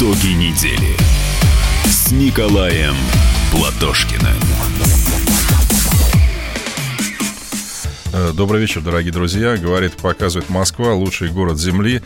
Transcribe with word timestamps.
Итоги 0.00 0.28
недели 0.28 0.96
с 1.86 2.12
Николаем 2.12 2.94
Платошкиным. 3.50 4.36
Э, 8.12 8.30
добрый 8.32 8.60
вечер, 8.60 8.80
дорогие 8.80 9.12
друзья. 9.12 9.56
Говорит, 9.56 9.94
показывает 9.94 10.50
Москва, 10.50 10.94
лучший 10.94 11.30
город 11.30 11.58
Земли. 11.58 12.00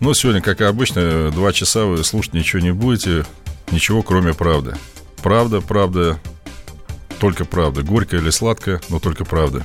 Но 0.00 0.12
сегодня, 0.12 0.40
как 0.40 0.60
и 0.60 0.64
обычно, 0.64 1.30
два 1.30 1.52
часа 1.52 1.84
вы 1.84 2.02
слушать 2.02 2.34
ничего 2.34 2.60
не 2.60 2.72
будете. 2.72 3.24
Ничего, 3.70 4.02
кроме 4.02 4.34
правды. 4.34 4.74
Правда, 5.22 5.60
правда, 5.60 6.18
только 7.20 7.44
правда. 7.44 7.82
Горькая 7.82 8.20
или 8.20 8.30
сладкая, 8.30 8.80
но 8.88 8.98
только 8.98 9.24
правда. 9.24 9.64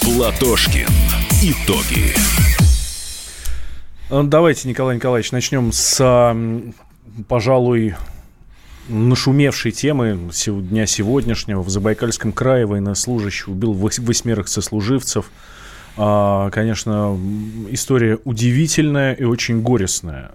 Платошкин. 0.00 0.88
Итоги. 1.42 2.53
Э, 4.10 4.22
Давайте, 4.24 4.68
Николай 4.68 4.96
Николаевич, 4.96 5.32
начнем 5.32 5.72
с, 5.72 6.34
пожалуй, 7.28 7.94
нашумевшей 8.88 9.72
темы 9.72 10.18
дня 10.46 10.86
сегодняшнего. 10.86 11.62
В 11.62 11.70
Забайкальском 11.70 12.32
крае 12.32 12.66
военнослужащий 12.66 13.50
убил 13.50 13.72
вось- 13.72 14.00
восьмерых 14.00 14.48
сослуживцев. 14.48 15.30
А, 15.96 16.50
Конечно, 16.50 17.16
история 17.70 18.18
удивительная 18.24 19.14
и 19.14 19.24
очень 19.24 19.62
горестная. 19.62 20.32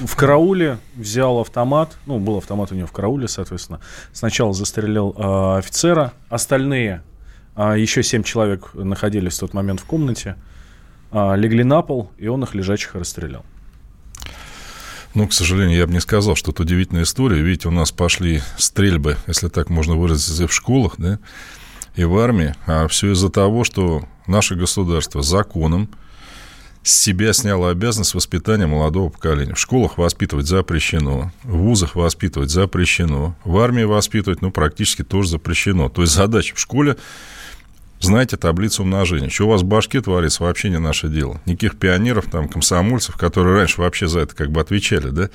В 0.00 0.14
карауле 0.16 0.78
взял 0.94 1.40
автомат, 1.40 1.96
ну, 2.06 2.18
был 2.18 2.38
автомат 2.38 2.70
у 2.72 2.74
него 2.76 2.86
в 2.86 2.92
карауле, 2.92 3.26
соответственно. 3.28 3.80
Сначала 4.12 4.52
застрелил 4.54 5.14
а, 5.18 5.58
офицера, 5.58 6.12
остальные, 6.28 7.02
еще 7.58 8.02
семь 8.02 8.22
человек 8.22 8.74
находились 8.74 9.36
в 9.36 9.40
тот 9.40 9.54
момент 9.54 9.80
в 9.80 9.84
комнате, 9.84 10.36
а, 11.10 11.34
легли 11.34 11.64
на 11.64 11.82
пол, 11.82 12.10
и 12.18 12.28
он 12.28 12.42
их 12.44 12.54
лежачих 12.54 12.94
расстрелял. 12.94 13.44
Ну, 15.14 15.26
к 15.26 15.32
сожалению, 15.32 15.78
я 15.78 15.86
бы 15.86 15.92
не 15.92 16.00
сказал, 16.00 16.36
что 16.36 16.52
это 16.52 16.62
удивительная 16.62 17.02
история. 17.02 17.42
Видите, 17.42 17.68
у 17.68 17.72
нас 17.72 17.90
пошли 17.90 18.42
стрельбы, 18.58 19.16
если 19.26 19.48
так 19.48 19.70
можно 19.70 19.96
выразиться, 19.96 20.46
в 20.46 20.52
школах, 20.52 20.94
да, 20.98 21.18
и 21.96 22.04
в 22.04 22.16
армии. 22.18 22.54
А 22.66 22.86
все 22.88 23.12
из-за 23.12 23.30
того, 23.30 23.64
что 23.64 24.04
наше 24.26 24.54
государство 24.54 25.22
законом 25.22 25.88
с 26.82 26.92
себя 26.92 27.32
сняло 27.32 27.70
обязанность 27.70 28.14
воспитания 28.14 28.66
молодого 28.66 29.08
поколения. 29.08 29.54
В 29.54 29.58
школах 29.58 29.98
воспитывать 29.98 30.46
запрещено, 30.46 31.32
в 31.42 31.56
вузах 31.56 31.96
воспитывать 31.96 32.50
запрещено, 32.50 33.34
в 33.44 33.58
армии 33.58 33.82
воспитывать, 33.82 34.42
ну, 34.42 34.50
практически 34.50 35.02
тоже 35.02 35.30
запрещено. 35.30 35.88
То 35.88 36.02
есть 36.02 36.14
задача 36.14 36.54
в 36.54 36.60
школе 36.60 36.96
знаете 38.00 38.36
таблицу 38.36 38.82
умножения. 38.82 39.28
Что 39.28 39.44
у 39.44 39.50
вас 39.50 39.62
в 39.62 39.64
башке 39.64 40.00
творится, 40.00 40.44
вообще 40.44 40.70
не 40.70 40.78
наше 40.78 41.08
дело. 41.08 41.40
Никаких 41.46 41.78
пионеров, 41.78 42.26
там, 42.30 42.48
комсомольцев, 42.48 43.16
которые 43.16 43.56
раньше 43.56 43.80
вообще 43.80 44.06
за 44.08 44.20
это 44.20 44.34
как 44.34 44.50
бы 44.50 44.60
отвечали, 44.60 45.10
да, 45.10 45.30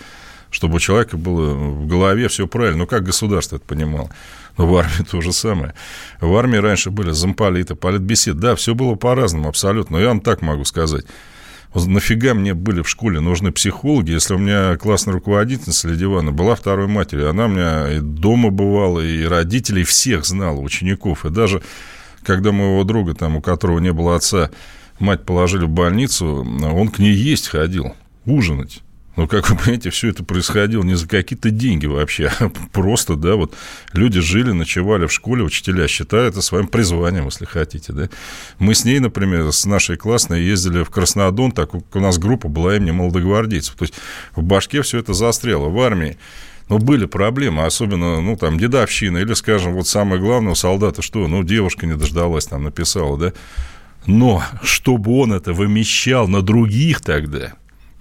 чтобы 0.49 0.75
у 0.75 0.79
человека 0.79 1.17
было 1.17 1.53
в 1.53 1.87
голове 1.87 2.27
все 2.27 2.47
правильно. 2.47 2.79
Ну, 2.79 2.87
как 2.87 3.03
государство 3.03 3.57
это 3.57 3.65
понимало. 3.65 4.09
Но 4.57 4.67
в 4.67 4.75
армии 4.75 5.03
то 5.09 5.19
же 5.19 5.33
самое. 5.33 5.73
В 6.21 6.35
армии 6.35 6.57
раньше 6.57 6.91
были 6.91 7.11
замполиты, 7.11 7.75
политбесед. 7.75 8.37
Да, 8.37 8.55
все 8.55 8.75
было 8.75 8.95
по-разному 8.95 9.49
абсолютно. 9.49 9.97
Но 9.97 10.01
я 10.01 10.09
вам 10.09 10.21
так 10.21 10.41
могу 10.41 10.63
сказать. 10.63 11.05
Нафига 11.73 12.35
мне 12.35 12.53
были 12.53 12.83
в 12.83 12.89
школе 12.89 13.19
нужны 13.19 13.51
психологи, 13.51 14.11
если 14.11 14.35
у 14.35 14.37
меня 14.37 14.77
классная 14.77 15.15
руководительница 15.15 15.87
Лидия 15.87 16.05
Ивановна 16.05 16.31
была 16.31 16.53
второй 16.53 16.87
матерью. 16.87 17.31
Она 17.31 17.45
у 17.45 17.47
меня 17.47 17.91
и 17.91 17.99
дома 17.99 18.51
бывала, 18.51 18.99
и 18.99 19.25
родителей 19.25 19.83
всех 19.83 20.23
знала, 20.25 20.59
учеников. 20.59 21.25
И 21.25 21.31
даже 21.31 21.63
когда 22.23 22.51
моего 22.51 22.83
друга, 22.83 23.13
там, 23.13 23.35
у 23.35 23.41
которого 23.41 23.79
не 23.79 23.93
было 23.93 24.15
отца, 24.15 24.49
мать 24.99 25.25
положили 25.25 25.65
в 25.65 25.69
больницу, 25.69 26.45
он 26.61 26.89
к 26.89 26.99
ней 26.99 27.13
есть 27.13 27.47
ходил, 27.47 27.93
ужинать. 28.25 28.81
Ну, 29.15 29.27
как 29.27 29.47
вы 29.49 29.55
понимаете, 29.55 29.91
все 29.91 30.09
это 30.09 30.23
происходило 30.23 30.81
не 30.81 30.95
за 30.95 31.07
какие-то 31.07 31.51
деньги 31.51 31.85
вообще, 31.85 32.31
а 32.39 32.49
просто, 32.71 33.15
да, 33.15 33.35
вот 33.35 33.53
люди 33.93 34.19
жили, 34.19 34.51
ночевали 34.51 35.05
в 35.05 35.13
школе, 35.13 35.43
учителя 35.43 35.87
считают 35.87 36.33
это 36.33 36.41
своим 36.41 36.67
призванием, 36.67 37.25
если 37.25 37.45
хотите, 37.45 37.93
да. 37.93 38.09
Мы 38.57 38.73
с 38.73 38.85
ней, 38.85 38.99
например, 38.99 39.51
с 39.51 39.65
нашей 39.65 39.97
классной 39.97 40.41
ездили 40.43 40.83
в 40.83 40.89
Краснодон, 40.89 41.51
так 41.51 41.75
у 41.75 41.99
нас 41.99 42.17
группа 42.17 42.47
была 42.47 42.75
имени 42.75 42.91
молодогвардейцев, 42.91 43.75
то 43.75 43.83
есть 43.83 43.93
в 44.35 44.41
башке 44.41 44.81
все 44.81 44.97
это 44.97 45.13
застряло, 45.13 45.69
в 45.69 45.79
армии 45.79 46.17
но 46.69 46.79
были 46.79 47.05
проблемы, 47.05 47.65
особенно, 47.65 48.21
ну, 48.21 48.37
там, 48.37 48.57
дедовщина, 48.57 49.17
или, 49.17 49.33
скажем, 49.33 49.73
вот 49.73 49.87
самое 49.87 50.21
главное 50.21 50.53
у 50.53 50.55
солдата, 50.55 51.01
что, 51.01 51.27
ну, 51.27 51.43
девушка 51.43 51.85
не 51.85 51.95
дождалась, 51.95 52.45
там, 52.45 52.63
написала, 52.63 53.17
да, 53.17 53.33
но 54.05 54.43
чтобы 54.61 55.17
он 55.19 55.33
это 55.33 55.53
вымещал 55.53 56.27
на 56.27 56.41
других 56.41 57.01
тогда, 57.01 57.53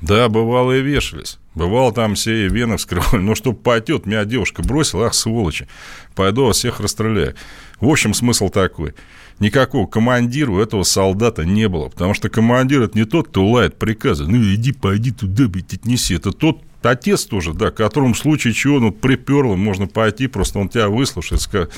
да, 0.02 0.28
бывало 0.28 0.72
и 0.72 0.82
вешались. 0.82 1.38
Бывало 1.54 1.92
там 1.92 2.16
все 2.16 2.46
и 2.46 2.48
вены 2.48 2.76
вскрывали. 2.76 3.22
Ну, 3.22 3.34
что 3.36 3.52
потет, 3.52 4.04
меня 4.04 4.24
девушка 4.24 4.62
бросила, 4.62 5.06
ах, 5.06 5.14
сволочи. 5.14 5.68
Пойду 6.16 6.46
вас 6.46 6.56
всех 6.56 6.80
расстреляю. 6.80 7.34
В 7.78 7.88
общем, 7.88 8.14
смысл 8.14 8.48
такой. 8.48 8.94
Никакого 9.38 9.86
командира 9.86 10.50
у 10.50 10.58
этого 10.58 10.82
солдата 10.82 11.44
не 11.44 11.68
было. 11.68 11.88
Потому 11.88 12.14
что 12.14 12.30
командир 12.30 12.82
это 12.82 12.98
не 12.98 13.04
тот, 13.04 13.28
кто 13.28 13.46
лает 13.46 13.78
приказы. 13.78 14.24
Ну, 14.26 14.38
иди, 14.38 14.72
пойди 14.72 15.12
туда, 15.12 15.46
блядь, 15.46 15.74
отнеси. 15.74 16.14
Это 16.14 16.32
тот 16.32 16.62
отец 16.87 17.25
тоже, 17.25 17.53
да, 17.54 17.70
которому 17.70 18.15
в 18.15 18.19
случае 18.19 18.53
чего, 18.53 18.81
ну, 18.81 18.93
приперло, 18.93 19.56
можно 19.56 19.87
пойти, 19.87 20.26
просто 20.26 20.59
он 20.59 20.69
тебя 20.69 20.88
выслушает, 20.88 21.41
скажет, 21.43 21.72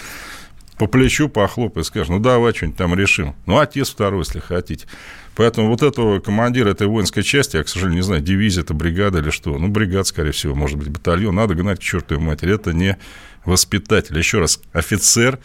по 0.79 0.87
плечу 0.87 1.29
похлопает, 1.29 1.87
скажет, 1.87 2.09
ну, 2.11 2.19
давай 2.19 2.53
что-нибудь 2.53 2.79
там 2.79 2.95
решим. 2.95 3.35
Ну, 3.47 3.59
отец 3.59 3.91
второй, 3.91 4.21
если 4.21 4.41
хотите. 4.41 4.87
Поэтому 5.37 5.69
вот 5.69 5.83
этого 5.83 6.21
командира 6.21 6.71
этой 6.71 6.87
воинской 6.87 7.23
части, 7.23 7.57
я, 7.57 7.65
к 7.65 7.69
сожалению, 7.69 8.03
не 8.03 8.05
знаю, 8.05 8.23
дивизия, 8.23 8.63
это 8.63 8.75
бригада 8.75 9.19
или 9.19 9.31
что, 9.31 9.57
ну, 9.59 9.69
бригада, 9.69 10.05
скорее 10.05 10.33
всего, 10.33 10.55
может 10.55 10.79
быть, 10.79 10.89
батальон, 10.89 11.35
надо 11.35 11.55
гнать 11.55 11.81
к 11.81 11.83
чертовой 11.83 12.23
матери, 12.23 12.55
это 12.55 12.73
не 12.73 12.97
воспитатель. 13.45 14.17
Еще 14.17 14.39
раз, 14.39 14.61
офицер, 14.73 15.39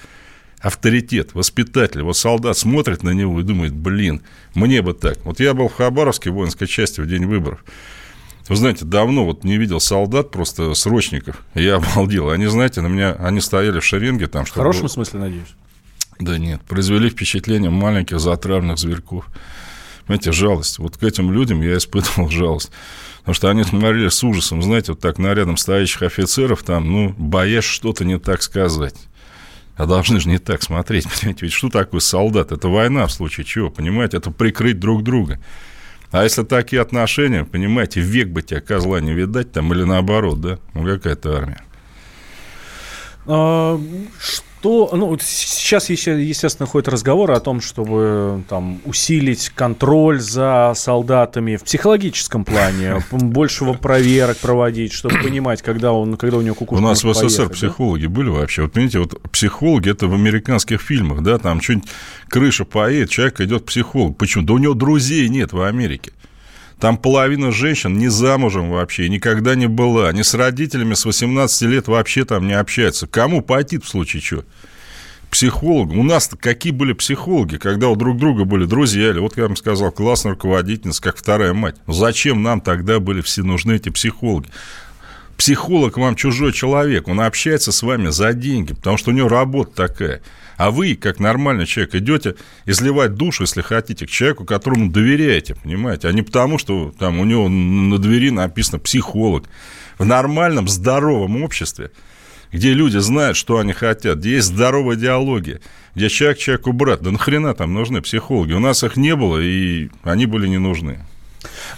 авторитет, 0.60 1.34
воспитатель. 1.34 2.02
Вот 2.02 2.18
солдат 2.18 2.58
смотрит 2.58 3.04
на 3.04 3.12
него 3.12 3.40
и 3.40 3.44
думает, 3.44 3.74
блин, 3.74 4.22
мне 4.56 4.82
бы 4.82 4.94
так. 4.94 5.18
Вот 5.26 5.40
я 5.40 5.54
был 5.54 5.70
в 5.70 5.76
Хабаровске 5.76 6.30
воинской 6.32 6.68
части 6.68 7.02
в 7.02 7.08
день 7.08 7.26
выборов. 7.26 7.64
Вы 8.50 8.56
знаете, 8.56 8.84
давно 8.84 9.26
вот 9.26 9.44
не 9.44 9.58
видел 9.58 9.80
солдат, 9.80 10.32
просто 10.32 10.74
срочников. 10.74 11.44
Я 11.54 11.76
обалдел. 11.76 12.30
Они, 12.30 12.48
знаете, 12.48 12.82
на 12.82 12.88
меня, 12.88 13.14
они 13.14 13.42
стояли 13.42 13.80
в 13.80 13.86
шеренге 13.86 14.26
там. 14.28 14.44
В 14.44 14.50
хорошем 14.50 14.84
было... 14.84 14.90
смысле, 14.90 15.20
надеюсь? 15.20 15.56
Да 16.20 16.38
нет, 16.38 16.62
произвели 16.64 17.10
впечатление 17.10 17.70
маленьких 17.70 18.20
затравленных 18.20 18.80
зверьков. 18.80 19.28
Понимаете, 20.06 20.32
жалость. 20.32 20.80
Вот 20.80 20.98
к 20.98 21.04
этим 21.04 21.32
людям 21.32 21.62
я 21.62 21.78
испытывал 21.78 22.30
жалость. 22.32 22.72
Потому 23.20 23.36
что 23.36 23.50
они 23.52 23.64
смотрели 23.64 24.10
с 24.10 24.24
ужасом, 24.24 24.64
знаете, 24.64 24.94
вот 24.94 25.00
так 25.00 25.20
на 25.20 25.34
рядом 25.36 25.56
стоящих 25.56 26.02
офицеров, 26.02 26.64
там, 26.64 26.92
ну, 26.92 27.14
боясь 27.16 27.64
что-то 27.64 28.04
не 28.04 28.18
так 28.18 28.42
сказать. 28.42 28.96
А 29.76 29.86
должны 29.86 30.20
же 30.20 30.28
не 30.28 30.40
так 30.40 30.64
смотреть, 30.64 31.06
понимаете, 31.22 31.46
ведь 31.46 31.54
что 31.54 31.70
такое 31.70 32.00
солдат? 32.00 32.52
Это 32.52 32.68
война 32.68 33.06
в 33.06 33.12
случае 33.12 33.46
чего, 33.46 33.70
понимаете, 33.70 34.18
это 34.18 34.32
прикрыть 34.32 34.80
друг 34.80 35.04
друга. 35.04 35.40
А 36.12 36.24
если 36.24 36.44
такие 36.44 36.82
отношения, 36.82 37.46
понимаете, 37.46 38.02
век 38.02 38.30
бы 38.30 38.42
тебя 38.42 38.62
козла 38.62 39.00
не 39.00 39.14
видать 39.14 39.52
там, 39.52 39.72
или 39.74 39.84
наоборот, 39.84 40.42
да? 40.42 40.60
Ну, 40.74 40.84
какая-то 40.84 41.38
армия. 41.38 41.62
А, 43.28 43.80
что, 44.20 44.44
ну, 44.64 45.18
сейчас, 45.22 45.90
естественно, 45.90 46.68
ходит 46.68 46.90
разговор 46.90 47.32
о 47.32 47.40
том, 47.40 47.62
чтобы 47.62 48.44
там 48.50 48.80
усилить 48.86 49.50
контроль 49.56 50.20
за 50.20 50.74
солдатами 50.76 51.56
в 51.56 51.64
психологическом 51.64 52.44
плане, 52.44 53.04
большего 53.12 53.74
проверок 53.74 54.38
проводить, 54.38 54.92
чтобы 54.92 55.16
понимать, 55.20 55.62
когда, 55.62 55.94
он, 55.94 56.18
когда 56.18 56.38
у 56.38 56.42
него 56.42 56.56
кукушка 56.56 56.84
У 56.84 56.86
нас 56.86 57.04
в 57.04 57.14
СССР 57.14 57.44
поехать, 57.44 57.54
психологи 57.54 58.04
да? 58.04 58.10
были 58.10 58.30
вообще. 58.30 58.64
Вот, 58.64 58.74
понимаете, 58.74 59.00
вот 59.00 59.22
психологи, 59.32 59.90
это 59.90 60.08
в 60.08 60.14
американских 60.14 60.82
фильмах, 60.82 61.24
да, 61.24 61.38
там 61.38 61.62
что-нибудь 61.62 61.90
крыша 62.28 62.66
поедет, 62.66 63.10
человек 63.10 63.40
идет 63.42 63.64
к 63.64 63.66
психологу. 63.66 64.14
Почему? 64.14 64.44
Да 64.44 64.54
у 64.54 64.58
него 64.58 64.74
друзей 64.74 65.30
нет 65.30 65.54
в 65.54 65.62
Америке. 65.62 66.12
Там 66.80 66.98
половина 66.98 67.52
женщин 67.52 67.98
не 67.98 68.08
замужем 68.08 68.70
вообще, 68.70 69.10
никогда 69.10 69.56
не 69.56 69.68
была. 69.68 70.08
Они 70.08 70.24
с 70.24 70.34
родителями 70.34 70.94
с 70.94 71.04
18 71.06 71.62
лет 71.64 71.88
вообще 71.88 72.24
там 72.24 72.48
не 72.48 72.54
общаются. 72.54 73.06
Кому 73.06 73.42
пойти 73.42 73.78
в 73.78 73.88
случае 73.88 74.22
чего? 74.22 74.44
Психологам. 75.30 76.00
У 76.00 76.04
нас 76.04 76.30
какие 76.40 76.72
были 76.72 76.94
психологи, 76.94 77.58
когда 77.58 77.90
у 77.90 77.96
друг 77.96 78.18
друга 78.18 78.46
были 78.46 78.66
друзья, 78.66 79.10
или 79.10 79.20
вот 79.20 79.38
я 79.38 79.44
вам 79.44 79.58
сказал, 79.58 79.92
классная 79.92 80.32
руководительница, 80.32 81.02
как 81.04 81.18
вторая 81.18 81.54
мать. 81.54 81.76
Зачем 81.86 82.42
нам 82.42 82.62
тогда 82.62 83.00
были 83.00 83.22
все 83.22 83.44
нужны 83.44 83.74
эти 83.74 83.90
психологи? 83.90 84.50
Психолог 85.40 85.98
вам 85.98 86.18
чужой 86.18 86.52
человек, 86.52 87.08
он 87.08 87.22
общается 87.22 87.72
с 87.72 87.82
вами 87.82 88.10
за 88.10 88.34
деньги, 88.34 88.74
потому 88.74 88.98
что 88.98 89.12
у 89.12 89.14
него 89.14 89.30
работа 89.30 89.74
такая. 89.74 90.22
А 90.58 90.70
вы, 90.70 90.96
как 90.96 91.22
нормальный 91.22 91.66
человек, 91.66 91.96
идете 91.96 92.36
изливать 92.66 93.14
душу, 93.14 93.44
если 93.44 93.62
хотите, 93.62 94.06
к 94.06 94.10
человеку, 94.10 94.44
которому 94.44 94.92
доверяете, 94.92 95.56
понимаете, 95.56 96.10
а 96.10 96.12
не 96.12 96.24
потому, 96.24 96.58
что 96.58 96.94
там 97.00 97.22
у 97.22 97.24
него 97.24 97.48
на 97.48 97.98
двери 97.98 98.32
написано 98.32 98.80
«психолог». 98.80 99.46
В 99.98 100.04
нормальном, 100.04 100.68
здоровом 100.68 101.42
обществе 101.42 101.92
где 102.52 102.74
люди 102.74 102.98
знают, 102.98 103.38
что 103.38 103.60
они 103.60 103.74
хотят, 103.74 104.18
где 104.18 104.32
есть 104.32 104.48
здоровая 104.48 104.96
диалогия, 104.96 105.62
где 105.96 106.10
человек 106.10 106.40
человеку 106.40 106.74
брат. 106.74 107.02
Да 107.02 107.12
нахрена 107.12 107.54
там 107.54 107.76
нужны 107.76 108.02
психологи? 108.02 108.54
У 108.54 108.60
нас 108.60 108.84
их 108.84 108.98
не 108.98 109.16
было, 109.16 109.38
и 109.38 109.90
они 110.04 110.26
были 110.26 110.48
не 110.48 110.58
нужны. 110.58 111.00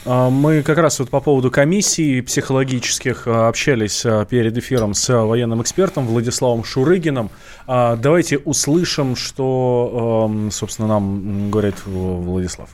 А, 0.05 0.29
мы 0.29 0.63
как 0.63 0.77
раз 0.77 0.99
вот 0.99 1.09
по 1.09 1.19
поводу 1.19 1.51
комиссий 1.51 2.21
психологических 2.21 3.27
а, 3.27 3.47
общались 3.47 4.05
а, 4.05 4.25
перед 4.25 4.57
эфиром 4.57 4.93
с 4.93 5.09
военным 5.09 5.61
экспертом 5.61 6.05
Владиславом 6.05 6.63
Шурыгином. 6.63 7.29
Давайте 7.67 8.37
услышим, 8.37 9.15
что, 9.15 10.29
собственно, 10.51 10.87
нам 10.87 11.49
говорит 11.51 11.75
Владислав 11.85 12.69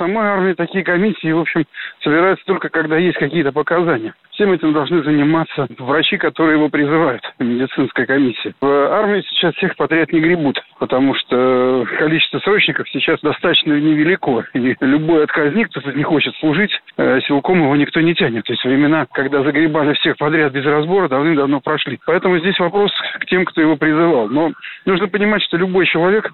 самой 0.00 0.26
армии 0.26 0.54
такие 0.54 0.82
комиссии, 0.82 1.30
в 1.30 1.40
общем, 1.40 1.66
собираются 2.02 2.44
только 2.46 2.68
когда 2.68 2.96
есть 2.96 3.18
какие-то 3.18 3.52
показания. 3.52 4.14
Всем 4.32 4.52
этим 4.52 4.72
должны 4.72 5.02
заниматься 5.02 5.66
врачи, 5.78 6.16
которые 6.16 6.56
его 6.56 6.70
призывают, 6.70 7.22
медицинская 7.38 8.06
комиссия. 8.06 8.54
В 8.60 8.66
армии 8.66 9.22
сейчас 9.28 9.54
всех 9.56 9.76
подряд 9.76 10.12
не 10.12 10.20
гребут, 10.20 10.58
потому 10.78 11.14
что 11.14 11.84
количество 11.98 12.38
срочников 12.38 12.88
сейчас 12.88 13.20
достаточно 13.20 13.74
невелико. 13.74 14.46
И 14.54 14.76
любой 14.80 15.24
отказник, 15.24 15.68
кто 15.68 15.90
не 15.90 16.04
хочет 16.04 16.34
служить, 16.36 16.70
э, 16.96 17.20
силком 17.26 17.62
его 17.62 17.76
никто 17.76 18.00
не 18.00 18.14
тянет. 18.14 18.44
То 18.44 18.54
есть 18.54 18.64
времена, 18.64 19.06
когда 19.12 19.42
загребали 19.42 19.92
всех 19.94 20.16
подряд 20.16 20.52
без 20.52 20.64
разбора, 20.64 21.08
давным-давно 21.08 21.60
прошли. 21.60 21.98
Поэтому 22.06 22.38
здесь 22.38 22.58
вопрос 22.58 22.92
к 23.18 23.26
тем, 23.26 23.44
кто 23.44 23.60
его 23.60 23.76
призывал. 23.76 24.28
Но 24.28 24.52
нужно 24.86 25.08
понимать, 25.08 25.42
что 25.42 25.58
любой 25.58 25.84
человек, 25.84 26.32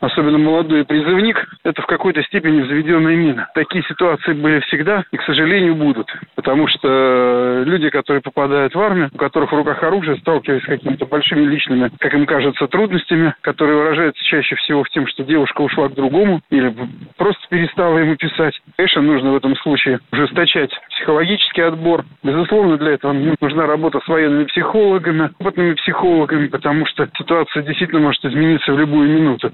особенно 0.00 0.38
молодой 0.38 0.84
призывник, 0.84 1.44
это 1.64 1.82
в 1.82 1.86
какой-то 1.86 2.22
степени 2.22 2.60
взведенная 2.60 3.16
мина. 3.16 3.48
Такие 3.54 3.82
ситуации 3.84 4.32
были 4.32 4.60
всегда 4.60 5.02
и, 5.10 5.16
к 5.16 5.22
сожалению, 5.22 5.74
будут. 5.74 6.08
Потому 6.34 6.68
что 6.68 7.62
люди, 7.64 7.90
которые 7.90 8.22
попадают 8.22 8.74
в 8.74 8.80
армию, 8.80 9.10
у 9.12 9.18
которых 9.18 9.52
в 9.52 9.56
руках 9.56 9.82
оружие, 9.82 10.18
сталкиваются 10.18 10.66
с 10.66 10.68
какими-то 10.68 11.06
большими 11.06 11.44
личными, 11.44 11.90
как 11.98 12.14
им 12.14 12.26
кажется, 12.26 12.66
трудностями, 12.66 13.34
которые 13.40 13.78
выражаются 13.78 14.22
чаще 14.24 14.56
всего 14.56 14.84
в 14.84 14.88
том, 14.90 15.06
что 15.06 15.24
девушка 15.24 15.60
ушла 15.60 15.88
к 15.88 15.94
другому 15.94 16.40
или 16.50 16.74
просто 17.16 17.42
перестала 17.48 17.98
ему 17.98 18.16
писать. 18.16 18.60
Конечно, 18.76 19.02
нужно 19.02 19.32
в 19.32 19.36
этом 19.36 19.56
случае 19.56 20.00
ужесточать 20.12 20.70
психологический 20.90 21.62
отбор. 21.62 22.04
Безусловно, 22.22 22.76
для 22.76 22.92
этого 22.92 23.12
нужна 23.12 23.66
работа 23.66 24.00
с 24.04 24.08
военными 24.08 24.44
психологами, 24.44 25.30
опытными 25.38 25.74
психологами, 25.74 26.48
потому 26.48 26.86
что 26.86 27.08
ситуация 27.16 27.62
действительно 27.62 28.00
может 28.00 28.24
измениться 28.24 28.72
в 28.72 28.78
любую 28.78 29.08
минуту. 29.08 29.52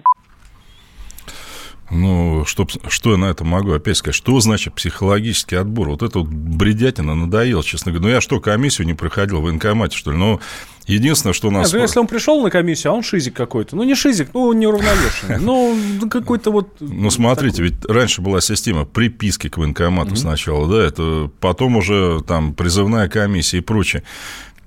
Ну, 1.91 2.45
что, 2.47 2.67
что 2.89 3.13
я 3.13 3.17
на 3.19 3.27
это 3.27 3.45
могу 3.45 3.73
опять 3.73 3.99
сказать? 3.99 4.15
Что 4.15 4.41
значит 4.41 4.75
психологический 4.75 5.57
отбор? 5.57 5.91
Вот 5.91 6.03
это 6.03 6.21
вот 6.21 6.29
бредятина 6.29 7.15
надоело, 7.15 7.63
честно 7.63 7.93
говоря. 7.93 8.09
Ну, 8.09 8.15
я 8.15 8.21
что, 8.21 8.41
комиссию 8.41 8.87
не 8.87 8.95
проходил 8.95 9.41
в 9.41 9.45
военкомате, 9.45 9.97
что 9.97 10.11
ли? 10.11 10.17
Ну, 10.17 10.41
единственное, 10.87 11.35
что 11.35 11.49
у 11.49 11.51
нас... 11.51 11.69
Нет, 11.69 11.75
ну, 11.75 11.83
если 11.83 11.99
он 11.99 12.07
пришел 12.07 12.43
на 12.43 12.51
комиссию, 12.51 12.93
а 12.93 12.97
он 12.97 13.03
шизик 13.03 13.35
какой-то. 13.35 13.77
Ну, 13.77 13.83
не 13.83 13.95
шизик, 13.95 14.31
ну, 14.33 14.53
неуравновешенный. 14.53 15.39
Ну, 15.45 15.79
какой-то 16.11 16.51
вот... 16.51 16.69
Ну, 16.81 17.11
смотрите, 17.11 17.63
ведь 17.63 17.85
раньше 17.85 18.23
была 18.23 18.41
система 18.41 18.87
приписки 18.87 19.49
к 19.49 19.59
военкомату 19.59 20.17
сначала, 20.17 20.69
да, 20.69 20.83
это 20.83 21.31
потом 21.41 21.77
уже 21.77 22.23
там 22.27 22.55
призывная 22.55 23.09
комиссия 23.09 23.59
и 23.59 23.61
прочее. 23.61 24.05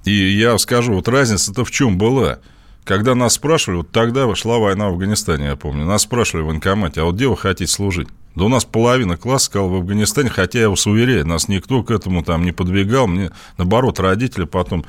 И 0.06 0.14
я 0.14 0.58
скажу, 0.60 0.94
вот 0.94 1.08
разница-то 1.08 1.66
в 1.66 1.72
чем 1.72 1.98
была– 1.98 2.40
когда 2.88 3.16
нас 3.16 3.34
спрашивали, 3.34 3.80
вот 3.80 3.92
тогда 3.92 4.34
шла 4.34 4.60
война 4.60 4.88
в 4.88 4.94
Афганистане, 4.94 5.48
я 5.48 5.56
помню, 5.58 5.86
нас 5.86 6.04
спрашивали 6.04 6.44
в 6.44 6.48
военкомате, 6.48 7.02
а 7.02 7.04
вот 7.04 7.16
где 7.16 7.28
вы 7.28 7.36
хотите 7.36 7.72
служить? 7.72 8.08
Да 8.34 8.46
у 8.46 8.50
нас 8.50 8.64
половина 8.64 9.18
класса 9.18 9.48
сказала 9.48 9.68
в 9.68 9.76
Афганистане, 9.76 10.30
хотя 10.30 10.60
я 10.62 10.70
вас 10.70 10.88
уверяю, 10.88 11.28
нас 11.28 11.50
никто 11.50 11.84
к 11.84 11.92
этому 11.92 12.24
там 12.24 12.46
не 12.46 12.54
подвигал, 12.54 13.08
мне, 13.08 13.32
наоборот, 13.58 14.00
родители 14.00 14.46
потом 14.46 14.86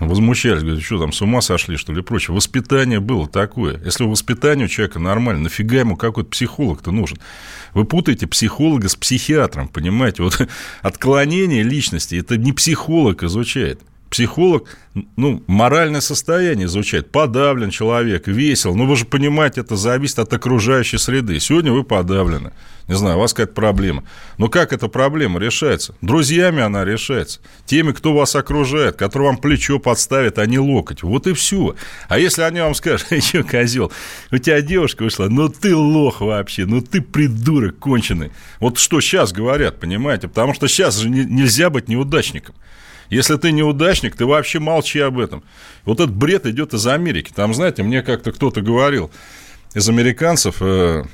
возмущались, 0.00 0.62
говорят, 0.62 0.82
что 0.82 0.98
там, 0.98 1.12
с 1.12 1.22
ума 1.22 1.40
сошли, 1.42 1.76
что 1.76 1.92
ли, 1.92 2.00
и 2.00 2.02
прочее. 2.02 2.34
Воспитание 2.34 2.98
было 2.98 3.28
такое. 3.28 3.80
Если 3.84 4.02
воспитание 4.02 4.66
у 4.66 4.68
человека 4.68 4.98
нормально, 4.98 5.44
нафига 5.44 5.78
ему 5.78 5.96
какой-то 5.96 6.28
психолог-то 6.30 6.90
нужен? 6.90 7.18
Вы 7.72 7.84
путаете 7.84 8.26
психолога 8.26 8.88
с 8.88 8.96
психиатром, 8.96 9.68
понимаете? 9.68 10.24
Вот 10.24 10.44
отклонение 10.82 11.62
личности, 11.62 12.16
это 12.16 12.36
не 12.36 12.52
психолог 12.52 13.22
изучает 13.22 13.80
психолог, 14.12 14.68
ну, 15.16 15.42
моральное 15.46 16.02
состояние 16.02 16.66
изучает. 16.66 17.10
Подавлен 17.10 17.70
человек, 17.70 18.28
весел. 18.28 18.74
Ну, 18.74 18.86
вы 18.86 18.94
же 18.96 19.06
понимаете, 19.06 19.62
это 19.62 19.74
зависит 19.74 20.18
от 20.18 20.32
окружающей 20.34 20.98
среды. 20.98 21.40
Сегодня 21.40 21.72
вы 21.72 21.82
подавлены. 21.82 22.52
Не 22.88 22.94
знаю, 22.94 23.16
у 23.16 23.20
вас 23.20 23.32
какая-то 23.32 23.54
проблема. 23.54 24.04
Но 24.36 24.48
как 24.48 24.74
эта 24.74 24.88
проблема 24.88 25.40
решается? 25.40 25.94
Друзьями 26.02 26.60
она 26.60 26.84
решается. 26.84 27.40
Теми, 27.64 27.92
кто 27.92 28.12
вас 28.12 28.36
окружает, 28.36 28.96
который 28.96 29.28
вам 29.28 29.38
плечо 29.38 29.78
подставит, 29.78 30.38
а 30.38 30.44
не 30.44 30.58
локоть. 30.58 31.02
Вот 31.02 31.26
и 31.26 31.32
все. 31.32 31.74
А 32.08 32.18
если 32.18 32.42
они 32.42 32.60
вам 32.60 32.74
скажут, 32.74 33.06
еще 33.12 33.44
козел, 33.44 33.90
у 34.30 34.36
тебя 34.36 34.60
девушка 34.60 35.04
вышла, 35.04 35.28
ну 35.28 35.48
ты 35.48 35.74
лох 35.74 36.20
вообще, 36.20 36.66
ну 36.66 36.82
ты 36.82 37.00
придурок 37.00 37.78
конченый. 37.78 38.30
Вот 38.60 38.76
что 38.76 39.00
сейчас 39.00 39.32
говорят, 39.32 39.80
понимаете? 39.80 40.28
Потому 40.28 40.52
что 40.52 40.68
сейчас 40.68 40.98
же 40.98 41.08
нельзя 41.08 41.70
быть 41.70 41.88
неудачником. 41.88 42.54
Если 43.12 43.36
ты 43.36 43.52
неудачник, 43.52 44.16
ты 44.16 44.24
вообще 44.24 44.58
молчи 44.58 44.98
об 44.98 45.18
этом. 45.18 45.42
Вот 45.84 46.00
этот 46.00 46.16
бред 46.16 46.46
идет 46.46 46.72
из 46.72 46.86
Америки. 46.86 47.30
Там, 47.34 47.52
знаете, 47.52 47.82
мне 47.82 48.00
как-то 48.00 48.32
кто-то 48.32 48.62
говорил 48.62 49.10
из 49.74 49.86
американцев, 49.86 50.62
э, 50.62 51.04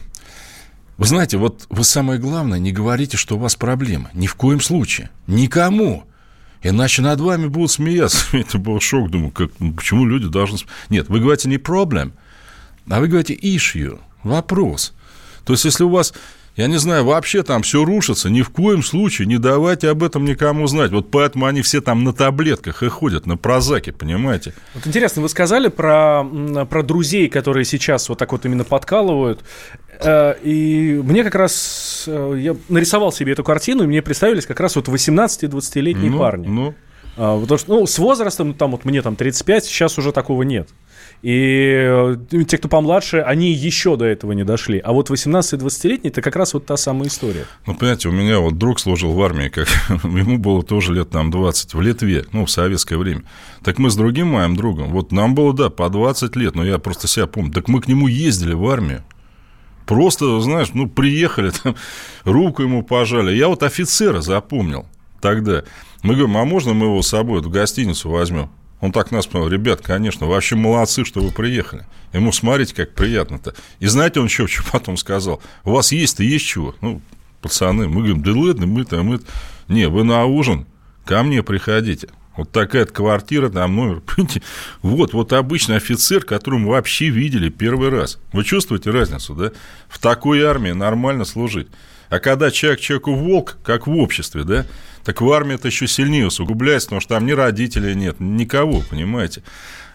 вы 0.97 1.05
знаете, 1.05 1.39
вот 1.39 1.67
вы 1.71 1.83
самое 1.83 2.21
главное, 2.21 2.61
не 2.61 2.71
говорите, 2.71 3.17
что 3.17 3.35
у 3.35 3.41
вас 3.41 3.57
проблемы. 3.57 4.11
Ни 4.15 4.29
в 4.29 4.37
коем 4.37 4.61
случае. 4.61 5.11
Никому. 5.27 6.05
Иначе 6.63 7.03
над 7.03 7.19
вами 7.19 7.49
будут 7.49 7.73
смеяться. 7.73 8.25
Это 8.37 8.59
был 8.59 8.79
шок. 8.79 9.11
Думаю, 9.11 9.33
как, 9.33 9.51
ну, 9.59 9.73
почему 9.73 10.07
люди 10.07 10.29
должны... 10.29 10.57
Нет, 10.91 11.09
вы 11.09 11.19
говорите 11.19 11.49
не 11.49 11.59
проблем, 11.59 12.13
а 12.89 13.01
вы 13.01 13.09
говорите 13.09 13.35
issue, 13.35 13.99
вопрос. 14.23 14.95
То 15.45 15.53
есть, 15.53 15.65
если 15.65 15.83
у 15.83 15.89
вас 15.89 16.15
я 16.59 16.67
не 16.67 16.77
знаю, 16.77 17.05
вообще 17.05 17.45
там 17.45 17.63
все 17.63 17.85
рушится, 17.85 18.29
ни 18.31 18.43
в 18.43 18.51
коем 18.51 18.83
случае 18.83 19.29
не 19.29 19.39
давайте 19.39 19.91
об 19.91 20.03
этом 20.03 20.25
никому 20.25 20.67
знать. 20.67 20.91
Вот 20.91 21.09
поэтому 21.09 21.47
они 21.47 21.63
все 21.63 21.81
там 21.81 22.03
на 22.03 22.13
таблетках 22.13 22.83
и 22.83 22.89
ходят, 22.89 23.27
на 23.27 23.37
прозаке, 23.37 23.93
понимаете? 23.93 24.53
Вот 24.75 24.85
интересно, 24.85 25.23
вы 25.23 25.29
сказали 25.29 25.69
про, 25.69 26.25
про 26.69 26.83
друзей, 26.83 27.29
которые 27.29 27.65
сейчас 27.65 28.09
вот 28.09 28.19
так 28.19 28.33
вот 28.33 28.45
именно 28.45 28.65
подкалывают. 28.65 29.45
Э, 30.01 30.35
и 30.43 31.01
мне 31.01 31.23
как 31.23 31.37
раз, 31.37 32.07
э, 32.09 32.35
я 32.41 32.57
нарисовал 32.69 33.13
себе 33.13 33.35
эту 33.35 33.45
картину, 33.45 33.85
и 33.85 33.87
мне 33.87 34.03
представились 34.03 34.45
как 34.45 34.59
раз 34.59 34.75
вот 34.75 34.89
18-20-летние 34.89 36.11
ну, 36.11 36.19
парни. 36.19 36.49
Ну. 36.49 36.75
А, 37.21 37.41
потому 37.41 37.59
что 37.59 37.75
ну, 37.75 37.87
с 37.87 37.99
возрастом, 37.99 38.55
там 38.55 38.71
вот 38.71 38.85
мне 38.85 39.03
там 39.03 39.17
35, 39.17 39.65
сейчас 39.65 39.99
уже 39.99 40.13
такого 40.13 40.45
нет. 40.45 40.69
И 41.23 41.75
э, 41.85 42.17
те, 42.47 42.59
кто 42.59 42.69
помладше, 42.69 43.19
они 43.19 43.53
еще 43.53 43.97
до 43.97 44.05
этого 44.05 44.31
не 44.33 44.45
дошли. 44.45 44.79
А 44.79 44.93
вот 44.93 45.11
18-20-летний– 45.11 46.11
это 46.11 46.23
как 46.23 46.37
раз 46.37 46.55
вот 46.55 46.67
та 46.67 46.77
самая 46.77 47.09
история. 47.09 47.45
Ну, 47.67 47.75
понимаете, 47.75 48.09
у 48.09 48.13
меня 48.13 48.39
вот 48.39 48.57
друг 48.57 48.79
служил 48.79 49.13
в 49.15 49.21
армии, 49.21 49.49
как 49.49 49.67
ему 50.05 50.39
было 50.39 50.63
тоже 50.63 50.95
лет 50.95 51.11
там 51.11 51.33
20, 51.33 51.75
в 51.75 51.81
Литве, 51.81 52.25
ну, 52.31 52.47
в 52.47 52.51
советское 52.53 52.97
время. 52.97 53.25
Так 53.65 53.79
мы 53.79 53.91
с 53.91 53.97
другим 53.97 54.29
моим 54.29 54.55
другом, 54.55 54.93
вот 54.93 55.11
нам 55.11 55.35
было, 55.35 55.53
да, 55.53 55.71
по 55.71 55.89
20 55.89 56.37
лет, 56.37 56.55
но 56.55 56.65
я 56.65 56.79
просто 56.79 57.09
себя 57.09 57.27
помню, 57.27 57.53
так 57.53 57.67
мы 57.67 57.81
к 57.81 57.89
нему 57.89 58.07
ездили 58.07 58.55
в 58.55 58.65
армию. 58.69 59.03
Просто, 59.87 60.39
знаешь, 60.41 60.69
ну, 60.73 60.87
приехали, 60.87 61.51
там, 61.63 61.75
руку 62.23 62.63
ему 62.63 62.85
пожали. 62.85 63.35
Я 63.35 63.49
вот 63.49 63.65
офицера 63.65 64.21
запомнил 64.21 64.87
тогда. 65.21 65.65
Мы 66.03 66.15
говорим, 66.15 66.37
а 66.37 66.45
можно 66.45 66.75
мы 66.75 66.87
его 66.87 67.03
с 67.03 67.09
собой 67.09 67.41
в 67.41 67.51
гостиницу 67.51 68.09
возьмем? 68.11 68.51
Он 68.81 68.93
так 68.93 69.11
нас 69.11 69.25
сказал, 69.25 69.49
ребят, 69.49 69.81
конечно, 69.81 70.27
вообще 70.27 70.55
молодцы, 70.55 71.05
что 71.05 71.21
вы 71.21 71.33
приехали. 71.33 71.85
Ему 72.13 72.33
смотрите, 72.33 72.75
как 72.75 72.95
приятно-то. 72.95 73.55
И 73.81 73.87
знаете, 73.87 74.21
он 74.21 74.27
еще 74.27 74.47
что 74.47 74.63
потом 74.71 74.97
сказал? 74.97 75.43
У 75.65 75.73
вас 75.73 75.91
есть-то 75.93 76.23
есть 76.23 76.47
чего? 76.47 76.75
Ну, 76.81 77.03
пацаны, 77.43 77.89
мы 77.89 77.97
говорим, 77.97 78.23
да 78.23 78.33
ладно, 78.33 78.67
мы-то, 78.67 79.03
мы 79.03 79.17
-то... 79.17 79.27
Не, 79.69 79.89
вы 79.89 80.05
на 80.05 80.25
ужин 80.25 80.67
ко 81.05 81.23
мне 81.23 81.43
приходите. 81.43 82.09
Вот 82.37 82.53
такая 82.53 82.85
квартира, 82.87 83.49
там 83.49 83.75
номер. 83.75 84.03
Вот, 84.83 85.13
вот 85.13 85.33
обычный 85.33 85.77
офицер, 85.77 86.23
которого 86.23 86.61
мы 86.61 86.69
вообще 86.71 87.09
видели 87.09 87.49
первый 87.49 87.89
раз. 87.89 88.19
Вы 88.33 88.45
чувствуете 88.45 88.91
разницу, 88.91 89.35
да? 89.35 89.51
В 89.89 89.99
такой 89.99 90.43
армии 90.45 90.71
нормально 90.71 91.25
служить. 91.25 91.67
А 92.09 92.19
когда 92.21 92.51
человек 92.51 92.81
человеку 92.81 93.15
волк, 93.15 93.59
как 93.63 93.87
в 93.87 93.97
обществе, 93.97 94.45
да, 94.45 94.67
так 95.05 95.21
в 95.21 95.33
армии 95.33 95.55
это 95.55 95.69
еще 95.69 95.87
сильнее 95.87 96.27
усугубляется, 96.27 96.89
потому 96.89 97.01
что 97.01 97.15
там 97.15 97.27
ни 97.27 97.33
родителей 97.33 97.95
нет, 97.95 98.17
никого, 98.19 98.83
понимаете. 98.89 99.43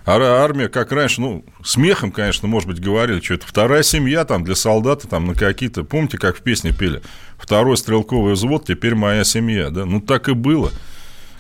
А 0.05 0.17
армия, 0.17 0.67
как 0.67 0.91
раньше, 0.91 1.21
ну, 1.21 1.45
смехом, 1.63 2.11
конечно, 2.11 2.47
может 2.47 2.67
быть, 2.67 2.81
говорили, 2.81 3.21
что 3.21 3.35
это 3.35 3.47
вторая 3.47 3.83
семья 3.83 4.25
там 4.25 4.43
для 4.43 4.55
солдата, 4.55 5.07
там 5.07 5.27
на 5.27 5.33
какие-то, 5.33 5.83
помните, 5.83 6.17
как 6.17 6.37
в 6.37 6.41
песне 6.41 6.73
пели, 6.73 7.01
второй 7.37 7.77
стрелковый 7.77 8.33
взвод, 8.33 8.65
теперь 8.65 8.95
моя 8.95 9.23
семья, 9.23 9.69
да, 9.69 9.85
ну, 9.85 10.01
так 10.01 10.27
и 10.27 10.33
было. 10.33 10.71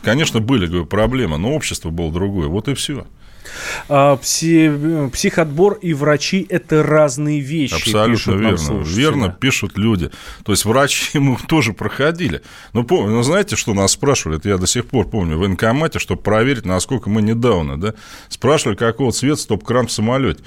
Конечно, 0.01 0.39
были 0.39 0.67
говорю, 0.67 0.85
проблемы, 0.85 1.37
но 1.37 1.53
общество 1.53 1.89
было 1.89 2.11
другое. 2.11 2.47
Вот 2.47 2.67
и 2.67 2.73
все. 2.73 3.05
А, 3.89 4.17
пси, 4.17 5.09
психотбор 5.11 5.73
и 5.81 5.93
врачи– 5.93 6.45
это 6.49 6.83
разные 6.83 7.39
вещи. 7.39 7.75
Абсолютно 7.75 8.31
верно. 8.31 8.83
Верно 8.83 9.29
пишут 9.29 9.77
люди. 9.77 10.11
То 10.43 10.51
есть 10.51 10.65
врачи 10.65 11.19
мы 11.19 11.37
тоже 11.47 11.73
проходили. 11.73 12.41
Ну, 12.73 12.83
помню, 12.83 13.11
ну, 13.11 13.23
знаете, 13.23 13.55
что 13.55 13.73
нас 13.73 13.91
спрашивали? 13.91 14.37
Это 14.37 14.49
я 14.49 14.57
до 14.57 14.67
сих 14.67 14.85
пор 14.85 15.07
помню. 15.07 15.37
В 15.37 15.41
военкомате, 15.41 15.99
чтобы 15.99 16.21
проверить, 16.21 16.65
насколько 16.65 17.09
мы 17.09 17.21
недавно, 17.21 17.79
да, 17.79 17.93
спрашивали, 18.29 18.75
какого 18.75 19.11
цвета 19.11 19.41
стоп-кран 19.41 19.87
в 19.87 19.91
самолете. 19.91 20.43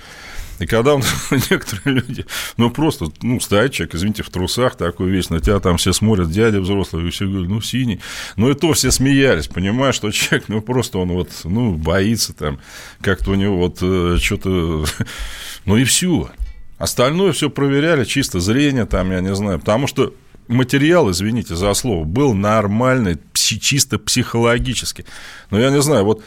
И 0.58 0.66
когда 0.66 0.94
он, 0.94 1.02
некоторые 1.30 2.00
люди, 2.00 2.24
ну, 2.56 2.70
просто, 2.70 3.06
ну, 3.22 3.40
стоит 3.40 3.72
человек, 3.72 3.94
извините, 3.94 4.22
в 4.22 4.30
трусах 4.30 4.76
такой 4.76 5.10
весь, 5.10 5.30
на 5.30 5.40
тебя 5.40 5.60
там 5.60 5.76
все 5.76 5.92
смотрят, 5.92 6.30
дядя 6.30 6.60
взрослый, 6.60 7.06
и 7.06 7.10
все 7.10 7.26
говорят, 7.26 7.48
ну, 7.48 7.60
синий. 7.60 8.00
Ну, 8.36 8.50
и 8.50 8.54
то 8.54 8.72
все 8.72 8.90
смеялись, 8.90 9.48
понимаешь, 9.48 9.94
что 9.94 10.10
человек, 10.10 10.48
ну, 10.48 10.60
просто 10.60 10.98
он 10.98 11.08
вот, 11.08 11.30
ну, 11.44 11.72
боится 11.74 12.32
там, 12.32 12.58
как-то 13.00 13.32
у 13.32 13.34
него 13.34 13.56
вот 13.56 13.78
э, 13.82 14.16
что-то, 14.20 14.86
ну, 15.64 15.76
и 15.76 15.84
все. 15.84 16.30
Остальное 16.78 17.32
все 17.32 17.48
проверяли, 17.48 18.04
чисто 18.04 18.40
зрение 18.40 18.86
там, 18.86 19.10
я 19.10 19.20
не 19.20 19.34
знаю, 19.34 19.58
потому 19.58 19.86
что 19.86 20.14
материал, 20.48 21.10
извините 21.10 21.56
за 21.56 21.72
слово, 21.74 22.04
был 22.04 22.34
нормальный, 22.34 23.18
чисто 23.32 23.98
психологически. 23.98 25.04
Но 25.50 25.58
я 25.58 25.70
не 25.70 25.80
знаю, 25.80 26.04
вот 26.04 26.22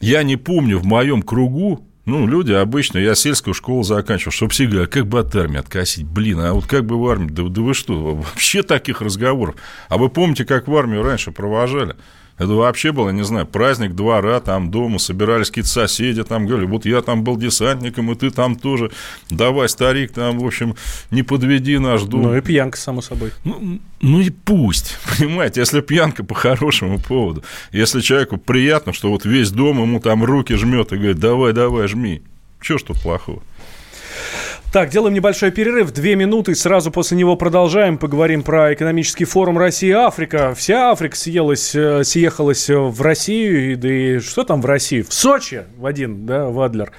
я 0.00 0.22
не 0.22 0.36
помню 0.36 0.78
в 0.78 0.84
моем 0.84 1.22
кругу 1.22 1.86
ну, 2.04 2.26
люди 2.26 2.52
обычно, 2.52 2.98
я 2.98 3.14
сельскую 3.14 3.54
школу 3.54 3.82
заканчивал, 3.84 4.32
чтобы 4.32 4.52
все 4.52 4.64
говорили, 4.64 4.84
а 4.84 4.88
как 4.88 5.06
бы 5.06 5.20
от 5.20 5.34
армии 5.36 5.58
откосить? 5.58 6.04
Блин, 6.04 6.40
а 6.40 6.52
вот 6.52 6.66
как 6.66 6.84
бы 6.84 7.00
в 7.00 7.06
армии? 7.08 7.30
Да, 7.30 7.44
да 7.44 7.62
вы 7.62 7.74
что, 7.74 8.14
вообще 8.14 8.62
таких 8.62 9.00
разговоров. 9.00 9.54
А 9.88 9.98
вы 9.98 10.08
помните, 10.08 10.44
как 10.44 10.66
в 10.66 10.76
армию 10.76 11.02
раньше 11.02 11.30
провожали? 11.30 11.94
Это 12.38 12.52
вообще 12.54 12.92
было, 12.92 13.10
не 13.10 13.22
знаю, 13.22 13.46
праздник 13.46 13.94
двора, 13.94 14.40
там 14.40 14.70
дома 14.70 14.98
собирались 14.98 15.48
какие-то 15.48 15.70
соседи, 15.70 16.24
там 16.24 16.46
говорили, 16.46 16.68
вот 16.68 16.86
я 16.86 17.02
там 17.02 17.24
был 17.24 17.36
десантником, 17.36 18.10
и 18.10 18.14
ты 18.14 18.30
там 18.30 18.56
тоже, 18.56 18.90
давай, 19.30 19.68
старик, 19.68 20.12
там, 20.12 20.38
в 20.38 20.46
общем, 20.46 20.74
не 21.10 21.22
подведи 21.22 21.78
наш 21.78 22.02
дом. 22.02 22.22
Ну 22.22 22.36
и 22.36 22.40
пьянка, 22.40 22.78
само 22.78 23.02
собой. 23.02 23.32
Ну, 23.44 23.80
ну 24.00 24.20
и 24.20 24.30
пусть, 24.30 24.98
понимаете, 25.18 25.60
если 25.60 25.80
пьянка 25.80 26.24
по 26.24 26.34
хорошему 26.34 26.98
поводу, 26.98 27.44
если 27.70 28.00
человеку 28.00 28.38
приятно, 28.38 28.92
что 28.92 29.10
вот 29.10 29.24
весь 29.24 29.50
дом 29.50 29.80
ему 29.80 30.00
там 30.00 30.24
руки 30.24 30.54
жмет 30.54 30.92
и 30.92 30.96
говорит, 30.96 31.18
давай, 31.18 31.52
давай, 31.52 31.86
жми, 31.86 32.22
что 32.60 32.78
ж 32.78 32.82
тут 32.82 33.00
плохого? 33.00 33.42
Так, 34.72 34.88
делаем 34.88 35.12
небольшой 35.12 35.50
перерыв, 35.50 35.92
две 35.92 36.16
минуты, 36.16 36.54
сразу 36.54 36.90
после 36.90 37.18
него 37.18 37.36
продолжаем, 37.36 37.98
поговорим 37.98 38.42
про 38.42 38.72
экономический 38.72 39.26
форум 39.26 39.58
Россия-Африка. 39.58 40.54
Вся 40.56 40.90
Африка 40.90 41.14
съелась, 41.14 41.74
э, 41.74 42.02
съехалась 42.04 42.70
в 42.70 43.02
Россию, 43.02 43.76
да 43.76 43.92
и 43.92 44.18
что 44.18 44.44
там 44.44 44.62
в 44.62 44.64
России? 44.64 45.02
В 45.02 45.12
Сочи, 45.12 45.64
в 45.76 45.84
один, 45.84 46.24
да, 46.24 46.46
в 46.46 46.58
Адлер. 46.62 46.90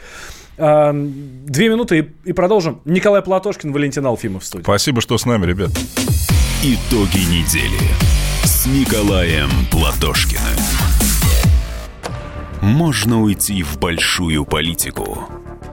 А, 0.60 0.94
две 0.94 1.70
минуты 1.70 1.98
и, 1.98 2.30
и 2.30 2.34
продолжим. 2.34 2.80
Николай 2.86 3.24
Платошкин, 3.24 3.74
Валентин 3.74 4.06
Алфимов 4.06 4.44
в 4.44 4.46
студии. 4.46 4.62
Спасибо, 4.62 5.01
что 5.01 5.18
с 5.18 5.25
нами, 5.25 5.48
ребят. 5.48 5.72
Итоги 6.62 7.25
недели 7.25 7.89
с 8.44 8.68
Николаем 8.68 9.50
Платошкиным. 9.72 10.44
Можно 12.62 13.24
уйти 13.24 13.63
в 13.63 13.80
большую 13.80 14.46
политику 14.46 15.27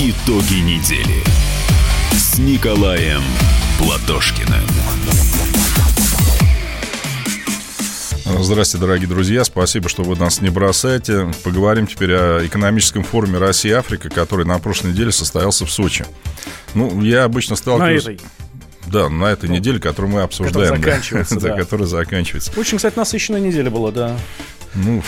Итоги 0.00 0.60
недели 0.60 1.24
с 2.12 2.38
Николаем 2.38 3.20
Платошкиным. 3.80 4.62
Здравствуйте, 8.38 8.86
дорогие 8.86 9.08
друзья. 9.08 9.42
Спасибо, 9.42 9.88
что 9.88 10.04
вы 10.04 10.14
нас 10.14 10.40
не 10.40 10.50
бросаете. 10.50 11.32
Поговорим 11.42 11.88
теперь 11.88 12.14
о 12.14 12.46
экономическом 12.46 13.02
форуме 13.02 13.38
Россия-Африка, 13.38 14.08
который 14.08 14.46
на 14.46 14.60
прошлой 14.60 14.92
неделе 14.92 15.10
состоялся 15.10 15.66
в 15.66 15.70
Сочи. 15.72 16.06
Ну, 16.74 17.02
я 17.02 17.24
обычно 17.24 17.56
сталкиваюсь... 17.56 18.04
На 18.04 18.10
этой. 18.10 18.26
Да, 18.86 19.08
на 19.08 19.24
этой 19.24 19.48
ну, 19.48 19.56
неделе, 19.56 19.80
которую 19.80 20.12
мы 20.12 20.20
обсуждаем. 20.20 20.76
Которая 20.76 20.94
заканчивается, 20.94 21.34
да. 21.40 21.48
да. 21.48 21.56
Которая 21.56 21.88
заканчивается. 21.88 22.52
Очень, 22.56 22.76
кстати, 22.76 22.96
насыщенная 22.96 23.40
неделя 23.40 23.68
была, 23.68 23.90
да. 23.90 24.16
Ну, 24.76 25.02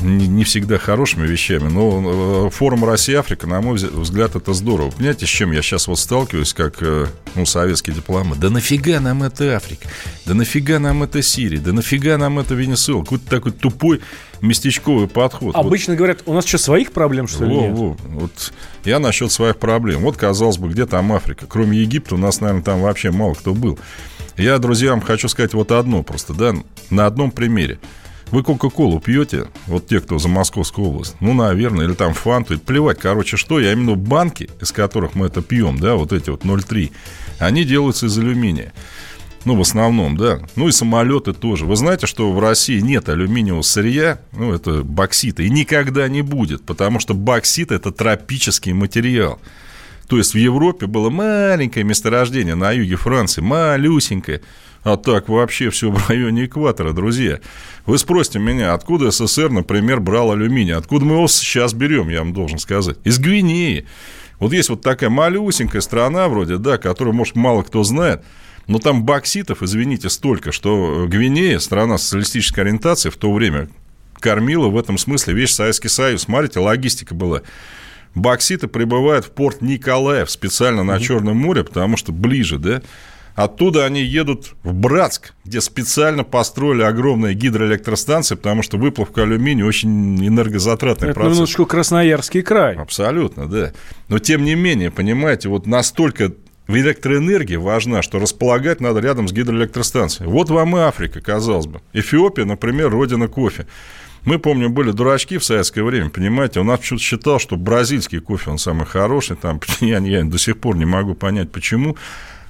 не 0.00 0.44
всегда 0.44 0.78
хорошими 0.78 1.26
вещами, 1.26 1.68
но 1.68 2.46
э, 2.46 2.50
форум 2.50 2.84
Россия-Африка, 2.84 3.46
на 3.46 3.60
мой 3.60 3.76
взгляд, 3.76 4.36
это 4.36 4.52
здорово. 4.52 4.90
Понимаете, 4.90 5.26
с 5.26 5.28
чем 5.28 5.52
я 5.52 5.62
сейчас 5.62 5.88
вот 5.88 5.98
сталкиваюсь, 5.98 6.52
как 6.52 6.76
э, 6.82 7.06
ну, 7.34 7.46
советский 7.46 7.92
дипломат? 7.92 8.38
Да 8.38 8.50
нафига 8.50 9.00
нам 9.00 9.22
это 9.22 9.56
Африка? 9.56 9.88
Да 10.24 10.34
нафига 10.34 10.78
нам 10.78 11.02
это 11.02 11.20
Сирия? 11.22 11.58
Да 11.58 11.72
нафига 11.72 12.16
нам 12.16 12.38
это 12.38 12.54
Венесуэла? 12.54 13.02
Какой-то 13.02 13.28
такой 13.28 13.52
тупой 13.52 14.00
местечковый 14.40 15.08
подход. 15.08 15.56
Обычно 15.56 15.94
вот. 15.94 15.98
говорят, 15.98 16.22
у 16.26 16.32
нас 16.32 16.46
что, 16.46 16.58
своих 16.58 16.92
проблем, 16.92 17.26
что 17.26 17.44
ли, 17.44 17.54
во, 17.54 17.60
нет? 17.62 17.76
Во. 17.76 17.96
Вот 18.06 18.52
я 18.84 19.00
насчет 19.00 19.32
своих 19.32 19.56
проблем. 19.56 20.02
Вот, 20.02 20.16
казалось 20.16 20.58
бы, 20.58 20.68
где 20.68 20.86
там 20.86 21.12
Африка? 21.12 21.46
Кроме 21.48 21.78
Египта 21.78 22.14
у 22.14 22.18
нас, 22.18 22.40
наверное, 22.40 22.62
там 22.62 22.80
вообще 22.80 23.10
мало 23.10 23.34
кто 23.34 23.52
был. 23.52 23.78
Я, 24.36 24.58
друзьям, 24.58 25.00
хочу 25.00 25.28
сказать 25.28 25.54
вот 25.54 25.72
одно 25.72 26.04
просто, 26.04 26.32
да, 26.32 26.54
на 26.90 27.06
одном 27.06 27.32
примере. 27.32 27.80
Вы 28.30 28.42
Кока-Колу 28.42 29.00
пьете, 29.00 29.46
вот 29.66 29.86
те, 29.86 30.00
кто 30.00 30.18
за 30.18 30.28
Московскую 30.28 30.88
область, 30.88 31.16
ну, 31.20 31.32
наверное, 31.32 31.86
или 31.86 31.94
там 31.94 32.12
Фанту, 32.12 32.58
плевать, 32.58 32.98
короче, 32.98 33.38
что, 33.38 33.58
я 33.58 33.72
именно 33.72 33.94
банки, 33.94 34.50
из 34.60 34.70
которых 34.70 35.14
мы 35.14 35.26
это 35.26 35.40
пьем, 35.40 35.78
да, 35.78 35.94
вот 35.94 36.12
эти 36.12 36.28
вот 36.28 36.44
0,3, 36.44 36.90
они 37.38 37.64
делаются 37.64 38.06
из 38.06 38.18
алюминия. 38.18 38.72
Ну, 39.44 39.56
в 39.56 39.62
основном, 39.62 40.16
да. 40.16 40.40
Ну 40.56 40.68
и 40.68 40.72
самолеты 40.72 41.32
тоже. 41.32 41.64
Вы 41.64 41.76
знаете, 41.76 42.06
что 42.06 42.32
в 42.32 42.40
России 42.40 42.80
нет 42.80 43.08
алюминиевого 43.08 43.62
сырья, 43.62 44.20
ну, 44.32 44.52
это 44.52 44.82
боксита, 44.82 45.42
и 45.42 45.48
никогда 45.48 46.06
не 46.08 46.20
будет, 46.20 46.66
потому 46.66 47.00
что 47.00 47.14
боксит– 47.14 47.70
это 47.72 47.92
тропический 47.92 48.72
материал. 48.72 49.40
То 50.06 50.18
есть 50.18 50.34
в 50.34 50.38
Европе 50.38 50.86
было 50.86 51.08
маленькое 51.08 51.84
месторождение 51.84 52.56
на 52.56 52.72
юге 52.72 52.96
Франции, 52.96 53.40
малюсенькое, 53.40 54.42
а 54.84 54.96
так 54.96 55.28
вообще 55.28 55.70
все 55.70 55.90
в 55.90 56.08
районе 56.08 56.46
экватора, 56.46 56.92
друзья. 56.92 57.40
Вы 57.86 57.98
спросите 57.98 58.38
меня, 58.38 58.74
откуда 58.74 59.10
СССР, 59.10 59.50
например, 59.50 60.00
брал 60.00 60.32
алюминий? 60.32 60.74
Откуда 60.74 61.04
мы 61.04 61.14
его 61.16 61.28
сейчас 61.28 61.74
берем, 61.74 62.08
я 62.08 62.20
вам 62.20 62.32
должен 62.32 62.58
сказать? 62.58 62.96
Из 63.04 63.18
Гвинеи. 63.18 63.86
Вот 64.38 64.52
есть 64.52 64.68
вот 64.68 64.82
такая 64.82 65.10
малюсенькая 65.10 65.80
страна 65.80 66.28
вроде, 66.28 66.58
да, 66.58 66.78
которую, 66.78 67.14
может, 67.14 67.34
мало 67.34 67.62
кто 67.62 67.82
знает, 67.82 68.22
но 68.68 68.78
там 68.78 69.02
бокситов, 69.02 69.62
извините, 69.62 70.10
столько, 70.10 70.52
что 70.52 71.06
Гвинея, 71.08 71.58
страна 71.58 71.98
социалистической 71.98 72.64
ориентации 72.64 73.10
в 73.10 73.16
то 73.16 73.32
время, 73.32 73.68
кормила 74.20 74.68
в 74.68 74.78
этом 74.78 74.98
смысле 74.98 75.34
весь 75.34 75.54
Советский 75.54 75.88
Союз. 75.88 76.22
Смотрите, 76.22 76.60
логистика 76.60 77.14
была. 77.14 77.42
Бокситы 78.14 78.68
прибывают 78.68 79.24
в 79.24 79.30
порт 79.30 79.62
Николаев 79.62 80.30
специально 80.30 80.82
на 80.82 81.00
Черном 81.00 81.36
море, 81.36 81.64
потому 81.64 81.96
что 81.96 82.12
ближе, 82.12 82.58
да? 82.58 82.82
Оттуда 83.38 83.84
они 83.84 84.02
едут 84.02 84.56
в 84.64 84.72
Братск, 84.72 85.32
где 85.44 85.60
специально 85.60 86.24
построили 86.24 86.82
огромные 86.82 87.34
гидроэлектростанции, 87.34 88.34
потому 88.34 88.64
что 88.64 88.78
выплавка 88.78 89.22
алюминия 89.22 89.64
очень 89.64 90.26
энергозатратный 90.26 91.10
Это 91.10 91.14
процесс. 91.14 91.36
минуточку 91.36 91.64
Красноярский 91.64 92.42
край. 92.42 92.74
Абсолютно, 92.74 93.46
да. 93.48 93.72
Но 94.08 94.18
тем 94.18 94.42
не 94.42 94.56
менее, 94.56 94.90
понимаете, 94.90 95.48
вот 95.50 95.68
настолько 95.68 96.32
в 96.66 96.76
электроэнергии 96.76 97.54
важна, 97.54 98.02
что 98.02 98.18
располагать 98.18 98.80
надо 98.80 98.98
рядом 98.98 99.28
с 99.28 99.32
гидроэлектростанцией. 99.32 100.28
Вот 100.28 100.50
вам 100.50 100.76
и 100.76 100.80
Африка, 100.80 101.20
казалось 101.20 101.68
бы. 101.68 101.80
Эфиопия, 101.92 102.44
например, 102.44 102.90
родина 102.90 103.28
кофе. 103.28 103.68
Мы, 104.24 104.40
помню, 104.40 104.68
были 104.68 104.90
дурачки 104.90 105.38
в 105.38 105.44
советское 105.44 105.84
время, 105.84 106.10
понимаете, 106.10 106.58
у 106.58 106.64
нас 106.64 106.80
почему-то 106.80 107.04
считал, 107.04 107.38
что 107.38 107.56
бразильский 107.56 108.18
кофе, 108.18 108.50
он 108.50 108.58
самый 108.58 108.84
хороший, 108.84 109.36
там, 109.36 109.60
я, 109.80 109.98
я 109.98 110.24
до 110.24 110.38
сих 110.38 110.58
пор 110.58 110.76
не 110.76 110.86
могу 110.86 111.14
понять, 111.14 111.52
почему. 111.52 111.96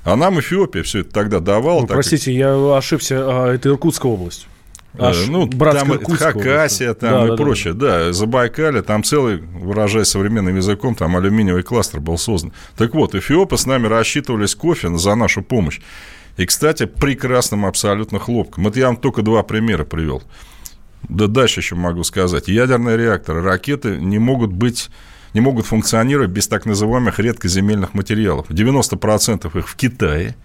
А 0.08 0.16
нам 0.16 0.40
Эфиопия 0.40 0.82
все 0.82 1.00
это 1.00 1.10
тогда 1.10 1.40
давала. 1.40 1.82
Ну, 1.82 1.86
простите, 1.86 2.32
и... 2.32 2.36
я 2.36 2.76
ошибся, 2.76 3.24
а 3.26 3.52
это 3.52 3.68
Иркутская 3.68 4.10
область. 4.10 4.46
Аж 4.98 5.28
ну, 5.28 5.46
там 5.46 6.04
Хакасия 6.04 6.94
там 6.94 7.10
да, 7.10 7.24
и 7.26 7.28
да, 7.28 7.36
прочее. 7.36 7.72
Да. 7.74 8.06
да, 8.06 8.12
Забайкале, 8.12 8.82
там 8.82 9.04
целый, 9.04 9.36
выражаясь 9.36 10.08
современным 10.08 10.56
языком, 10.56 10.94
там 10.94 11.16
алюминиевый 11.16 11.62
кластер 11.62 12.00
был 12.00 12.16
создан. 12.16 12.52
Так 12.76 12.94
вот, 12.94 13.14
эфиопы 13.14 13.56
с 13.56 13.66
нами 13.66 13.86
рассчитывались 13.86 14.54
кофе 14.54 14.96
за 14.96 15.14
нашу 15.14 15.42
помощь. 15.42 15.80
И, 16.36 16.46
кстати, 16.46 16.86
прекрасным 16.86 17.66
абсолютно 17.66 18.18
хлопком. 18.18 18.66
Это 18.66 18.78
я 18.78 18.86
вам 18.86 18.96
только 18.96 19.22
два 19.22 19.42
примера 19.42 19.84
привел. 19.84 20.22
Да 21.08 21.26
дальше 21.26 21.60
еще 21.60 21.74
могу 21.74 22.02
сказать. 22.02 22.48
Ядерные 22.48 22.96
реакторы, 22.96 23.42
ракеты 23.42 23.98
не 23.98 24.18
могут 24.18 24.52
быть 24.52 24.88
не 25.34 25.40
могут 25.40 25.66
функционировать 25.66 26.30
без 26.30 26.48
так 26.48 26.66
называемых 26.66 27.18
редкоземельных 27.18 27.94
материалов. 27.94 28.50
90% 28.50 29.58
их 29.58 29.68
в 29.68 29.76
Китае. 29.76 30.36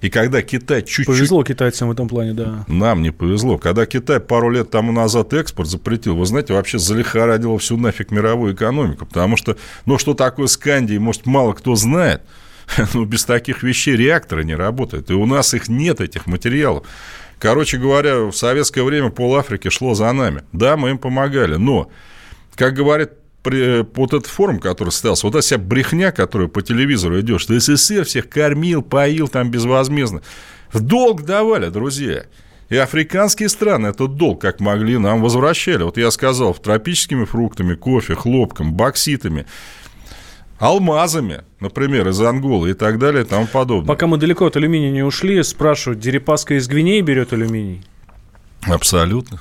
И 0.00 0.10
когда 0.10 0.42
Китай 0.42 0.82
чуть-чуть... 0.82 1.06
Повезло 1.06 1.42
китайцам 1.42 1.88
в 1.88 1.92
этом 1.92 2.08
плане, 2.08 2.32
да. 2.32 2.64
Нам 2.68 3.02
не 3.02 3.10
повезло. 3.10 3.58
Когда 3.58 3.84
Китай 3.84 4.20
пару 4.20 4.50
лет 4.50 4.70
тому 4.70 4.92
назад 4.92 5.32
экспорт 5.32 5.68
запретил, 5.68 6.16
вы 6.16 6.24
знаете, 6.24 6.54
вообще 6.54 6.78
залихорадило 6.78 7.58
всю 7.58 7.76
нафиг 7.76 8.10
мировую 8.10 8.54
экономику. 8.54 9.06
Потому 9.06 9.36
что, 9.36 9.56
ну, 9.86 9.98
что 9.98 10.14
такое 10.14 10.46
Скандия, 10.46 11.00
может, 11.00 11.26
мало 11.26 11.52
кто 11.52 11.74
знает. 11.74 12.22
Ну, 12.92 13.06
без 13.06 13.24
таких 13.24 13.62
вещей 13.62 13.96
реакторы 13.96 14.44
не 14.44 14.54
работают. 14.54 15.10
И 15.10 15.14
у 15.14 15.24
нас 15.24 15.54
их 15.54 15.68
нет, 15.68 16.02
этих 16.02 16.26
материалов. 16.26 16.86
Короче 17.38 17.78
говоря, 17.78 18.24
в 18.24 18.32
советское 18.32 18.82
время 18.82 19.10
пол 19.10 19.36
Африки 19.36 19.70
шло 19.70 19.94
за 19.94 20.12
нами. 20.12 20.42
Да, 20.52 20.76
мы 20.76 20.90
им 20.90 20.98
помогали, 20.98 21.54
но, 21.54 21.90
как 22.56 22.74
говорит 22.74 23.12
вот 23.44 24.12
этот 24.12 24.26
форум, 24.26 24.58
который 24.58 24.90
состоялся, 24.90 25.26
вот 25.26 25.34
эта 25.34 25.42
вся 25.42 25.58
брехня, 25.58 26.12
которая 26.12 26.48
по 26.48 26.62
телевизору 26.62 27.20
идет, 27.20 27.40
что 27.40 27.58
СССР 27.58 28.04
всех 28.04 28.28
кормил, 28.28 28.82
поил 28.82 29.28
там 29.28 29.50
безвозмездно. 29.50 30.22
В 30.72 30.80
долг 30.80 31.22
давали, 31.22 31.68
друзья. 31.68 32.24
И 32.68 32.76
африканские 32.76 33.48
страны 33.48 33.88
этот 33.88 34.16
долг, 34.16 34.42
как 34.42 34.60
могли, 34.60 34.98
нам 34.98 35.22
возвращали. 35.22 35.82
Вот 35.84 35.96
я 35.96 36.10
сказал, 36.10 36.52
тропическими 36.52 37.24
фруктами, 37.24 37.74
кофе, 37.74 38.14
хлопком, 38.14 38.74
бокситами 38.74 39.46
алмазами, 40.58 41.42
например, 41.60 42.08
из 42.08 42.20
Анголы 42.20 42.70
и 42.70 42.74
так 42.74 42.98
далее 42.98 43.24
и 43.24 43.26
тому 43.26 43.46
подобное. 43.46 43.86
Пока 43.86 44.06
мы 44.06 44.18
далеко 44.18 44.46
от 44.46 44.56
алюминия 44.56 44.90
не 44.90 45.02
ушли, 45.02 45.42
спрашивают, 45.42 46.00
Дерипаска 46.00 46.54
из 46.54 46.68
Гвинеи 46.68 47.00
берет 47.00 47.32
алюминий? 47.32 47.84
Абсолютно. 48.62 49.40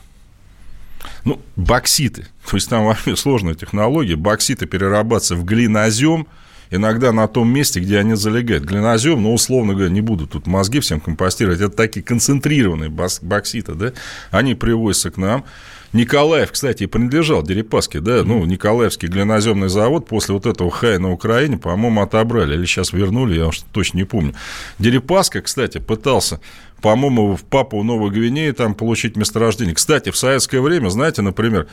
Ну, 1.27 1.41
бокситы. 1.57 2.25
То 2.49 2.55
есть 2.55 2.69
там 2.69 2.85
вообще 2.85 3.17
сложная 3.17 3.53
технология. 3.53 4.15
Бокситы 4.15 4.65
перерабатываются 4.65 5.35
в 5.35 5.43
глинозем, 5.43 6.25
иногда 6.71 7.11
на 7.11 7.27
том 7.27 7.49
месте, 7.49 7.81
где 7.81 7.99
они 7.99 8.15
залегают. 8.15 8.63
Глинозем, 8.63 9.23
ну, 9.23 9.33
условно 9.33 9.73
говоря, 9.73 9.89
не 9.89 9.99
буду 9.99 10.25
тут 10.25 10.47
мозги 10.47 10.79
всем 10.79 11.01
компостировать, 11.01 11.59
это 11.59 11.75
такие 11.75 12.01
концентрированные 12.01 12.89
бокситы, 12.89 13.73
да, 13.73 13.91
они 14.31 14.55
привозятся 14.55 15.11
к 15.11 15.17
нам, 15.17 15.43
Николаев, 15.93 16.51
кстати, 16.51 16.85
принадлежал 16.85 17.43
Дерипаске, 17.43 18.01
да, 18.01 18.23
ну, 18.23 18.45
Николаевский 18.45 19.07
глиноземный 19.07 19.69
завод 19.69 20.05
после 20.07 20.33
вот 20.33 20.45
этого 20.45 20.69
хая 20.69 20.99
на 20.99 21.11
Украине, 21.11 21.57
по-моему, 21.57 22.01
отобрали 22.01 22.55
или 22.55 22.65
сейчас 22.65 22.91
вернули, 22.91 23.37
я 23.37 23.47
уж 23.47 23.59
точно 23.71 23.97
не 23.97 24.03
помню. 24.03 24.33
Дерипаска, 24.79 25.41
кстати, 25.41 25.77
пытался 25.77 26.41
по-моему, 26.81 27.35
в 27.35 27.43
Папу 27.43 27.81
Новой 27.83 28.11
Гвинеи 28.11 28.51
там 28.51 28.75
получить 28.75 29.15
месторождение. 29.15 29.75
Кстати, 29.75 30.11
в 30.11 30.17
советское 30.17 30.61
время, 30.61 30.89
знаете, 30.89 31.21
например, 31.21 31.67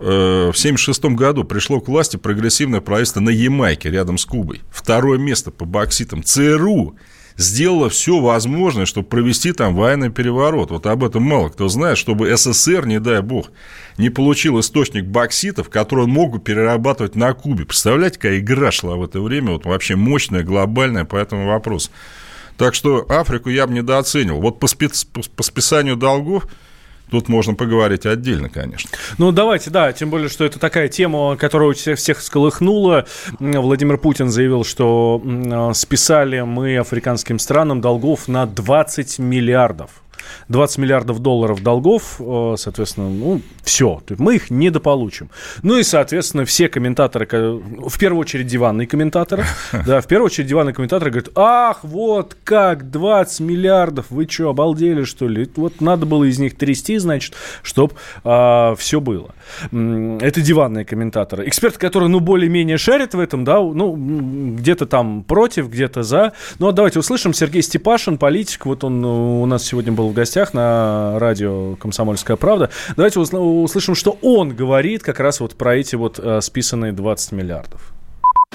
э, 0.00 0.50
в 0.52 0.56
1976 0.56 1.16
году 1.16 1.44
пришло 1.44 1.80
к 1.80 1.88
власти 1.88 2.16
прогрессивное 2.16 2.80
правительство 2.80 3.20
на 3.20 3.30
Ямайке, 3.30 3.90
рядом 3.90 4.18
с 4.18 4.24
Кубой. 4.24 4.62
Второе 4.70 5.18
место 5.18 5.50
по 5.50 5.64
бокситам. 5.64 6.22
ЦРУ 6.22 6.96
сделала 7.36 7.88
все 7.88 8.20
возможное, 8.20 8.86
чтобы 8.86 9.08
провести 9.08 9.52
там 9.52 9.74
военный 9.74 10.10
переворот. 10.10 10.70
Вот 10.70 10.86
об 10.86 11.04
этом 11.04 11.22
мало 11.22 11.48
кто 11.48 11.68
знает, 11.68 11.98
чтобы 11.98 12.34
СССР, 12.34 12.86
не 12.86 12.98
дай 12.98 13.20
бог, 13.22 13.50
не 13.98 14.10
получил 14.10 14.58
источник 14.60 15.04
бокситов, 15.04 15.68
который 15.68 16.04
он 16.04 16.10
мог 16.10 16.32
бы 16.32 16.38
перерабатывать 16.40 17.14
на 17.14 17.32
Кубе. 17.34 17.64
Представляете, 17.64 18.16
какая 18.16 18.38
игра 18.38 18.70
шла 18.70 18.96
в 18.96 19.04
это 19.04 19.20
время, 19.20 19.52
вот 19.52 19.66
вообще 19.66 19.96
мощная, 19.96 20.42
глобальная 20.42 21.04
по 21.04 21.16
этому 21.16 21.46
вопросу. 21.46 21.90
Так 22.58 22.74
что 22.74 23.04
Африку 23.08 23.50
я 23.50 23.66
бы 23.66 23.74
недооценил. 23.74 24.40
Вот 24.40 24.58
по, 24.58 24.66
спец... 24.66 25.04
по 25.04 25.42
списанию 25.42 25.96
долгов 25.96 26.46
Тут 27.10 27.28
можно 27.28 27.54
поговорить 27.54 28.04
отдельно, 28.04 28.48
конечно. 28.48 28.90
Ну, 29.18 29.30
давайте, 29.30 29.70
да, 29.70 29.92
тем 29.92 30.10
более, 30.10 30.28
что 30.28 30.44
это 30.44 30.58
такая 30.58 30.88
тема, 30.88 31.36
которая 31.36 31.72
всех, 31.72 31.98
всех 31.98 32.20
сколыхнула. 32.20 33.06
Владимир 33.38 33.96
Путин 33.96 34.28
заявил, 34.28 34.64
что 34.64 35.22
списали 35.74 36.40
мы 36.40 36.78
африканским 36.78 37.38
странам 37.38 37.80
долгов 37.80 38.26
на 38.26 38.46
20 38.46 39.20
миллиардов. 39.20 40.02
20 40.48 40.78
миллиардов 40.78 41.20
долларов 41.20 41.62
долгов, 41.62 42.16
э, 42.20 42.54
соответственно, 42.58 43.10
ну, 43.10 43.40
все, 43.62 44.00
мы 44.18 44.36
их 44.36 44.50
недополучим. 44.50 45.30
Ну 45.62 45.78
и, 45.78 45.82
соответственно, 45.82 46.44
все 46.44 46.68
комментаторы, 46.68 47.26
в 47.26 47.98
первую 47.98 48.20
очередь 48.20 48.46
диванные 48.46 48.86
комментаторы, 48.86 49.44
да, 49.86 50.00
в 50.00 50.06
первую 50.06 50.26
очередь 50.26 50.48
диванные 50.48 50.74
комментаторы 50.74 51.10
говорят, 51.10 51.30
ах, 51.34 51.80
вот 51.82 52.36
как, 52.44 52.90
20 52.90 53.40
миллиардов, 53.40 54.06
вы 54.10 54.26
что, 54.28 54.50
обалдели, 54.50 55.04
что 55.04 55.28
ли? 55.28 55.48
Вот 55.56 55.80
надо 55.80 56.06
было 56.06 56.24
из 56.24 56.38
них 56.38 56.56
трясти, 56.56 56.98
значит, 56.98 57.34
чтобы 57.62 57.94
а, 58.24 58.74
все 58.76 59.00
было. 59.00 59.34
Это 59.70 60.40
диванные 60.40 60.84
комментаторы. 60.84 61.48
Эксперты, 61.48 61.78
которые, 61.78 62.08
ну, 62.08 62.20
более-менее 62.20 62.78
шарят 62.78 63.14
в 63.14 63.20
этом, 63.20 63.44
да, 63.44 63.60
ну, 63.60 63.94
где-то 64.56 64.86
там 64.86 65.24
против, 65.24 65.70
где-то 65.70 66.02
за. 66.02 66.32
Ну, 66.58 66.68
а 66.68 66.72
давайте 66.72 66.98
услышим. 66.98 67.32
Сергей 67.34 67.62
Степашин, 67.62 68.18
политик, 68.18 68.66
вот 68.66 68.84
он 68.84 69.04
у 69.04 69.46
нас 69.46 69.64
сегодня 69.64 69.92
был 69.92 70.10
гостях 70.16 70.54
на 70.54 71.18
радио 71.18 71.76
«Комсомольская 71.76 72.36
правда». 72.36 72.70
Давайте 72.96 73.20
услышим, 73.20 73.94
что 73.94 74.18
он 74.22 74.56
говорит 74.56 75.02
как 75.02 75.20
раз 75.20 75.40
вот 75.40 75.54
про 75.54 75.76
эти 75.76 75.94
вот 75.94 76.18
э, 76.18 76.40
списанные 76.40 76.92
20 76.92 77.32
миллиардов. 77.32 77.95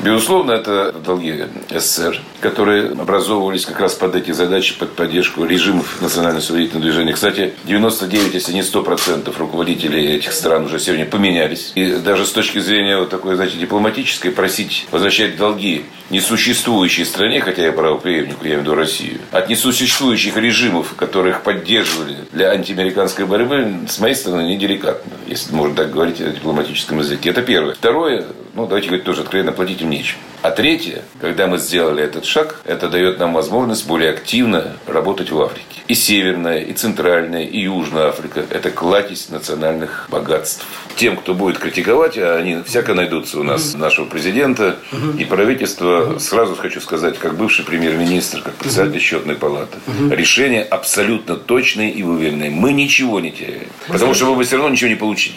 Безусловно, 0.04 0.54
это 0.54 0.92
долги 0.94 1.46
СССР, 1.70 2.20
которые 2.40 2.90
образовывались 2.90 3.66
как 3.66 3.80
раз 3.80 3.94
под 3.94 4.16
эти 4.16 4.32
задачи, 4.32 4.78
под 4.78 4.94
поддержку 4.94 5.46
режимов 5.46 6.02
национально-освободительного 6.02 6.84
движения. 6.84 7.14
Кстати, 7.14 7.54
99, 7.66 8.34
если 8.34 8.54
не 8.54 8.62
100% 8.62 9.32
руководителей 9.38 10.16
этих 10.16 10.34
стран 10.34 10.66
уже 10.66 10.80
сегодня 10.80 11.06
поменялись. 11.06 11.72
И 11.76 11.96
даже 11.98 12.26
с 12.26 12.32
точки 12.32 12.60
зрения 12.60 12.98
вот 12.98 13.10
такой, 13.10 13.36
знаете, 13.36 13.58
дипломатической, 13.58 14.32
просить 14.32 14.88
возвращать 14.90 15.38
долги 15.38 15.86
несуществующей 16.10 17.06
стране, 17.06 17.40
хотя 17.40 17.64
я 17.64 17.72
правоприемник, 17.72 18.38
я 18.42 18.48
имею 18.48 18.60
в 18.60 18.64
виду 18.64 18.76
Россию, 18.76 19.20
от 19.32 19.50
несуществующих 19.50 20.36
режимов, 20.36 20.96
которых 20.96 21.44
поддерживали 21.44 22.18
для 22.32 22.50
антиамериканской 22.50 23.26
борьбы, 23.26 23.82
с 23.88 24.00
моей 24.00 24.16
стороны, 24.16 24.42
неделикатно, 24.48 25.12
если 25.28 25.54
можно 25.54 25.76
так 25.76 25.92
говорить 25.92 26.20
о 26.22 26.30
дипломатическом 26.30 27.00
языке. 27.00 27.30
Это 27.30 27.42
первое. 27.42 27.76
Второе, 27.76 28.26
ну, 28.54 28.66
давайте 28.68 28.88
говорить 28.88 29.06
тоже 29.06 29.22
откровенно, 29.22 29.52
платить 29.52 29.82
нечем. 29.92 30.18
А 30.42 30.50
третье, 30.50 31.04
когда 31.20 31.46
мы 31.46 31.60
сделали 31.60 32.04
этот 32.04 32.26
шаг, 32.26 32.62
это 32.66 32.90
дает 32.90 33.20
нам 33.20 33.34
возможность 33.34 33.86
более 33.86 34.10
активно 34.10 34.76
работать 34.88 35.30
в 35.30 35.40
Африке. 35.40 35.82
И 35.88 35.94
Северная, 35.94 36.62
и 36.62 36.74
Центральная, 36.74 37.44
и 37.44 37.60
Южная 37.60 38.08
Африка– 38.08 38.44
это 38.50 38.72
кладезь 38.72 39.30
национальных 39.30 40.08
богатств. 40.10 40.66
Тем, 40.96 41.16
кто 41.16 41.36
будет 41.36 41.60
критиковать, 41.60 42.18
а 42.18 42.38
они 42.38 42.64
всяко 42.66 42.96
найдутся 42.96 43.40
у 43.40 43.44
нас, 43.44 43.76
нашего 43.76 44.06
президента 44.06 44.78
и 45.20 45.26
правительства, 45.26 46.18
сразу 46.18 46.56
хочу 46.56 46.82
сказать, 46.82 47.20
как 47.20 47.38
бывший 47.38 47.64
премьер-министр, 47.64 48.42
как 48.42 48.56
председатель 48.56 49.00
счетной 49.00 49.36
палаты, 49.36 49.78
решение 50.10 50.64
абсолютно 50.64 51.36
точное 51.36 51.92
и 51.92 52.02
уверенное. 52.02 52.50
Мы 52.50 52.74
ничего 52.74 53.20
не 53.20 53.32
теряем. 53.32 53.70
Потому 53.88 54.16
что 54.16 54.26
вы 54.26 54.38
бы 54.38 54.44
все 54.44 54.56
равно 54.56 54.72
ничего 54.72 54.90
не 54.90 54.96
получили. 54.96 55.36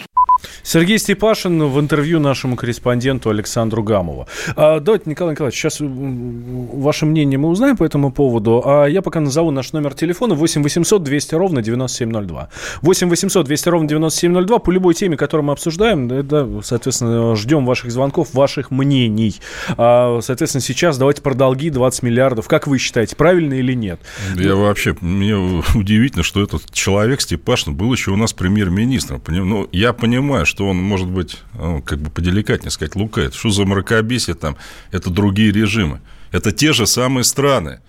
Сергей 0.65 0.97
Степашин 0.97 1.63
в 1.63 1.79
интервью 1.79 2.19
нашему 2.19 2.55
корреспонденту 2.55 3.29
Александру 3.29 3.83
Гамову. 3.83 4.27
А, 4.55 4.79
давайте, 4.79 5.07
Николай 5.07 5.33
Николаевич, 5.33 5.59
сейчас 5.59 5.77
ваше 5.79 7.05
мнение 7.05 7.37
мы 7.37 7.49
узнаем 7.49 7.77
по 7.77 7.83
этому 7.83 8.11
поводу, 8.11 8.63
а 8.65 8.87
я 8.87 9.03
пока 9.03 9.19
назову 9.19 9.51
наш 9.51 9.73
номер 9.73 9.93
телефона 9.93 10.33
8 10.33 10.63
800 10.63 11.03
200 11.03 11.35
ровно 11.35 11.61
9702. 11.61 12.49
8 12.81 13.09
800 13.09 13.45
200 13.45 13.69
ровно 13.69 13.87
9702 13.87 14.57
по 14.57 14.71
любой 14.71 14.95
теме, 14.95 15.17
которую 15.17 15.45
мы 15.45 15.53
обсуждаем, 15.53 16.07
да, 16.27 16.47
соответственно, 16.63 17.35
ждем 17.35 17.63
ваших 17.63 17.91
звонков, 17.91 18.33
ваших 18.33 18.71
мнений. 18.71 19.35
А, 19.77 20.19
соответственно, 20.21 20.63
сейчас 20.63 20.97
давайте 20.97 21.21
про 21.21 21.35
долги 21.35 21.69
20 21.69 22.01
миллиардов. 22.01 22.47
Как 22.47 22.65
вы 22.65 22.79
считаете, 22.79 23.15
правильно 23.15 23.53
или 23.53 23.73
нет? 23.73 23.99
Я 24.35 24.55
вообще, 24.55 24.95
мне 24.99 25.35
удивительно, 25.75 26.23
что 26.23 26.41
этот 26.41 26.73
человек, 26.73 27.21
Степашин, 27.21 27.75
был 27.75 27.93
еще 27.93 28.09
у 28.09 28.15
нас 28.15 28.33
премьер-министром. 28.33 29.21
Ну, 29.27 29.69
я 29.71 29.93
понимаю, 29.93 30.47
что 30.47 30.54
он, 30.61 30.77
может 30.77 31.07
быть, 31.07 31.37
ну, 31.53 31.81
как 31.81 31.99
бы 31.99 32.09
поделикатнее 32.09 32.71
сказать, 32.71 32.95
лукает. 32.95 33.33
Что 33.33 33.49
за 33.49 33.65
мракобесие 33.65 34.35
там? 34.35 34.57
Это 34.91 35.09
другие 35.09 35.51
режимы. 35.51 36.01
Это 36.31 36.51
те 36.51 36.73
же 36.73 36.85
самые 36.85 37.23
страны. 37.23 37.79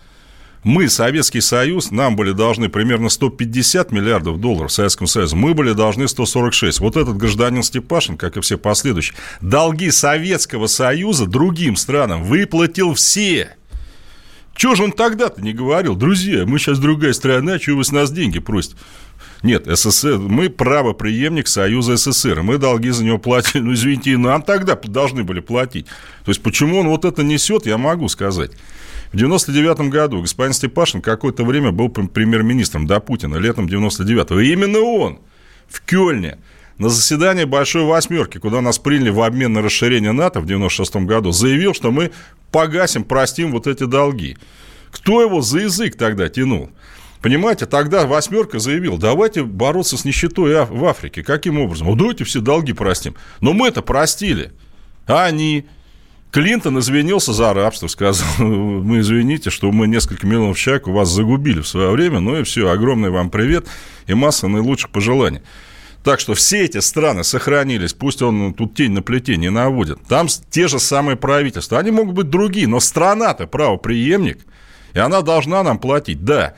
Мы, 0.66 0.88
Советский 0.88 1.40
Союз, 1.40 1.92
нам 1.92 2.16
были 2.16 2.32
должны 2.32 2.68
примерно 2.68 3.08
150 3.08 3.92
миллиардов 3.92 4.40
долларов 4.40 4.72
Советскому 4.72 5.06
Союзу, 5.06 5.36
мы 5.36 5.54
были 5.54 5.72
должны 5.72 6.08
146. 6.08 6.80
Вот 6.80 6.96
этот 6.96 7.16
гражданин 7.16 7.62
Степашин, 7.62 8.16
как 8.16 8.36
и 8.36 8.40
все 8.40 8.58
последующие, 8.58 9.16
долги 9.40 9.92
Советского 9.92 10.66
Союза 10.66 11.26
другим 11.26 11.76
странам 11.76 12.24
выплатил 12.24 12.94
все. 12.94 13.56
Чего 14.56 14.74
же 14.74 14.82
он 14.82 14.92
тогда-то 14.92 15.40
не 15.40 15.52
говорил? 15.52 15.94
Друзья, 15.94 16.44
мы 16.46 16.58
сейчас 16.58 16.80
другая 16.80 17.12
страна, 17.12 17.60
чего 17.60 17.76
вы 17.76 17.84
с 17.84 17.92
нас 17.92 18.10
деньги 18.10 18.40
просите? 18.40 18.76
Нет, 19.42 19.66
СССР, 19.66 20.18
мы 20.18 20.48
правоприемник 20.48 21.46
Союза 21.48 21.96
СССР, 21.96 22.42
мы 22.42 22.58
долги 22.58 22.90
за 22.90 23.04
него 23.04 23.18
платили, 23.18 23.62
ну, 23.62 23.74
извините, 23.74 24.12
и 24.12 24.16
нам 24.16 24.42
тогда 24.42 24.74
должны 24.74 25.24
были 25.24 25.40
платить. 25.40 25.86
То 26.24 26.30
есть, 26.30 26.42
почему 26.42 26.78
он 26.78 26.88
вот 26.88 27.04
это 27.04 27.22
несет, 27.22 27.66
я 27.66 27.78
могу 27.78 28.08
сказать. 28.08 28.52
В 29.12 29.16
99 29.16 29.88
году 29.90 30.20
господин 30.20 30.52
Степашин 30.52 31.00
какое-то 31.00 31.44
время 31.44 31.70
был 31.70 31.88
премьер-министром 31.88 32.86
до 32.86 33.00
Путина, 33.00 33.36
летом 33.36 33.66
99-го. 33.66 34.40
И 34.40 34.52
именно 34.52 34.80
он 34.80 35.20
в 35.68 35.80
Кёльне 35.84 36.38
на 36.78 36.88
заседании 36.88 37.44
Большой 37.44 37.84
Восьмерки, 37.84 38.38
куда 38.38 38.60
нас 38.60 38.78
приняли 38.78 39.10
в 39.10 39.22
обмен 39.22 39.52
на 39.52 39.62
расширение 39.62 40.12
НАТО 40.12 40.40
в 40.40 40.46
96 40.46 40.96
году, 40.96 41.32
заявил, 41.32 41.72
что 41.72 41.90
мы 41.90 42.10
погасим, 42.50 43.04
простим 43.04 43.52
вот 43.52 43.66
эти 43.66 43.84
долги. 43.84 44.36
Кто 44.90 45.22
его 45.22 45.40
за 45.40 45.60
язык 45.60 45.96
тогда 45.96 46.28
тянул? 46.28 46.70
Понимаете, 47.22 47.66
тогда 47.66 48.06
восьмерка 48.06 48.58
заявил, 48.58 48.98
давайте 48.98 49.42
бороться 49.42 49.96
с 49.96 50.04
нищетой 50.04 50.66
в 50.66 50.84
Африке. 50.84 51.22
Каким 51.22 51.58
образом? 51.58 51.88
Ну, 51.88 51.96
давайте 51.96 52.24
все 52.24 52.40
долги 52.40 52.72
простим. 52.72 53.14
Но 53.40 53.52
мы 53.52 53.68
это 53.68 53.82
простили. 53.82 54.52
А 55.06 55.24
они... 55.24 55.66
Клинтон 56.32 56.78
извинился 56.80 57.32
за 57.32 57.54
рабство, 57.54 57.86
сказал, 57.86 58.26
мы 58.38 59.00
извините, 59.00 59.48
что 59.48 59.72
мы 59.72 59.86
несколько 59.86 60.26
миллионов 60.26 60.58
человек 60.58 60.86
у 60.86 60.92
вас 60.92 61.08
загубили 61.08 61.60
в 61.60 61.68
свое 61.68 61.88
время, 61.90 62.20
ну 62.20 62.38
и 62.38 62.42
все, 62.42 62.68
огромный 62.68 63.08
вам 63.08 63.30
привет 63.30 63.66
и 64.06 64.12
масса 64.12 64.46
наилучших 64.46 64.90
пожеланий. 64.90 65.40
Так 66.04 66.20
что 66.20 66.34
все 66.34 66.64
эти 66.64 66.78
страны 66.78 67.24
сохранились, 67.24 67.92
пусть 67.92 68.22
он 68.22 68.54
тут 68.54 68.74
тень 68.74 68.92
на 68.92 69.02
плите 69.02 69.36
не 69.36 69.50
наводит. 69.50 69.98
Там 70.08 70.28
те 70.50 70.68
же 70.68 70.78
самые 70.78 71.16
правительства, 71.16 71.78
они 71.78 71.90
могут 71.90 72.14
быть 72.14 72.28
другие, 72.28 72.68
но 72.68 72.80
страна-то 72.80 73.46
правоприемник, 73.46 74.40
и 74.92 74.98
она 74.98 75.22
должна 75.22 75.62
нам 75.62 75.78
платить, 75.78 76.22
да. 76.22 76.54